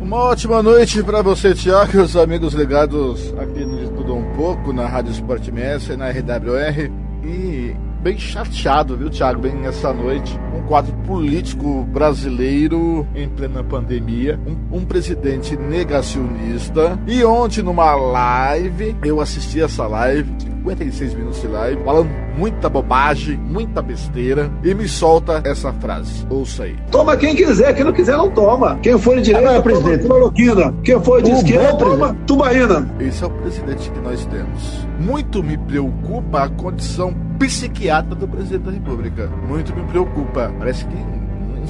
Uma 0.00 0.16
ótima 0.16 0.62
noite 0.62 1.02
para 1.02 1.22
você, 1.22 1.54
Tiago, 1.54 1.96
e 1.96 2.00
os 2.00 2.16
amigos 2.16 2.52
ligados 2.52 3.32
aqui 3.38 3.64
no 3.64 3.78
De 3.78 3.90
Tudo 3.92 4.14
Um 4.14 4.34
Pouco, 4.34 4.72
na 4.72 4.86
Rádio 4.86 5.12
Sport 5.12 5.48
MS, 5.48 5.96
na 5.96 6.10
RWR. 6.10 6.90
E 7.24 7.76
bem 8.02 8.18
chateado, 8.18 8.96
viu, 8.96 9.08
Tiago, 9.08 9.40
bem 9.40 9.66
essa 9.66 9.92
noite. 9.92 10.38
Um 10.54 10.62
quadro 10.62 10.92
político 11.06 11.84
brasileiro 11.84 13.06
em 13.14 13.28
plena 13.28 13.62
pandemia, 13.62 14.38
um, 14.46 14.78
um 14.78 14.84
presidente 14.84 15.56
negacionista. 15.56 16.98
E 17.06 17.22
ontem, 17.24 17.62
numa 17.62 17.94
live, 17.94 18.96
eu 19.04 19.20
assisti 19.20 19.60
essa 19.60 19.86
live, 19.86 20.30
56 20.60 21.14
minutos 21.14 21.40
de 21.40 21.48
live, 21.48 21.82
falando 21.84 22.10
muita 22.36 22.68
bobagem, 22.68 23.36
muita 23.36 23.80
besteira, 23.82 24.50
e 24.62 24.74
me 24.74 24.86
solta 24.88 25.40
essa 25.44 25.72
frase. 25.74 26.26
Ouça 26.28 26.64
aí. 26.64 26.76
Toma 26.90 27.16
quem 27.16 27.34
quiser, 27.34 27.74
quem 27.74 27.84
não 27.84 27.92
quiser 27.92 28.16
não 28.16 28.30
toma. 28.30 28.78
Quem 28.82 28.98
for 28.98 29.16
de 29.16 29.22
direita, 29.22 29.48
Agora, 29.48 29.62
toma 29.62 29.80
presidente. 29.80 30.06
cloroquina. 30.06 30.74
Quem 30.84 31.00
for 31.02 31.22
de 31.22 31.30
O 31.30 31.34
esquerda, 31.34 31.72
bom 31.72 31.78
toma 31.78 32.16
tubaína. 32.26 32.90
Esse 33.00 33.24
é 33.24 33.26
o 33.26 33.30
presidente 33.30 33.90
que 33.90 33.98
nós 34.00 34.24
temos. 34.26 34.86
Muito 34.98 35.42
me 35.42 35.56
preocupa 35.56 36.44
a 36.44 36.48
condição 36.48 37.14
psiquiátrica 37.38 38.14
do 38.16 38.28
presidente 38.28 38.64
da 38.64 38.70
República. 38.70 39.30
Muito 39.48 39.74
me 39.74 39.82
preocupa. 39.84 40.52
Parece 40.58 40.84
que 40.84 40.94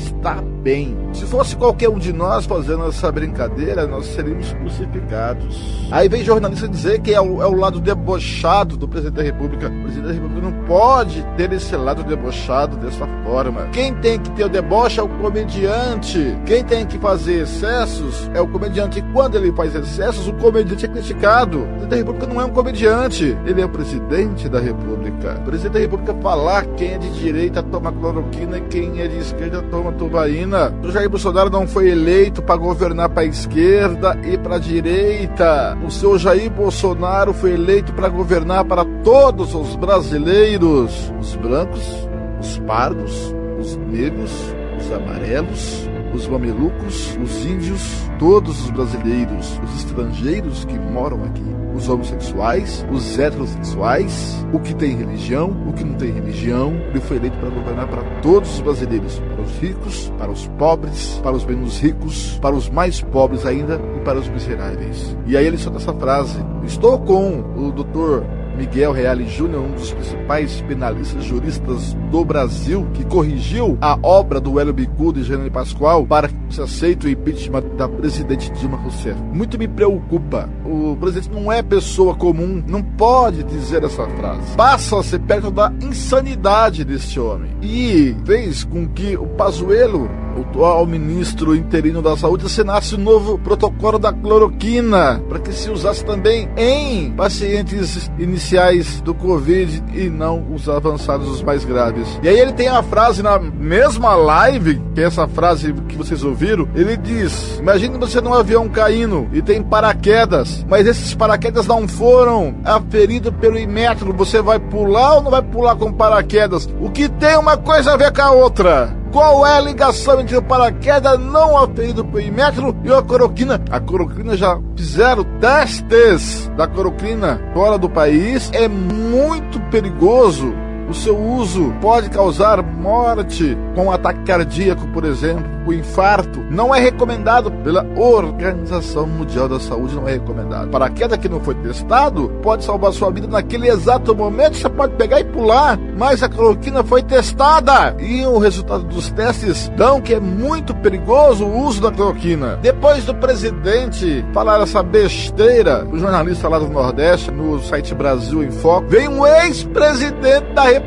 está 0.00 0.42
bem. 0.62 0.96
Se 1.12 1.24
fosse 1.26 1.56
qualquer 1.56 1.88
um 1.88 1.98
de 1.98 2.12
nós 2.12 2.46
fazendo 2.46 2.86
essa 2.86 3.10
brincadeira, 3.10 3.86
nós 3.86 4.06
seríamos 4.06 4.52
crucificados. 4.52 5.88
Aí 5.90 6.08
vem 6.08 6.22
jornalista 6.22 6.68
dizer 6.68 7.00
que 7.00 7.12
é 7.12 7.20
o, 7.20 7.42
é 7.42 7.46
o 7.46 7.54
lado 7.54 7.80
debochado 7.80 8.76
do 8.76 8.86
presidente 8.86 9.16
da 9.16 9.22
República. 9.22 9.68
O 9.68 9.82
presidente 9.82 10.06
da 10.06 10.12
República 10.12 10.40
não 10.42 10.52
pode 10.64 11.26
ter 11.36 11.52
esse 11.52 11.74
lado 11.76 12.04
debochado 12.04 12.76
dessa 12.76 13.06
forma. 13.24 13.68
Quem 13.72 13.94
tem 13.94 14.18
que 14.18 14.30
ter 14.30 14.44
o 14.44 14.48
deboche 14.48 15.00
é 15.00 15.02
o 15.02 15.08
comediante. 15.08 16.38
Quem 16.46 16.64
tem 16.64 16.86
que 16.86 16.98
fazer 16.98 17.42
excessos 17.42 18.30
é 18.34 18.40
o 18.40 18.48
comediante. 18.48 18.98
E 18.98 19.02
quando 19.12 19.36
ele 19.36 19.52
faz 19.52 19.74
excessos, 19.74 20.28
o 20.28 20.32
comediante 20.34 20.84
é 20.84 20.88
criticado. 20.88 21.60
O 21.60 21.66
presidente 21.66 21.90
da 21.90 21.96
República 21.96 22.26
não 22.26 22.40
é 22.40 22.44
um 22.44 22.50
comediante. 22.50 23.36
Ele 23.46 23.60
é 23.60 23.64
o 23.64 23.68
presidente 23.68 24.48
da 24.48 24.60
República. 24.60 25.36
O 25.40 25.44
presidente 25.44 25.72
da 25.72 25.80
República 25.80 26.14
falar 26.22 26.64
quem 26.76 26.94
é 26.94 26.98
de 26.98 27.10
direita 27.10 27.62
toma 27.62 27.92
cloroquina 27.92 28.58
e 28.58 28.60
quem 28.62 29.00
é 29.00 29.08
de 29.08 29.18
esquerda 29.18 29.62
toma 29.70 29.89
tubaína. 29.92 30.72
O 30.82 30.90
Jair 30.90 31.08
Bolsonaro 31.08 31.50
não 31.50 31.66
foi 31.66 31.90
eleito 31.90 32.42
para 32.42 32.56
governar 32.56 33.08
para 33.08 33.22
a 33.22 33.26
esquerda 33.26 34.18
e 34.24 34.38
para 34.38 34.56
a 34.56 34.58
direita. 34.58 35.76
O 35.84 35.90
seu 35.90 36.18
Jair 36.18 36.50
Bolsonaro 36.50 37.32
foi 37.32 37.52
eleito 37.52 37.92
para 37.92 38.08
governar 38.08 38.64
para 38.64 38.84
todos 39.02 39.54
os 39.54 39.76
brasileiros, 39.76 41.12
os 41.20 41.34
brancos, 41.36 42.08
os 42.40 42.58
pardos, 42.60 43.34
os 43.58 43.76
negros, 43.76 44.32
os 44.78 44.92
amarelos, 44.92 45.89
os 46.14 46.26
mamelucos, 46.28 47.16
os 47.22 47.44
índios, 47.44 48.10
todos 48.18 48.64
os 48.64 48.70
brasileiros, 48.70 49.58
os 49.62 49.84
estrangeiros 49.84 50.64
que 50.64 50.78
moram 50.78 51.24
aqui, 51.24 51.44
os 51.74 51.88
homossexuais, 51.88 52.84
os 52.90 53.18
heterossexuais, 53.18 54.46
o 54.52 54.58
que 54.58 54.74
tem 54.74 54.96
religião, 54.96 55.56
o 55.66 55.72
que 55.72 55.84
não 55.84 55.94
tem 55.94 56.12
religião. 56.12 56.72
Ele 56.90 57.00
foi 57.00 57.16
eleito 57.16 57.38
para 57.38 57.48
governar 57.48 57.88
para 57.88 58.02
todos 58.20 58.54
os 58.54 58.60
brasileiros, 58.60 59.18
para 59.18 59.42
os 59.42 59.58
ricos, 59.58 60.12
para 60.18 60.30
os 60.30 60.46
pobres, 60.58 61.20
para 61.22 61.32
os 61.32 61.44
menos 61.44 61.80
ricos, 61.80 62.38
para 62.40 62.54
os 62.54 62.68
mais 62.68 63.00
pobres 63.00 63.46
ainda 63.46 63.80
e 63.96 64.00
para 64.00 64.18
os 64.18 64.28
miseráveis. 64.28 65.16
E 65.26 65.36
aí 65.36 65.46
ele 65.46 65.58
solta 65.58 65.78
essa 65.78 65.94
frase: 65.94 66.44
Estou 66.64 66.98
com 66.98 67.40
o 67.56 67.72
doutor 67.72 68.24
Miguel 68.60 68.92
Reale 68.92 69.26
Júnior, 69.26 69.62
um 69.62 69.70
dos 69.70 69.90
principais 69.90 70.60
penalistas 70.60 71.24
juristas 71.24 71.94
do 72.10 72.22
Brasil, 72.22 72.86
que 72.92 73.06
corrigiu 73.06 73.78
a 73.80 73.98
obra 74.02 74.38
do 74.38 74.60
Hélio 74.60 74.74
Bicudo 74.74 75.18
e 75.18 75.22
Jânio 75.22 75.50
Pascoal 75.50 76.06
para 76.06 76.28
que 76.28 76.34
se 76.50 76.60
aceite 76.60 77.06
o 77.06 77.08
impeachment 77.08 77.62
da 77.78 77.88
presidente 77.88 78.52
Dilma 78.52 78.76
Rousseff. 78.76 79.18
Muito 79.32 79.58
me 79.58 79.66
preocupa. 79.66 80.46
O 80.62 80.94
presidente 81.00 81.30
não 81.30 81.50
é 81.50 81.62
pessoa 81.62 82.14
comum, 82.14 82.62
não 82.66 82.82
pode 82.82 83.42
dizer 83.44 83.82
essa 83.82 84.06
frase. 84.08 84.54
Passa 84.56 85.00
a 85.00 85.02
ser 85.02 85.20
perto 85.20 85.50
da 85.50 85.72
insanidade 85.80 86.84
deste 86.84 87.18
homem. 87.18 87.50
E 87.62 88.14
fez 88.26 88.62
com 88.62 88.86
que 88.86 89.16
o 89.16 89.26
Pazuello 89.26 90.06
o 90.40 90.42
atual 90.42 90.86
ministro 90.86 91.54
interino 91.54 92.00
da 92.00 92.16
saúde 92.16 92.46
assinasse 92.46 92.94
o 92.94 92.98
novo 92.98 93.38
protocolo 93.38 93.98
da 93.98 94.12
cloroquina 94.12 95.22
para 95.28 95.38
que 95.38 95.52
se 95.52 95.70
usasse 95.70 96.04
também 96.04 96.48
em 96.56 97.10
pacientes 97.12 98.10
iniciais 98.18 99.00
do 99.02 99.14
Covid 99.14 99.82
e 99.94 100.08
não 100.08 100.44
os 100.52 100.68
avançados, 100.68 101.28
os 101.28 101.42
mais 101.42 101.64
graves. 101.64 102.06
E 102.22 102.28
aí 102.28 102.38
ele 102.38 102.52
tem 102.52 102.68
a 102.68 102.82
frase 102.82 103.22
na 103.22 103.38
mesma 103.38 104.14
live, 104.14 104.80
que 104.94 105.00
é 105.00 105.04
essa 105.04 105.28
frase 105.28 105.72
que 105.88 105.96
vocês 105.96 106.24
ouviram, 106.24 106.68
ele 106.74 106.96
diz: 106.96 107.58
Imagine 107.58 107.98
você 107.98 108.20
num 108.20 108.34
avião 108.34 108.68
caindo 108.68 109.28
e 109.32 109.42
tem 109.42 109.62
paraquedas, 109.62 110.64
mas 110.68 110.86
esses 110.86 111.14
paraquedas 111.14 111.66
não 111.66 111.86
foram 111.86 112.54
aferidos 112.64 113.32
pelo 113.40 113.58
Imetro. 113.58 114.12
Você 114.14 114.40
vai 114.40 114.58
pular 114.58 115.16
ou 115.16 115.22
não 115.22 115.30
vai 115.30 115.42
pular 115.42 115.76
com 115.76 115.92
paraquedas? 115.92 116.68
O 116.80 116.90
que 116.90 117.08
tem 117.08 117.36
uma 117.36 117.56
coisa 117.56 117.92
a 117.92 117.96
ver 117.96 118.12
com 118.12 118.22
a 118.22 118.30
outra? 118.32 119.00
Qual 119.12 119.44
é 119.44 119.56
a 119.56 119.60
ligação 119.60 120.20
entre 120.20 120.36
o 120.36 120.42
paraquedas 120.42 121.18
não 121.18 121.58
aferido 121.58 122.04
pelo 122.04 122.20
Imetro 122.20 122.76
e 122.84 122.92
a 122.92 123.02
cloroquina? 123.02 123.60
A 123.68 123.80
cloroquina 123.80 124.36
já 124.36 124.56
fizeram 124.76 125.24
testes 125.40 126.48
da 126.56 126.68
cloroquina 126.68 127.40
fora 127.52 127.76
do 127.76 127.90
país. 127.90 128.48
É 128.52 128.68
muito 128.68 129.58
perigoso. 129.70 130.54
O 130.90 130.94
seu 130.94 131.16
uso 131.16 131.72
pode 131.80 132.10
causar 132.10 132.60
morte 132.64 133.56
com 133.76 133.92
ataque 133.92 134.24
cardíaco, 134.24 134.88
por 134.88 135.04
exemplo, 135.04 135.48
o 135.64 135.72
infarto. 135.72 136.40
Não 136.50 136.74
é 136.74 136.80
recomendado 136.80 137.48
pela 137.62 137.86
Organização 137.96 139.06
Mundial 139.06 139.48
da 139.48 139.60
Saúde, 139.60 139.94
não 139.94 140.08
é 140.08 140.12
recomendado. 140.14 140.68
Paraquedas 140.68 141.16
que 141.18 141.28
não 141.28 141.38
foi 141.38 141.54
testado 141.54 142.28
pode 142.42 142.64
salvar 142.64 142.92
sua 142.92 143.08
vida 143.12 143.28
naquele 143.28 143.68
exato 143.68 144.16
momento. 144.16 144.56
Você 144.56 144.68
pode 144.68 144.96
pegar 144.96 145.20
e 145.20 145.24
pular, 145.24 145.78
mas 145.96 146.24
a 146.24 146.28
cloroquina 146.28 146.82
foi 146.82 147.04
testada 147.04 147.94
e 148.00 148.26
o 148.26 148.38
resultado 148.38 148.82
dos 148.82 149.12
testes 149.12 149.68
dão 149.76 150.00
que 150.00 150.14
é 150.14 150.18
muito 150.18 150.74
perigoso 150.74 151.44
o 151.44 151.66
uso 151.66 151.80
da 151.80 151.92
cloroquina. 151.92 152.58
Depois 152.60 153.04
do 153.04 153.14
presidente 153.14 154.24
falar 154.32 154.60
essa 154.60 154.82
besteira, 154.82 155.86
o 155.86 155.96
jornalista 155.96 156.48
lá 156.48 156.58
do 156.58 156.68
Nordeste, 156.68 157.30
no 157.30 157.60
site 157.60 157.94
Brasil 157.94 158.42
em 158.42 158.50
Foco, 158.50 158.88
vem 158.88 159.06
um 159.06 159.24
ex-presidente 159.24 160.52
da 160.52 160.64
República 160.64 160.79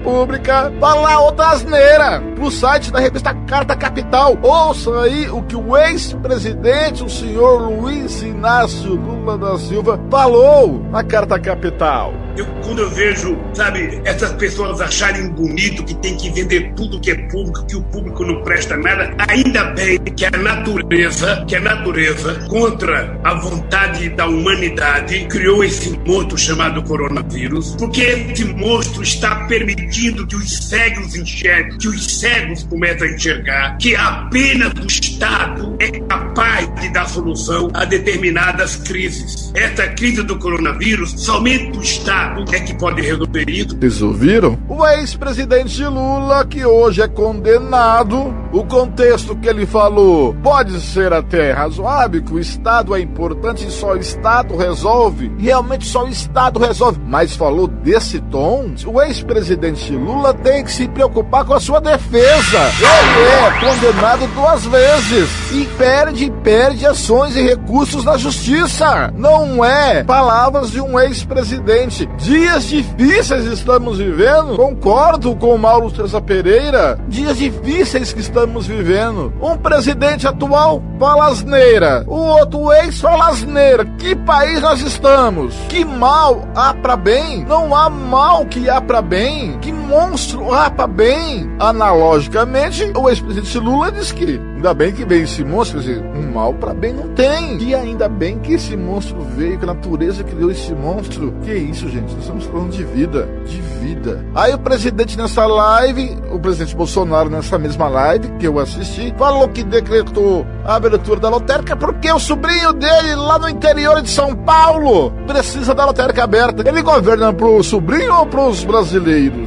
falar 0.79 1.19
outra 1.19 1.47
asneira 1.49 2.21
pro 2.35 2.49
site 2.51 2.91
da 2.91 2.99
revista 2.99 3.33
Carta 3.47 3.75
Capital. 3.75 4.37
Ouça 4.41 5.01
aí 5.01 5.29
o 5.29 5.41
que 5.43 5.55
o 5.55 5.77
ex-presidente, 5.77 7.03
o 7.03 7.09
senhor 7.09 7.69
Luiz 7.69 8.21
Inácio 8.21 8.95
Lula 8.95 9.37
da 9.37 9.57
Silva, 9.57 9.99
falou 10.09 10.83
na 10.91 11.03
Carta 11.03 11.39
Capital. 11.39 12.13
Eu, 12.35 12.47
quando 12.63 12.79
eu 12.79 12.89
vejo, 12.89 13.37
sabe, 13.53 14.01
essas 14.03 14.33
pessoas 14.33 14.81
acharem 14.81 15.29
bonito 15.29 15.83
que 15.83 15.93
tem 15.95 16.17
que 16.17 16.31
vender 16.31 16.73
tudo 16.73 16.99
que 16.99 17.11
é 17.11 17.15
público, 17.27 17.63
que 17.67 17.75
o 17.75 17.83
público 17.83 18.25
não 18.25 18.41
presta 18.41 18.75
nada, 18.75 19.13
ainda 19.27 19.65
bem 19.65 19.99
que 19.99 20.25
a 20.25 20.31
natureza, 20.31 21.45
que 21.47 21.55
a 21.55 21.59
natureza, 21.59 22.33
contra 22.49 23.19
a 23.23 23.35
vontade 23.35 24.09
da 24.09 24.25
humanidade, 24.25 25.27
criou 25.27 25.63
esse 25.63 25.95
monstro 26.07 26.35
chamado 26.35 26.81
coronavírus, 26.83 27.75
porque 27.77 28.01
esse 28.01 28.45
monstro 28.45 29.03
está 29.03 29.45
permitindo 29.45 29.82
que 29.87 30.35
os 30.35 30.67
cegos 30.69 31.15
enxerguem, 31.15 31.77
que 31.77 31.87
os 31.87 32.19
cegos 32.19 32.63
comecem 32.63 33.09
a 33.09 33.11
enxergar, 33.13 33.77
que 33.77 33.95
apenas 33.95 34.73
o 34.73 34.87
Estado 34.87 35.75
é 35.79 35.91
capaz 36.01 36.73
de 36.81 36.89
dar 36.89 37.07
solução 37.07 37.69
a 37.73 37.85
determinadas 37.85 38.75
crises. 38.77 39.51
Essa 39.55 39.87
crise 39.87 40.23
do 40.23 40.37
coronavírus, 40.37 41.11
somente 41.17 41.77
o 41.77 41.81
Estado 41.81 42.45
é 42.53 42.59
que 42.59 42.73
pode 42.75 43.01
resolver 43.01 43.49
isso. 43.49 43.77
Vocês 43.77 44.01
ouviram? 44.01 44.57
O 44.67 44.85
ex-presidente 44.87 45.83
Lula, 45.83 46.45
que 46.45 46.65
hoje 46.65 47.01
é 47.01 47.07
condenado, 47.07 48.33
o 48.51 48.63
contexto 48.65 49.35
que 49.35 49.47
ele 49.47 49.65
falou 49.65 50.33
pode 50.43 50.79
ser 50.81 51.13
até 51.13 51.51
razoável, 51.51 52.21
que 52.21 52.33
o 52.33 52.39
Estado 52.39 52.95
é 52.95 53.01
importante 53.01 53.65
e 53.65 53.71
só 53.71 53.93
o 53.93 53.97
Estado 53.97 54.55
resolve. 54.55 55.31
Realmente 55.37 55.85
só 55.85 56.05
o 56.05 56.09
Estado 56.09 56.59
resolve. 56.59 56.99
Mas 57.05 57.35
falou 57.35 57.67
desse 57.67 58.19
tom, 58.19 58.73
o 58.85 59.01
ex-presidente 59.01 59.62
Lula 59.71 60.33
tem 60.33 60.61
que 60.63 60.71
se 60.71 60.89
preocupar 60.89 61.45
com 61.45 61.53
a 61.53 61.59
sua 61.59 61.79
defesa. 61.79 62.59
Ele 62.79 63.29
é 63.29 63.59
condenado 63.59 64.27
duas 64.35 64.65
vezes 64.65 65.29
e 65.53 65.65
perde, 65.77 66.29
perde 66.43 66.85
ações 66.85 67.35
e 67.37 67.41
recursos 67.41 68.03
na 68.03 68.17
justiça. 68.17 69.13
Não 69.15 69.63
é 69.63 70.03
palavras 70.03 70.71
de 70.71 70.81
um 70.81 70.99
ex-presidente. 70.99 72.05
Dias 72.17 72.67
difíceis 72.67 73.45
estamos 73.45 73.99
vivendo. 73.99 74.57
Concordo 74.57 75.33
com 75.35 75.55
o 75.55 75.57
Mauro 75.57 75.95
César 75.95 76.21
Pereira. 76.21 76.99
Dias 77.07 77.37
difíceis 77.37 78.11
que 78.11 78.19
estamos 78.19 78.67
vivendo. 78.67 79.33
Um 79.41 79.57
presidente 79.57 80.27
atual 80.27 80.83
fala 80.99 81.27
asneira. 81.27 82.03
O 82.05 82.15
outro 82.15 82.71
ex 82.73 82.99
fala 82.99 83.29
asneira. 83.29 83.85
Que 83.97 84.13
país 84.13 84.61
nós 84.61 84.81
estamos? 84.81 85.55
Que 85.69 85.85
mal 85.85 86.45
há 86.53 86.73
para 86.73 86.97
bem? 86.97 87.45
Não 87.45 87.73
há 87.73 87.89
mal 87.89 88.45
que 88.45 88.69
há 88.69 88.81
para 88.81 89.01
bem. 89.01 89.52
Que 89.61 89.71
monstro 89.71 90.45
para 90.75 90.87
bem? 90.87 91.49
Analogicamente, 91.59 92.91
o 92.95 93.09
ex-presidente 93.09 93.59
Lula 93.59 93.91
diz 93.91 94.11
que 94.11 94.39
ainda 94.63 94.73
bem 94.73 94.93
que 94.93 95.03
veio 95.03 95.25
esse 95.25 95.43
monstro, 95.43 95.81
quer 95.81 95.87
dizer, 95.87 96.05
um 96.15 96.31
mal 96.31 96.53
para 96.53 96.73
bem 96.73 96.93
não 96.93 97.09
tem. 97.09 97.61
E 97.61 97.75
ainda 97.75 98.07
bem 98.07 98.39
que 98.39 98.53
esse 98.53 98.77
monstro 98.77 99.21
veio, 99.35 99.57
que 99.57 99.65
a 99.65 99.73
natureza 99.73 100.23
criou 100.23 100.49
esse 100.49 100.73
monstro. 100.73 101.33
Que 101.43 101.53
isso, 101.53 101.89
gente? 101.89 102.13
Nós 102.13 102.21
estamos 102.21 102.45
falando 102.45 102.71
de 102.71 102.83
vida, 102.85 103.27
de 103.45 103.59
vida. 103.61 104.23
Aí 104.33 104.53
o 104.53 104.59
presidente 104.59 105.17
nessa 105.17 105.45
live, 105.45 106.17
o 106.31 106.39
presidente 106.39 106.75
Bolsonaro 106.75 107.29
nessa 107.29 107.59
mesma 107.59 107.89
live 107.89 108.29
que 108.39 108.47
eu 108.47 108.57
assisti, 108.57 109.13
falou 109.17 109.49
que 109.49 109.63
decretou 109.63 110.45
a 110.63 110.75
abertura 110.75 111.19
da 111.19 111.29
lotérica 111.29 111.75
porque 111.75 112.09
o 112.11 112.19
sobrinho 112.19 112.71
dele 112.71 113.15
lá 113.15 113.37
no 113.37 113.49
interior 113.49 114.01
de 114.01 114.09
São 114.09 114.33
Paulo 114.33 115.11
precisa 115.27 115.75
da 115.75 115.85
lotérica 115.85 116.23
aberta. 116.23 116.67
Ele 116.67 116.81
governa 116.81 117.33
pro 117.33 117.61
sobrinho 117.63 118.13
ou 118.13 118.25
pros 118.25 118.63
brasileiros? 118.63 119.42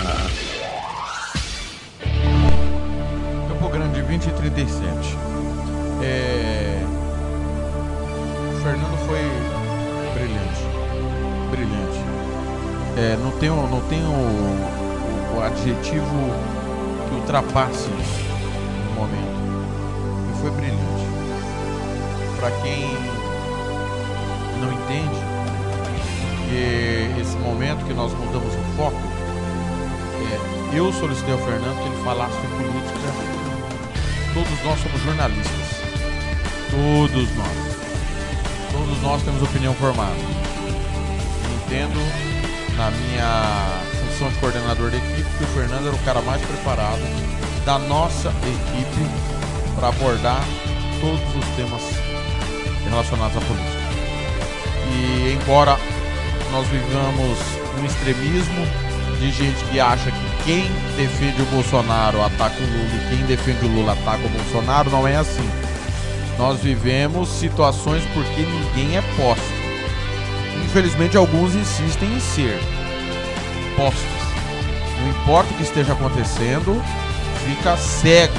Campo 4.17 4.25
Grande 4.25 4.25
20 4.25 4.27
e 4.27 4.31
37. 4.31 5.17
É... 6.01 6.83
O 8.51 8.61
Fernando 8.61 8.97
foi 9.05 9.21
brilhante. 10.13 10.63
Brilhante. 11.51 11.99
É, 12.97 13.15
não 13.23 13.31
tem, 13.39 13.49
o- 13.49 13.67
não 13.67 13.81
tem 13.81 13.99
o, 14.03 15.37
o 15.37 15.41
adjetivo 15.43 16.31
que 17.07 17.15
ultrapasse 17.15 17.89
isso 18.01 18.25
no 18.89 19.01
momento. 19.01 19.37
E 20.33 20.41
foi 20.41 20.51
brilhante. 20.51 21.07
Para 22.39 22.51
quem 22.61 22.85
não 24.59 24.73
entende 24.73 25.21
que 26.49 27.21
esse 27.21 27.37
momento 27.37 27.85
que 27.85 27.93
nós 27.93 28.11
mudamos 28.13 28.53
o 28.53 28.75
foco, 28.75 28.97
é, 30.73 30.77
eu 30.77 30.91
solicitei 30.93 31.33
ao 31.33 31.39
Fernando 31.39 31.77
que 31.83 31.87
ele 31.89 32.03
falasse 32.03 32.35
de 32.41 32.47
política. 32.47 33.36
Todos 34.33 34.63
nós 34.63 34.79
somos 34.81 35.01
jornalistas. 35.03 35.81
Todos 36.69 37.35
nós. 37.35 37.77
Todos 38.71 39.01
nós 39.01 39.23
temos 39.23 39.41
opinião 39.41 39.73
formada. 39.73 40.15
Entendo 41.65 41.99
na 42.75 42.91
minha 42.91 43.81
função 44.05 44.29
de 44.29 44.35
coordenador 44.35 44.91
da 44.91 44.97
equipe 44.97 45.29
que 45.37 45.43
o 45.43 45.47
Fernando 45.47 45.87
era 45.87 45.95
o 45.95 45.99
cara 45.99 46.21
mais 46.21 46.41
preparado 46.41 47.01
da 47.65 47.79
nossa 47.79 48.29
equipe 48.29 49.09
para 49.75 49.89
abordar 49.89 50.43
todos 51.01 51.35
os 51.35 51.55
temas 51.55 51.81
relacionados 52.89 53.37
à 53.37 53.41
política. 53.41 53.77
E 54.91 55.33
embora 55.33 55.77
nós 56.51 56.67
vivamos 56.67 57.37
um 57.79 57.85
extremismo 57.85 58.65
de 59.19 59.31
gente 59.31 59.63
que 59.65 59.79
acha 59.79 60.11
que 60.11 60.26
quem 60.47 60.63
defende 60.95 61.41
o 61.41 61.45
Bolsonaro 61.47 62.23
ataca 62.23 62.55
o 62.55 62.65
Lula 62.65 62.95
e 62.95 63.09
quem 63.09 63.25
defende 63.25 63.65
o 63.65 63.67
Lula 63.67 63.91
ataca 63.91 64.25
o 64.25 64.29
Bolsonaro, 64.29 64.89
não 64.89 65.05
é 65.05 65.17
assim. 65.17 65.47
Nós 66.39 66.61
vivemos 66.61 67.27
situações 67.27 68.01
porque 68.13 68.43
ninguém 68.43 68.95
é 68.95 69.01
posto. 69.17 69.43
Infelizmente, 70.63 71.17
alguns 71.17 71.53
insistem 71.53 72.13
em 72.13 72.19
ser 72.21 72.57
postos. 73.75 73.99
Não 75.01 75.09
importa 75.09 75.53
o 75.53 75.57
que 75.57 75.63
esteja 75.63 75.91
acontecendo, 75.91 76.81
fica 77.45 77.75
cego. 77.75 78.33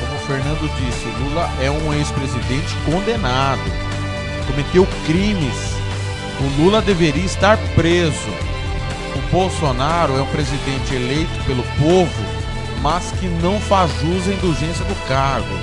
Como 0.00 0.14
o 0.14 0.26
Fernando 0.26 0.70
disse, 0.78 1.04
Lula 1.22 1.50
é 1.60 1.70
um 1.70 1.92
ex-presidente 1.92 2.74
condenado. 2.86 3.60
Cometeu 4.46 4.88
crimes. 5.04 5.74
O 6.40 6.62
Lula 6.62 6.80
deveria 6.80 7.26
estar 7.26 7.58
preso. 7.74 8.53
Bolsonaro 9.30 10.16
é 10.16 10.22
um 10.22 10.26
presidente 10.26 10.94
eleito 10.94 11.44
pelo 11.44 11.62
povo, 11.78 12.24
mas 12.82 13.12
que 13.12 13.26
não 13.26 13.58
faz 13.60 13.90
jus 14.00 14.28
à 14.28 14.32
indulgência 14.32 14.84
do 14.84 14.94
cargo. 15.08 15.54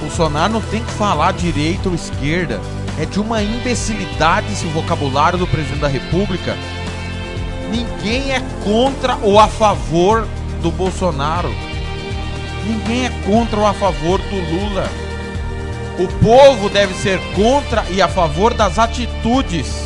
Bolsonaro 0.00 0.54
não 0.54 0.60
tem 0.60 0.82
que 0.82 0.92
falar 0.92 1.32
direita 1.32 1.88
ou 1.88 1.94
esquerda. 1.94 2.60
É 2.98 3.04
de 3.04 3.18
uma 3.18 3.42
imbecilidade 3.42 4.52
esse 4.52 4.66
vocabulário 4.66 5.38
do 5.38 5.46
presidente 5.46 5.80
da 5.80 5.88
República. 5.88 6.56
Ninguém 7.70 8.32
é 8.32 8.40
contra 8.62 9.16
ou 9.22 9.38
a 9.38 9.48
favor 9.48 10.28
do 10.62 10.70
Bolsonaro. 10.70 11.52
Ninguém 12.64 13.06
é 13.06 13.10
contra 13.26 13.58
ou 13.58 13.66
a 13.66 13.74
favor 13.74 14.18
do 14.18 14.36
Lula. 14.36 14.88
O 15.98 16.08
povo 16.24 16.68
deve 16.68 16.94
ser 16.94 17.20
contra 17.34 17.84
e 17.90 18.02
a 18.02 18.08
favor 18.08 18.52
das 18.52 18.78
atitudes, 18.78 19.83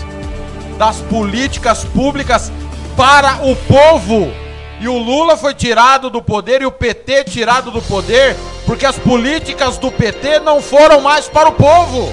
das 0.79 1.01
políticas 1.01 1.85
públicas 1.85 2.51
para 2.97 3.45
o 3.45 3.55
povo. 3.55 4.33
E 4.81 4.89
o 4.89 4.97
Lula 4.97 5.37
foi 5.37 5.53
tirado 5.55 6.09
do 6.09 6.23
poder 6.23 6.63
e 6.63 6.67
o 6.67 6.71
PT 6.71 7.25
tirado 7.25 7.71
do 7.71 7.83
poder 7.83 8.37
porque 8.65 8.87
as 8.87 8.97
políticas 8.97 9.77
do 9.77 9.91
PT 9.91 10.41
não 10.41 10.63
foram 10.63 11.01
mais 11.01 11.27
para 11.27 11.49
o 11.49 11.53
povo. 11.53 12.13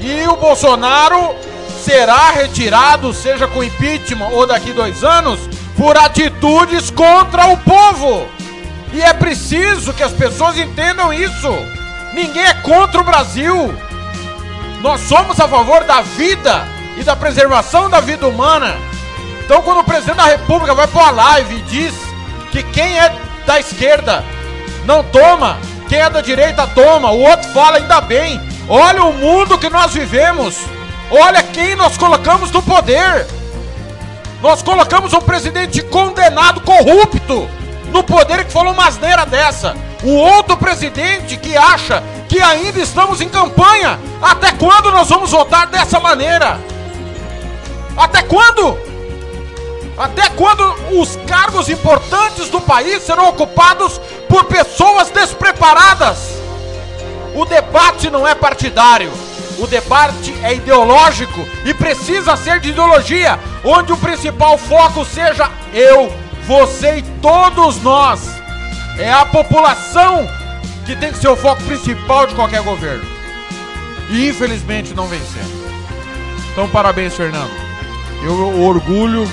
E 0.00 0.26
o 0.26 0.36
Bolsonaro 0.36 1.34
será 1.82 2.30
retirado, 2.30 3.12
seja 3.12 3.46
com 3.46 3.62
impeachment 3.62 4.30
ou 4.32 4.46
daqui 4.46 4.72
dois 4.72 5.04
anos, 5.04 5.38
por 5.76 5.96
atitudes 5.96 6.90
contra 6.90 7.46
o 7.48 7.56
povo. 7.58 8.26
E 8.92 9.02
é 9.02 9.12
preciso 9.12 9.92
que 9.92 10.02
as 10.02 10.12
pessoas 10.12 10.58
entendam 10.58 11.12
isso. 11.12 11.52
Ninguém 12.14 12.44
é 12.44 12.54
contra 12.54 13.00
o 13.00 13.04
Brasil. 13.04 13.74
Nós 14.80 15.02
somos 15.02 15.38
a 15.38 15.46
favor 15.46 15.84
da 15.84 16.00
vida 16.00 16.73
e 16.96 17.02
da 17.02 17.16
preservação 17.16 17.88
da 17.90 18.00
vida 18.00 18.26
humana. 18.26 18.74
Então, 19.44 19.62
quando 19.62 19.80
o 19.80 19.84
presidente 19.84 20.16
da 20.16 20.24
República 20.24 20.74
vai 20.74 20.86
para 20.86 21.02
uma 21.02 21.10
live 21.10 21.56
e 21.56 21.62
diz 21.62 21.94
que 22.50 22.62
quem 22.62 22.98
é 22.98 23.14
da 23.46 23.60
esquerda 23.60 24.24
não 24.84 25.02
toma, 25.02 25.58
quem 25.88 25.98
é 25.98 26.08
da 26.08 26.20
direita 26.20 26.66
toma, 26.68 27.10
o 27.10 27.20
outro 27.20 27.48
fala 27.50 27.76
ainda 27.76 28.00
bem. 28.00 28.40
Olha 28.68 29.04
o 29.04 29.12
mundo 29.12 29.58
que 29.58 29.68
nós 29.68 29.92
vivemos. 29.92 30.56
Olha 31.10 31.42
quem 31.42 31.76
nós 31.76 31.96
colocamos 31.96 32.50
no 32.50 32.62
poder. 32.62 33.26
Nós 34.40 34.62
colocamos 34.62 35.12
um 35.12 35.20
presidente 35.20 35.82
condenado, 35.82 36.60
corrupto, 36.62 37.48
no 37.92 38.02
poder 38.02 38.44
que 38.44 38.52
falou 38.52 38.72
uma 38.72 38.88
asneira 38.88 39.24
dessa. 39.24 39.76
O 40.02 40.14
outro 40.14 40.56
presidente 40.56 41.36
que 41.36 41.56
acha 41.56 42.02
que 42.28 42.40
ainda 42.40 42.80
estamos 42.80 43.20
em 43.20 43.28
campanha. 43.28 43.98
Até 44.20 44.52
quando 44.52 44.90
nós 44.90 45.08
vamos 45.08 45.30
votar 45.30 45.66
dessa 45.66 46.00
maneira? 46.00 46.58
Até 47.96 48.22
quando? 48.22 48.78
Até 49.96 50.28
quando 50.30 51.00
os 51.00 51.16
cargos 51.26 51.68
importantes 51.68 52.48
do 52.48 52.60
país 52.60 53.02
serão 53.02 53.28
ocupados 53.28 54.00
por 54.28 54.44
pessoas 54.44 55.10
despreparadas? 55.10 56.18
O 57.34 57.44
debate 57.44 58.10
não 58.10 58.26
é 58.26 58.34
partidário. 58.34 59.10
O 59.58 59.68
debate 59.68 60.34
é 60.42 60.54
ideológico 60.54 61.46
e 61.64 61.72
precisa 61.72 62.36
ser 62.36 62.58
de 62.58 62.70
ideologia, 62.70 63.38
onde 63.64 63.92
o 63.92 63.96
principal 63.96 64.58
foco 64.58 65.04
seja 65.04 65.48
eu, 65.72 66.12
você 66.46 66.96
e 66.98 67.02
todos 67.22 67.80
nós. 67.80 68.20
É 68.98 69.12
a 69.12 69.24
população 69.24 70.28
que 70.84 70.96
tem 70.96 71.12
que 71.12 71.18
ser 71.18 71.28
o 71.28 71.36
foco 71.36 71.62
principal 71.62 72.26
de 72.26 72.34
qualquer 72.34 72.62
governo. 72.62 73.04
E 74.10 74.28
infelizmente 74.28 74.92
não 74.92 75.08
sendo. 75.08 75.64
Então 76.52 76.68
parabéns, 76.68 77.14
Fernando. 77.14 77.73
Eu 78.24 78.62
orgulho, 78.62 79.30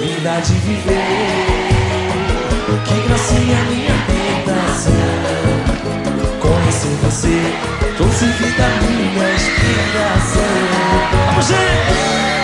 Linda 0.00 0.40
de 0.40 0.54
viver, 0.54 1.68
que 2.84 3.06
gracinha 3.06 3.58
minha 3.70 3.96
tentação. 4.08 4.92
Conhecer 6.40 6.96
você, 7.04 7.54
trouxe 7.96 8.24
vida 8.24 8.66
minha 8.82 9.32
inspiração. 9.32 10.42
Vamos, 11.26 11.46
gente! 11.46 12.35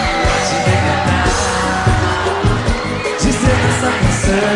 Essa 3.69 3.91
canção. 4.01 4.53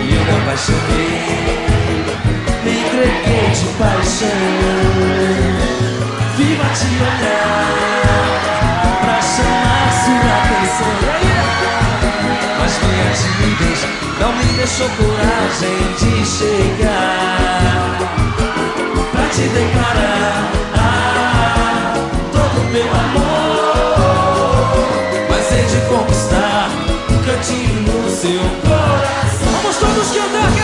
E 0.00 0.14
eu 0.14 0.22
me 0.24 0.32
apaixonei, 0.42 2.04
me 2.64 2.72
entreguei 2.80 3.46
de 3.50 3.66
paixão. 3.78 4.44
Viva 6.36 6.68
te 6.74 6.90
olhar, 7.08 8.36
pra 9.02 9.18
chamar 9.22 9.88
sua 10.04 10.32
atenção. 10.40 10.94
Mas 12.58 12.74
minha 12.82 13.10
timidez 13.12 13.80
não 14.20 14.32
me 14.32 14.44
deixou 14.56 14.88
coragem 14.90 15.78
de 15.98 16.24
chegar 16.24 17.98
Pra 19.12 19.24
te 19.28 19.42
declarar 19.42 20.50
ah, 20.76 21.94
todo 22.32 22.64
meu 22.72 22.90
amor 22.90 23.23
cantinho 27.34 27.82
no 27.82 28.08
seu 28.08 28.40
coração. 28.62 29.48
Vamos 29.62 29.76
todos 29.76 30.10
cantar, 30.12 30.63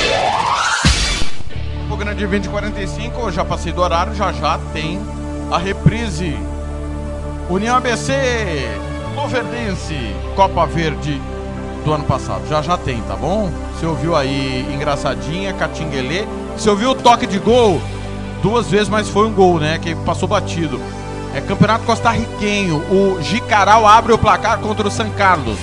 O 2.21 2.27
Grande 2.27 2.47
2045, 2.47 3.19
eu 3.19 3.31
já 3.31 3.43
passei 3.43 3.71
do 3.71 3.81
horário, 3.81 4.13
já 4.13 4.31
já 4.31 4.59
tem 4.71 5.01
a 5.51 5.57
reprise. 5.57 6.37
União 7.49 7.75
ABC, 7.75 8.13
Luverdense, 9.15 10.15
Copa 10.35 10.67
Verde 10.67 11.19
do 11.83 11.91
ano 11.91 12.03
passado. 12.03 12.47
Já 12.47 12.61
já 12.61 12.77
tem, 12.77 13.01
tá 13.01 13.15
bom? 13.15 13.51
Você 13.73 13.87
ouviu 13.87 14.15
aí 14.15 14.71
engraçadinha, 14.71 15.51
Catinguelê. 15.53 16.27
Você 16.55 16.69
ouviu 16.69 16.91
o 16.91 16.95
toque 16.95 17.25
de 17.25 17.39
gol? 17.39 17.81
Duas 18.43 18.67
vezes, 18.67 18.87
mas 18.87 19.09
foi 19.09 19.25
um 19.25 19.33
gol, 19.33 19.59
né? 19.59 19.79
Que 19.79 19.95
passou 19.95 20.29
batido. 20.29 20.79
É 21.33 21.41
campeonato 21.41 21.85
costarriquenho. 21.85 22.77
O 22.91 23.19
Jicaral 23.19 23.87
abre 23.87 24.13
o 24.13 24.17
placar 24.19 24.59
contra 24.59 24.87
o 24.87 24.91
San 24.91 25.09
Carlos. 25.09 25.57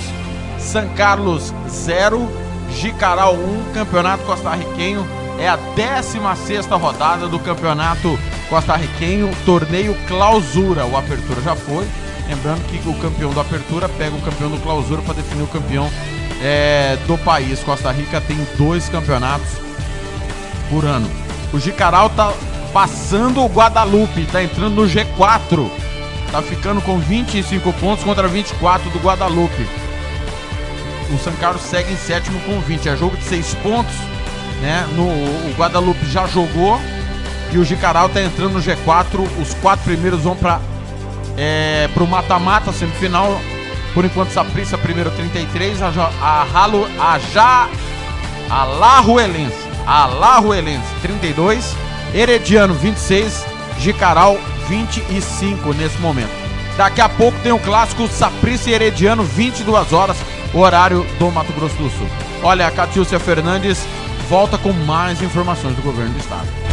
San 0.58 0.88
Carlos 0.88 1.54
0, 1.70 2.28
Jicaral 2.72 3.34
1, 3.34 3.72
campeonato 3.74 4.24
costarriquenho. 4.24 5.06
É 5.38 5.48
a 5.48 5.56
16 5.56 6.66
rodada 6.66 7.28
do 7.28 7.38
campeonato 7.38 8.18
costarriquenho, 8.48 9.30
torneio 9.44 9.96
clausura. 10.06 10.84
O 10.86 10.96
Apertura 10.96 11.40
já 11.40 11.54
foi. 11.54 11.86
Lembrando 12.28 12.62
que 12.66 12.88
o 12.88 12.94
campeão 12.94 13.30
do 13.30 13.40
Apertura 13.40 13.88
pega 13.88 14.14
o 14.14 14.20
campeão 14.20 14.50
do 14.50 14.58
clausura 14.58 15.00
para 15.02 15.14
definir 15.14 15.42
o 15.42 15.46
campeão 15.46 15.90
é, 16.42 16.98
do 17.06 17.16
país. 17.18 17.60
Costa 17.60 17.90
Rica 17.90 18.20
tem 18.20 18.36
dois 18.56 18.88
campeonatos 18.88 19.48
por 20.68 20.84
ano. 20.84 21.08
O 21.52 21.58
Jicaral 21.58 22.10
tá 22.10 22.32
passando 22.72 23.42
o 23.42 23.46
Guadalupe, 23.46 24.26
tá 24.26 24.42
entrando 24.42 24.74
no 24.74 24.82
G4 24.82 25.70
tá 26.30 26.42
ficando 26.42 26.80
com 26.82 26.98
25 26.98 27.72
pontos 27.74 28.04
contra 28.04 28.28
24 28.28 28.90
do 28.90 28.98
Guadalupe. 28.98 29.66
O 31.12 31.18
São 31.18 31.32
Carlos 31.34 31.62
segue 31.62 31.92
em 31.92 31.96
sétimo 31.96 32.38
com 32.40 32.60
20. 32.60 32.88
É 32.88 32.96
jogo 32.96 33.16
de 33.16 33.24
6 33.24 33.54
pontos, 33.54 33.94
né? 34.60 34.86
No, 34.92 35.04
o 35.04 35.54
Guadalupe 35.56 36.06
já 36.06 36.26
jogou 36.26 36.80
e 37.52 37.58
o 37.58 37.64
Jicaral 37.64 38.08
tá 38.08 38.22
entrando 38.22 38.54
no 38.54 38.60
G4. 38.60 39.26
Os 39.40 39.54
quatro 39.54 39.84
primeiros 39.84 40.22
vão 40.22 40.36
para 40.36 40.60
é, 41.36 41.88
pro 41.94 42.06
mata-mata, 42.06 42.72
semifinal. 42.72 43.40
Por 43.94 44.04
enquanto, 44.04 44.30
Saprissa 44.30 44.76
primeiro 44.76 45.10
33, 45.10 45.82
a, 45.82 45.88
a, 46.20 46.44
Ralo, 46.44 46.86
a 47.00 47.18
Já 47.18 47.68
a 48.50 48.64
Larruelense, 48.64 49.68
a 49.86 50.06
Larruelense 50.06 50.86
32, 51.02 51.76
Herediano 52.14 52.74
26, 52.74 53.44
Jicaral 53.78 54.38
25 54.68 55.72
nesse 55.74 55.98
momento. 55.98 56.30
Daqui 56.76 57.00
a 57.00 57.08
pouco 57.08 57.38
tem 57.40 57.52
o 57.52 57.58
clássico 57.58 58.08
Saprissa 58.08 58.70
e 58.70 58.72
Herediano 58.72 59.22
22 59.22 59.92
horas, 59.92 60.16
horário 60.54 61.04
do 61.18 61.30
Mato 61.30 61.52
Grosso 61.52 61.76
do 61.76 61.90
Sul. 61.90 62.08
Olha, 62.42 62.66
a 62.66 62.70
Catiúcia 62.70 63.18
Fernandes 63.18 63.84
volta 64.28 64.58
com 64.58 64.72
mais 64.72 65.22
informações 65.22 65.74
do 65.74 65.80
governo 65.80 66.12
do 66.12 66.20
estado. 66.20 66.67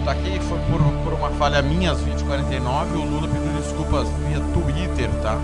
Tá 0.05 0.13
aqui, 0.13 0.39
foi 0.41 0.59
por, 0.71 0.81
por 1.03 1.13
uma 1.15 1.31
falha 1.31 1.61
minha 1.63 1.91
às 1.91 1.99
20h49. 1.99 2.93
O 2.95 2.99
Lula 3.05 3.27
pediu 3.29 3.51
desculpas 3.61 4.07
via 4.29 4.39
Twitter, 4.55 5.11
tá? 5.21 5.37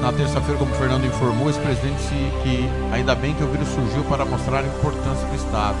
Na 0.00 0.10
terça-feira, 0.12 0.58
como 0.58 0.72
o 0.72 0.76
Fernando 0.76 1.04
informou, 1.04 1.46
o 1.46 1.50
ex-presidente 1.50 1.96
disse 1.96 2.14
que 2.42 2.66
ainda 2.92 3.14
bem 3.14 3.34
que 3.34 3.44
o 3.44 3.48
vírus 3.48 3.68
surgiu 3.68 4.02
para 4.04 4.24
mostrar 4.24 4.60
a 4.60 4.66
importância 4.66 5.26
do 5.26 5.34
Estado. 5.34 5.76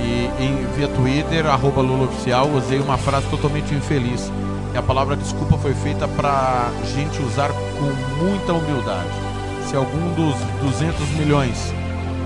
E 0.00 0.30
em, 0.42 0.66
via 0.76 0.88
Twitter, 0.88 1.44
arroba 1.46 1.82
Lula 1.82 2.04
Oficial, 2.04 2.48
usei 2.50 2.80
uma 2.80 2.96
frase 2.96 3.26
totalmente 3.28 3.74
infeliz. 3.74 4.32
E 4.72 4.78
a 4.78 4.82
palavra 4.82 5.14
desculpa 5.16 5.58
foi 5.58 5.74
feita 5.74 6.08
pra 6.08 6.70
gente 6.94 7.20
usar 7.22 7.50
com 7.50 7.92
muita 8.24 8.54
humildade. 8.54 9.33
Se 9.68 9.76
algum 9.76 10.14
dos 10.14 10.34
200 10.60 11.08
milhões 11.10 11.72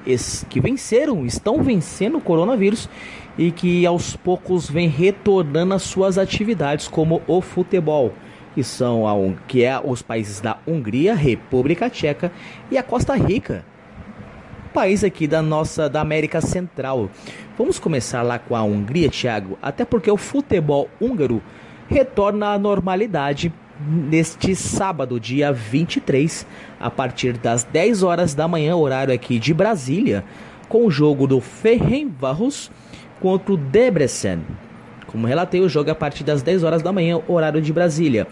que 0.48 0.60
venceram, 0.60 1.26
estão 1.26 1.64
vencendo 1.64 2.18
o 2.18 2.20
coronavírus 2.20 2.88
e 3.36 3.50
que 3.50 3.84
aos 3.84 4.16
poucos 4.16 4.70
vem 4.70 4.88
retornando 4.88 5.74
às 5.74 5.82
suas 5.82 6.18
atividades 6.18 6.88
como 6.88 7.22
o 7.26 7.40
futebol. 7.40 8.12
Que 8.54 8.62
são 8.62 9.06
a, 9.08 9.14
que 9.48 9.64
é 9.64 9.80
os 9.82 10.00
países 10.00 10.40
da 10.40 10.58
Hungria, 10.66 11.14
República 11.14 11.90
Tcheca 11.90 12.30
e 12.70 12.78
a 12.78 12.82
Costa 12.82 13.14
Rica 13.14 13.64
país 14.74 15.04
aqui 15.04 15.28
da 15.28 15.40
nossa 15.40 15.88
da 15.88 16.00
América 16.00 16.40
Central. 16.40 17.08
Vamos 17.56 17.78
começar 17.78 18.22
lá 18.22 18.40
com 18.40 18.56
a 18.56 18.62
Hungria, 18.64 19.08
Thiago, 19.08 19.56
até 19.62 19.84
porque 19.84 20.10
o 20.10 20.16
futebol 20.16 20.90
húngaro 21.00 21.40
retorna 21.88 22.48
à 22.48 22.58
normalidade 22.58 23.52
neste 23.88 24.56
sábado, 24.56 25.20
dia 25.20 25.52
23, 25.52 26.44
a 26.80 26.90
partir 26.90 27.34
das 27.34 27.62
10 27.62 28.02
horas 28.02 28.34
da 28.34 28.48
manhã, 28.48 28.74
horário 28.74 29.14
aqui 29.14 29.38
de 29.38 29.54
Brasília, 29.54 30.24
com 30.68 30.86
o 30.86 30.90
jogo 30.90 31.28
do 31.28 31.40
Ferencváros 31.40 32.70
contra 33.24 33.54
o 33.54 33.56
Debrecen. 33.56 34.42
Como 35.06 35.26
relatei, 35.26 35.62
o 35.62 35.68
jogo 35.68 35.88
é 35.88 35.92
a 35.92 35.94
partir 35.94 36.22
das 36.22 36.42
10 36.42 36.62
horas 36.62 36.82
da 36.82 36.92
manhã, 36.92 37.22
horário 37.26 37.62
de 37.62 37.72
Brasília. 37.72 38.26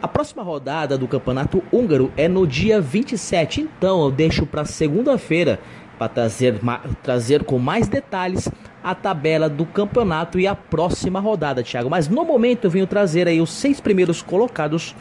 A 0.00 0.06
próxima 0.06 0.40
rodada 0.40 0.96
do 0.96 1.08
Campeonato 1.08 1.60
Húngaro 1.72 2.12
é 2.16 2.28
no 2.28 2.46
dia 2.46 2.80
27, 2.80 3.62
então 3.62 4.04
eu 4.04 4.12
deixo 4.12 4.46
para 4.46 4.64
segunda-feira 4.64 5.58
para 5.98 6.08
trazer, 6.08 6.60
trazer 7.02 7.42
com 7.42 7.58
mais 7.58 7.88
detalhes 7.88 8.48
a 8.84 8.94
tabela 8.94 9.48
do 9.48 9.66
campeonato 9.66 10.38
e 10.38 10.46
a 10.46 10.54
próxima 10.54 11.18
rodada, 11.18 11.60
Thiago. 11.60 11.90
Mas 11.90 12.06
no 12.06 12.24
momento 12.24 12.66
eu 12.66 12.70
venho 12.70 12.86
trazer 12.86 13.26
aí 13.26 13.40
os 13.40 13.50
seis 13.50 13.80
primeiros 13.80 14.22
colocados 14.22 14.94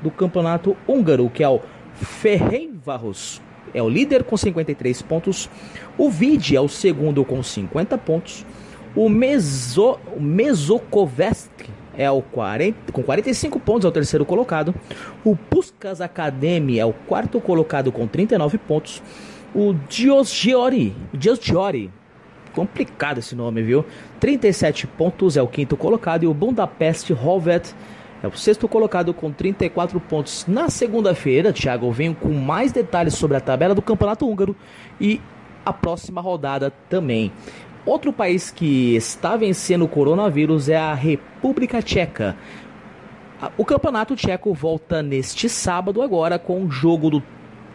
do 0.00 0.10
Campeonato 0.10 0.74
Húngaro, 0.88 1.28
que 1.28 1.44
é 1.44 1.48
o 1.48 1.60
Ferencváros, 1.92 3.42
é 3.74 3.82
o 3.82 3.88
líder 3.88 4.24
com 4.24 4.36
53 4.36 5.02
pontos, 5.02 5.50
o 5.98 6.08
Vidi 6.08 6.56
é 6.56 6.60
o 6.60 6.68
segundo 6.68 7.24
com 7.24 7.42
50 7.42 7.98
pontos, 7.98 8.46
o 8.96 9.08
Meso, 9.08 9.98
o 10.16 10.20
é 11.96 12.10
o 12.10 12.22
40, 12.22 12.92
com 12.92 13.02
45 13.02 13.60
pontos, 13.60 13.84
é 13.84 13.88
o 13.88 13.92
terceiro 13.92 14.24
colocado. 14.24 14.74
O 15.24 15.36
Puskas 15.36 16.00
Academy 16.00 16.78
é 16.78 16.84
o 16.84 16.92
quarto 16.92 17.40
colocado 17.40 17.90
com 17.92 18.06
39 18.06 18.58
pontos. 18.58 19.02
O 19.54 19.74
Diosgiori, 19.88 20.94
Diosgiori, 21.12 21.90
complicado 22.52 23.18
esse 23.18 23.34
nome, 23.34 23.62
viu? 23.62 23.84
37 24.20 24.86
pontos 24.86 25.36
é 25.36 25.42
o 25.42 25.46
quinto 25.46 25.76
colocado. 25.76 26.24
E 26.24 26.26
o 26.26 26.34
Budapest 26.34 27.10
Hovet 27.10 27.74
é 28.24 28.28
o 28.28 28.36
sexto 28.36 28.66
colocado 28.66 29.12
com 29.12 29.30
34 29.30 30.00
pontos. 30.00 30.46
Na 30.48 30.70
segunda-feira, 30.70 31.52
Thiago, 31.52 31.86
eu 31.86 31.92
venho 31.92 32.14
com 32.14 32.32
mais 32.32 32.72
detalhes 32.72 33.14
sobre 33.14 33.36
a 33.36 33.40
tabela 33.40 33.74
do 33.74 33.82
Campeonato 33.82 34.26
Húngaro 34.26 34.56
e 34.98 35.20
a 35.64 35.72
próxima 35.72 36.20
rodada 36.20 36.72
também. 36.88 37.30
Outro 37.84 38.14
país 38.14 38.50
que 38.50 38.96
está 38.96 39.36
vencendo 39.36 39.84
o 39.84 39.88
coronavírus 39.88 40.70
é 40.70 40.76
a 40.76 40.94
República 40.94 41.82
Tcheca. 41.82 42.34
O 43.58 43.64
campeonato 43.64 44.16
tcheco 44.16 44.54
volta 44.54 45.02
neste 45.02 45.50
sábado 45.50 46.00
agora 46.00 46.38
com 46.38 46.64
o 46.64 46.70
jogo 46.70 47.10
do 47.10 47.22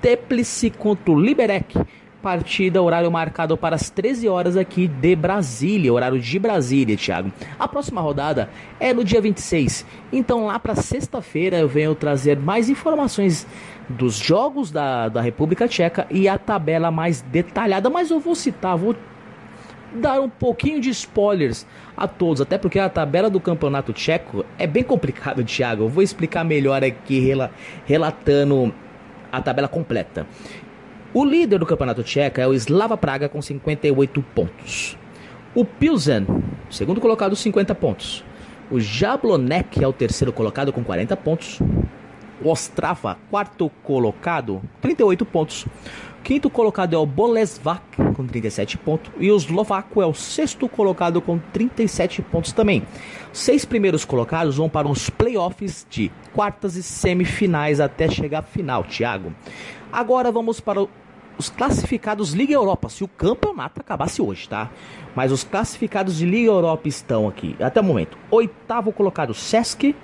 Teplice 0.02 0.72
contra 0.72 1.12
o 1.12 1.20
Liberec. 1.20 1.78
Partida, 2.22 2.82
horário 2.82 3.10
marcado 3.10 3.56
para 3.56 3.76
as 3.78 3.90
13 3.90 4.28
horas 4.28 4.58
aqui 4.58 4.88
de 4.90 5.16
Brasília, 5.16 5.94
horário 5.94 6.20
de 6.20 6.38
Brasília, 6.38 6.98
Thiago. 6.98 7.32
A 7.58 7.66
próxima 7.66 8.02
rodada 8.02 8.50
é 8.78 8.94
no 8.94 9.06
dia 9.06 9.22
26. 9.22 9.86
Então 10.12 10.46
lá 10.46 10.60
para 10.60 10.76
sexta-feira 10.76 11.58
eu 11.58 11.68
venho 11.70 11.96
trazer 11.96 12.38
mais 12.38 12.68
informações 12.70 13.48
dos 13.88 14.18
jogos 14.18 14.70
da, 14.70 15.08
da 15.08 15.22
República 15.22 15.66
Tcheca 15.66 16.08
e 16.12 16.28
a 16.28 16.38
tabela 16.38 16.92
mais 16.92 17.22
detalhada, 17.22 17.90
mas 17.90 18.12
eu 18.12 18.20
vou 18.20 18.36
citar, 18.36 18.76
vou 18.76 18.94
dar 19.96 20.20
um 20.20 20.30
pouquinho 20.30 20.82
de 20.82 20.90
spoilers 20.90 21.66
a 21.96 22.06
todos, 22.06 22.42
até 22.42 22.58
porque 22.58 22.80
a 22.80 22.90
tabela 22.90 23.30
do 23.30 23.40
campeonato 23.40 23.94
tcheco 23.94 24.46
é 24.58 24.68
bem 24.68 24.84
complicado, 24.84 25.42
Thiago. 25.44 25.84
Eu 25.86 25.90
vou 25.90 26.04
explicar 26.04 26.44
melhor 26.44 26.84
aqui, 26.84 27.20
rela- 27.22 27.50
relatando 27.86 28.74
a 29.32 29.42
tabela 29.42 29.68
completa. 29.68 30.28
O 31.12 31.26
líder 31.26 31.58
do 31.58 31.66
campeonato 31.66 32.04
tcheco 32.04 32.40
é 32.40 32.48
o 32.48 32.54
Slava 32.54 32.96
Praga 32.96 33.28
com 33.28 33.42
58 33.42 34.22
pontos. 34.36 34.96
O 35.56 35.66
Pilsen, 35.66 36.28
segundo 36.70 37.02
colocado, 37.02 37.36
50 37.36 37.74
pontos. 37.74 38.24
O 38.70 38.80
Jablonek 38.80 39.84
é 39.84 39.88
o 39.88 39.94
terceiro 39.94 40.32
colocado 40.32 40.72
com 40.72 40.84
40 40.84 41.18
pontos. 41.18 41.60
O 42.40 42.50
Ostrava, 42.50 43.18
quarto 43.32 43.72
colocado, 43.84 44.62
38 44.82 45.26
pontos. 45.26 45.66
Quinto 46.24 46.50
colocado 46.50 46.94
é 46.94 46.98
o 46.98 47.06
Bolesvac, 47.06 47.82
com 48.14 48.28
37 48.28 48.78
pontos. 48.78 49.12
E 49.20 49.32
o 49.32 49.36
Eslovaco 49.36 50.02
é 50.02 50.06
o 50.06 50.14
sexto 50.14 50.70
colocado, 50.70 51.22
com 51.22 51.40
37 51.40 52.22
pontos 52.22 52.52
também. 52.52 52.84
Seis 53.34 53.66
primeiros 53.66 54.06
colocados 54.06 54.58
vão 54.58 54.70
para 54.70 54.88
os 54.88 55.10
playoffs 55.10 55.88
de 55.90 56.12
quartas 56.34 56.76
e 56.76 56.84
semifinais 56.84 57.80
até 57.80 58.08
chegar 58.08 58.40
à 58.40 58.44
final, 58.44 58.84
Thiago. 58.84 59.34
Agora 59.92 60.32
vamos 60.32 60.60
para 60.60 60.86
os 61.38 61.50
classificados 61.50 62.34
Liga 62.34 62.54
Europa, 62.54 62.90
se 62.90 63.04
o 63.04 63.08
campeonato 63.08 63.80
acabasse 63.80 64.22
hoje, 64.22 64.48
tá? 64.48 64.70
Mas 65.16 65.32
os 65.32 65.44
classificados 65.44 66.18
de 66.18 66.26
Liga 66.26 66.50
Europa 66.50 66.88
estão 66.88 67.28
aqui, 67.28 67.56
até 67.60 67.80
o 67.80 67.84
momento. 67.84 68.18
Oitavo 68.30 68.92
colocado, 68.92 69.34
Sesc. 69.34 69.96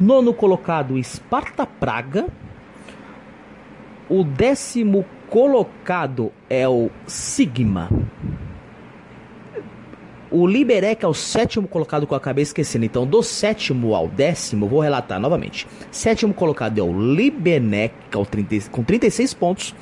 Nono 0.00 0.34
colocado, 0.34 1.02
Sparta 1.02 1.66
Praga. 1.66 2.26
O 4.08 4.24
décimo 4.24 5.04
colocado 5.30 6.32
é 6.48 6.68
o 6.68 6.90
Sigma. 7.06 7.88
O 10.28 10.44
Liberec 10.44 11.04
é 11.04 11.08
o 11.08 11.14
sétimo 11.14 11.68
colocado 11.68 12.04
que 12.04 12.12
eu 12.12 12.16
acabei 12.16 12.42
esquecendo. 12.42 12.84
Então, 12.84 13.06
do 13.06 13.22
sétimo 13.22 13.94
ao 13.94 14.08
décimo, 14.08 14.66
vou 14.66 14.80
relatar 14.80 15.20
novamente. 15.20 15.68
Sétimo 15.90 16.34
colocado 16.34 16.78
é 16.78 16.82
o 16.82 17.14
Libenec, 17.14 17.94
que 18.10 18.16
é 18.16 18.20
o 18.20 18.26
30 18.26 18.68
com 18.70 18.82
36 18.82 19.34
pontos. 19.34 19.74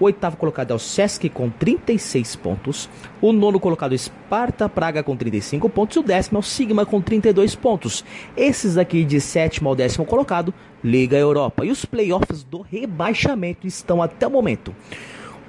O 0.00 0.04
oitavo 0.04 0.38
colocado 0.38 0.70
é 0.70 0.74
o 0.74 0.78
Sesc 0.78 1.28
com 1.28 1.50
36 1.50 2.34
pontos. 2.36 2.88
O 3.20 3.30
nono 3.30 3.60
colocado 3.60 3.92
é 3.92 3.96
o 3.96 3.98
Sparta 3.98 4.70
Praga 4.70 5.02
com 5.02 5.14
35 5.14 5.68
pontos. 5.68 5.96
E 5.96 6.00
o 6.00 6.02
décimo 6.02 6.38
é 6.38 6.40
o 6.40 6.42
Sigma 6.42 6.86
com 6.86 7.02
32 7.02 7.54
pontos. 7.54 8.02
Esses 8.34 8.78
aqui 8.78 9.04
de 9.04 9.20
sétimo 9.20 9.68
ao 9.68 9.76
décimo 9.76 10.06
colocado, 10.06 10.54
Liga 10.82 11.18
Europa. 11.18 11.66
E 11.66 11.70
os 11.70 11.84
playoffs 11.84 12.42
do 12.42 12.62
rebaixamento 12.62 13.66
estão 13.66 14.02
até 14.02 14.26
o 14.26 14.30
momento. 14.30 14.74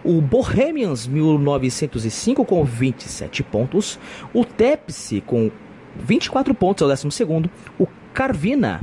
O 0.03 0.21
Bohemians 0.21 1.07
1905 1.07 2.43
com 2.45 2.63
27 2.63 3.43
pontos. 3.43 3.99
O 4.33 4.43
Tepsi 4.43 5.21
com 5.21 5.51
24 5.95 6.53
pontos 6.53 6.85
o 6.85 6.89
décimo 6.89 7.11
segundo. 7.11 7.49
O 7.79 7.87
Carvina 8.13 8.81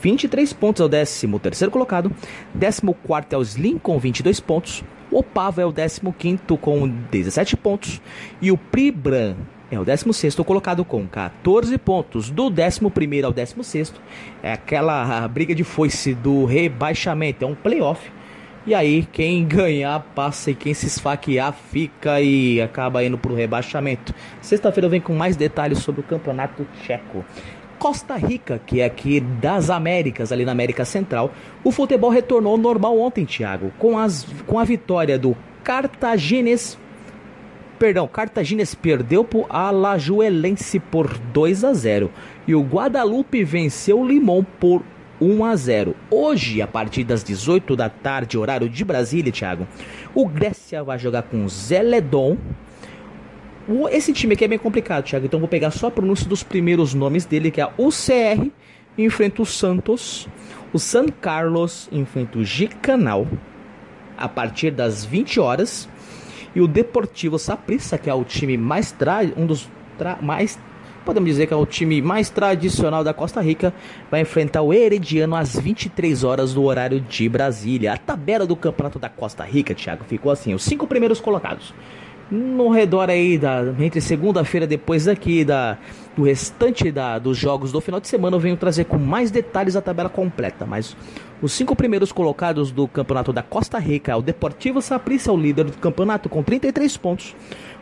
23 0.00 0.52
pontos 0.52 0.80
o 0.80 0.88
décimo 0.88 1.38
terceiro 1.38 1.70
colocado. 1.70 2.12
Décimo 2.54 2.94
quarto 2.94 3.32
é 3.34 3.36
o 3.36 3.42
Slim 3.42 3.78
com 3.78 3.98
22 3.98 4.40
pontos. 4.40 4.82
O 5.10 5.18
Opava 5.18 5.60
é 5.60 5.64
o 5.64 5.72
décimo 5.72 6.12
quinto 6.12 6.56
com 6.56 6.88
17 6.88 7.56
pontos. 7.56 8.00
E 8.40 8.50
o 8.50 8.56
Pribran 8.56 9.34
é 9.70 9.78
o 9.78 9.84
16 9.84 10.36
colocado 10.36 10.84
com 10.84 11.06
14 11.06 11.76
pontos. 11.78 12.30
Do 12.30 12.44
11 12.44 13.24
ao 13.24 13.32
16 13.32 13.92
é 14.42 14.52
aquela 14.52 15.26
briga 15.28 15.54
de 15.54 15.64
foice 15.64 16.14
do 16.14 16.44
rebaixamento. 16.44 17.44
É 17.44 17.48
um 17.48 17.54
playoff. 17.54 18.10
E 18.66 18.74
aí, 18.74 19.08
quem 19.10 19.46
ganhar 19.46 20.00
passa 20.14 20.50
e 20.50 20.54
quem 20.54 20.74
se 20.74 20.86
esfaquear 20.86 21.52
fica 21.52 22.20
e 22.20 22.60
acaba 22.60 23.02
indo 23.02 23.16
pro 23.16 23.34
rebaixamento. 23.34 24.14
Sexta-feira 24.42 24.86
eu 24.86 24.90
venho 24.90 25.02
com 25.02 25.14
mais 25.14 25.34
detalhes 25.34 25.78
sobre 25.78 26.02
o 26.02 26.04
campeonato 26.04 26.66
tcheco. 26.82 27.24
Costa 27.78 28.16
Rica, 28.16 28.60
que 28.66 28.82
é 28.82 28.84
aqui 28.84 29.20
das 29.20 29.70
Américas, 29.70 30.30
ali 30.30 30.44
na 30.44 30.52
América 30.52 30.84
Central, 30.84 31.32
o 31.64 31.72
futebol 31.72 32.10
retornou 32.10 32.52
ao 32.52 32.58
normal 32.58 32.98
ontem, 33.00 33.24
Thiago, 33.24 33.72
com, 33.78 33.98
as, 33.98 34.26
com 34.46 34.58
a 34.58 34.64
vitória 34.64 35.18
do 35.18 35.34
Cartaginés 35.64 36.76
Perdão, 37.80 38.06
Cartagines 38.06 38.74
perdeu 38.74 39.24
para 39.24 39.38
o 39.38 39.46
Alajuelense 39.48 40.78
por 40.78 41.16
2 41.16 41.64
a 41.64 41.72
0 41.72 42.10
e 42.46 42.54
o 42.54 42.60
Guadalupe 42.60 43.42
venceu 43.42 44.00
o 44.00 44.06
Limão 44.06 44.46
por 44.60 44.82
1 45.20 45.44
a 45.44 45.56
0. 45.56 45.94
Hoje, 46.10 46.62
a 46.62 46.66
partir 46.66 47.04
das 47.04 47.22
18 47.22 47.76
da 47.76 47.88
tarde, 47.88 48.38
horário 48.38 48.68
de 48.68 48.84
Brasília, 48.84 49.32
Thiago, 49.32 49.66
o 50.14 50.26
Grécia 50.26 50.82
vai 50.82 50.98
jogar 50.98 51.22
com 51.22 51.48
Zeledon. 51.48 52.36
Esse 53.90 54.12
time 54.12 54.34
aqui 54.34 54.44
é 54.44 54.48
bem 54.48 54.58
complicado, 54.58 55.04
Thiago, 55.04 55.26
então 55.26 55.38
vou 55.38 55.48
pegar 55.48 55.70
só 55.70 55.88
a 55.88 55.90
pronúncia 55.90 56.28
dos 56.28 56.42
primeiros 56.42 56.94
nomes 56.94 57.24
dele, 57.24 57.50
que 57.50 57.60
é 57.60 57.68
o 57.76 57.90
CR 57.90 58.48
enfrenta 58.98 59.42
o 59.42 59.46
Santos, 59.46 60.28
o 60.72 60.78
San 60.78 61.06
Carlos 61.06 61.88
enfrenta 61.92 62.38
o 62.38 62.44
Gicanal 62.44 63.26
a 64.16 64.28
partir 64.28 64.70
das 64.72 65.04
20 65.04 65.40
horas. 65.40 65.88
E 66.54 66.60
o 66.60 66.66
Deportivo 66.66 67.38
Saprissa, 67.38 67.96
que 67.96 68.10
é 68.10 68.14
o 68.14 68.24
time 68.24 68.56
mais 68.56 68.90
tra... 68.90 69.20
um 69.36 69.46
dos 69.46 69.68
tra- 69.96 70.18
mais 70.20 70.58
podemos 71.10 71.28
dizer 71.28 71.48
que 71.48 71.52
é 71.52 71.56
o 71.56 71.66
time 71.66 72.00
mais 72.00 72.30
tradicional 72.30 73.02
da 73.02 73.12
Costa 73.12 73.40
Rica, 73.40 73.74
vai 74.08 74.20
enfrentar 74.20 74.62
o 74.62 74.72
Herediano 74.72 75.34
às 75.34 75.58
23 75.58 76.22
horas 76.22 76.54
do 76.54 76.62
horário 76.62 77.00
de 77.00 77.28
Brasília. 77.28 77.92
A 77.92 77.96
tabela 77.96 78.46
do 78.46 78.54
Campeonato 78.54 78.96
da 78.96 79.08
Costa 79.08 79.42
Rica, 79.42 79.74
Thiago, 79.74 80.04
ficou 80.04 80.30
assim: 80.30 80.54
os 80.54 80.62
cinco 80.62 80.86
primeiros 80.86 81.20
colocados. 81.20 81.74
No 82.30 82.68
redor 82.68 83.10
aí 83.10 83.36
da 83.36 83.74
entre 83.80 84.00
segunda-feira 84.00 84.64
depois 84.64 85.08
aqui 85.08 85.44
da 85.44 85.76
do 86.16 86.22
restante 86.22 86.92
da, 86.92 87.18
dos 87.18 87.36
jogos 87.36 87.72
do 87.72 87.80
final 87.80 87.98
de 87.98 88.06
semana 88.06 88.36
eu 88.36 88.40
venho 88.40 88.56
trazer 88.56 88.84
com 88.84 88.98
mais 88.98 89.32
detalhes 89.32 89.74
a 89.74 89.80
tabela 89.80 90.08
completa, 90.08 90.64
mas 90.64 90.96
os 91.42 91.52
cinco 91.52 91.74
primeiros 91.74 92.12
colocados 92.12 92.70
do 92.70 92.86
campeonato 92.86 93.32
da 93.32 93.42
Costa 93.42 93.78
Rica 93.78 94.16
o 94.16 94.22
Deportivo 94.22 94.82
Saprissa, 94.82 95.30
é 95.30 95.34
o 95.34 95.36
líder 95.36 95.64
do 95.64 95.78
campeonato 95.78 96.28
com 96.28 96.42
33 96.42 96.96
pontos. 96.96 97.34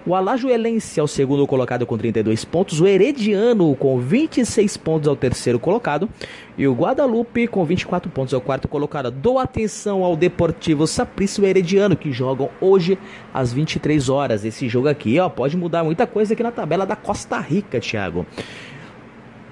O 0.06 0.14
Alajuelense 0.14 0.98
é 0.98 1.02
o 1.02 1.06
segundo 1.06 1.46
colocado 1.46 1.84
com 1.84 1.98
32 1.98 2.44
pontos. 2.44 2.80
O 2.80 2.86
Herediano 2.86 3.74
com 3.74 3.98
26 4.00 4.76
pontos 4.78 5.06
é 5.06 5.10
o 5.10 5.16
terceiro 5.16 5.58
colocado. 5.58 6.08
E 6.56 6.66
o 6.66 6.72
Guadalupe 6.72 7.46
com 7.46 7.62
24 7.64 8.10
pontos 8.10 8.32
é 8.32 8.36
o 8.36 8.40
quarto 8.40 8.68
colocado. 8.68 9.10
Dou 9.10 9.38
atenção 9.38 10.02
ao 10.02 10.16
Deportivo 10.16 10.86
Saprissa 10.86 11.40
e 11.40 11.44
o 11.44 11.46
Herediano 11.46 11.96
que 11.96 12.10
jogam 12.10 12.48
hoje 12.60 12.96
às 13.34 13.52
23 13.52 14.08
horas. 14.08 14.44
Esse 14.44 14.66
jogo 14.66 14.88
aqui 14.88 15.18
ó, 15.18 15.28
pode 15.28 15.56
mudar 15.56 15.84
muita 15.84 16.06
coisa 16.06 16.32
aqui 16.32 16.42
na 16.42 16.52
tabela 16.52 16.86
da 16.86 16.96
Costa 16.96 17.38
Rica, 17.38 17.78
Thiago. 17.78 18.24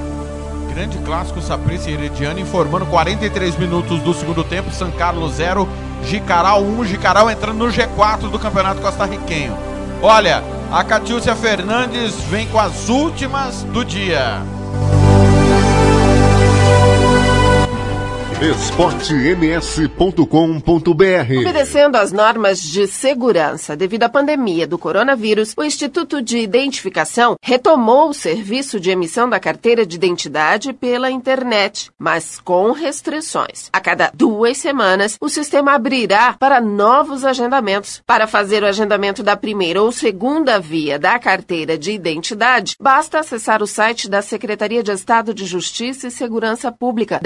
Grande 0.75 0.99
clássico 0.99 1.41
Saprissa 1.41 1.89
e 1.89 1.95
Herediano 1.95 2.41
informando 2.41 2.85
43 2.85 3.57
minutos 3.57 3.99
do 4.01 4.13
segundo 4.13 4.45
tempo. 4.45 4.71
São 4.73 4.91
Carlos 4.91 5.37
0, 5.37 5.67
Jicaral 6.05 6.63
1. 6.63 6.85
Jicaral 6.85 7.31
entrando 7.31 7.65
no 7.65 7.73
G4 7.73 8.31
do 8.31 8.39
Campeonato 8.39 8.83
Costarriquenho. 8.83 9.57
Olha, 10.01 10.45
a 10.71 10.85
Catiúcia 10.85 11.35
Fernandes 11.35 12.15
vem 12.31 12.47
com 12.47 12.61
as 12.61 12.89
últimas 12.89 13.65
do 13.65 13.85
dia. 13.85 14.41
esportems.com.br 18.41 21.41
Obedecendo 21.41 21.97
às 21.97 22.13
normas 22.13 22.63
de 22.63 22.87
segurança 22.87 23.75
devido 23.75 24.05
à 24.05 24.09
pandemia 24.09 24.65
do 24.65 24.79
coronavírus, 24.79 25.55
o 25.57 25.65
Instituto 25.65 26.23
de 26.23 26.39
Identificação 26.39 27.35
retomou 27.43 28.11
o 28.11 28.15
serviço 28.15 28.79
de 28.79 28.93
emissão 28.93 29.29
da 29.29 29.41
carteira 29.41 29.85
de 29.85 29.97
identidade 29.97 30.73
pela 30.73 31.11
internet, 31.11 31.91
mas 31.99 32.39
com 32.39 32.71
restrições. 32.71 33.71
A 33.73 33.81
cada 33.81 34.13
duas 34.15 34.57
semanas, 34.59 35.17
o 35.21 35.29
sistema 35.29 35.73
abrirá 35.73 36.37
para 36.39 36.61
novos 36.61 37.25
agendamentos. 37.25 38.01
Para 38.07 38.29
fazer 38.29 38.63
o 38.63 38.67
agendamento 38.67 39.25
da 39.25 39.37
primeira 39.37 39.83
ou 39.83 39.91
segunda 39.91 40.61
via 40.61 40.97
da 40.97 41.19
carteira 41.19 41.77
de 41.77 41.91
identidade, 41.91 42.77
basta 42.81 43.19
acessar 43.19 43.65
o 43.65 43.67
site 43.67 44.09
da 44.09 44.23
Secretaria 44.23 44.85
de 44.85 44.93
Estado 44.93 45.35
de 45.35 45.45
Justiça 45.45 46.07
e 46.07 46.11
Segurança 46.13 46.71
Pública, 46.71 47.19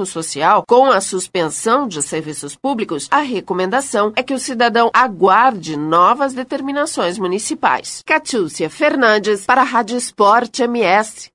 social 0.06 0.64
com 0.68 0.86
a 0.86 1.02
suspensão 1.02 1.88
de 1.88 2.02
serviços 2.02 2.56
públicos, 2.56 3.08
a 3.12 3.20
recomendação 3.20 4.14
é 4.16 4.24
que 4.24 4.34
o 4.34 4.40
cidadão 4.40 4.90
aguarde 4.94 5.78
novas 5.78 6.34
determinações 6.34 7.18
municipais. 7.18 8.02
Catiúcia 8.06 8.70
Fernandes 8.70 9.46
para 9.46 9.62
a 9.62 9.66
Rádio 9.66 9.98
Esporte 9.98 10.64
MS. 10.64 11.30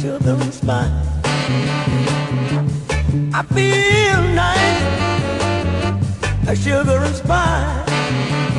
sugar 0.00 0.38
spine. 0.52 0.92
I 3.34 3.42
feel 3.54 4.22
nice, 4.44 4.82
a 6.48 6.54
sugar 6.54 6.98
and 7.02 7.16
spice. 7.16 8.57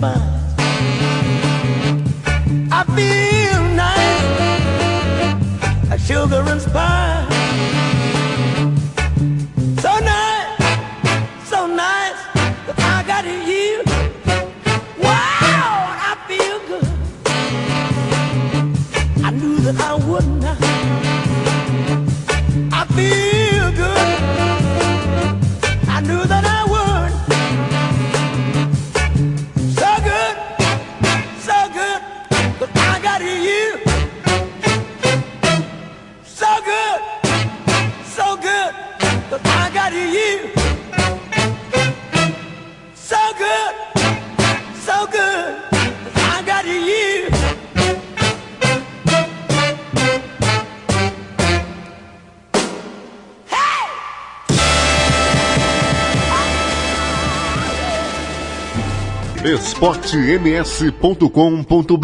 fine. 0.00 0.22
I 2.72 2.84
feel 2.96 3.62
nice, 5.92 6.06
sugar 6.06 6.42
and 6.50 6.60
spice. 6.60 7.19
esportems.com.br 59.80 61.96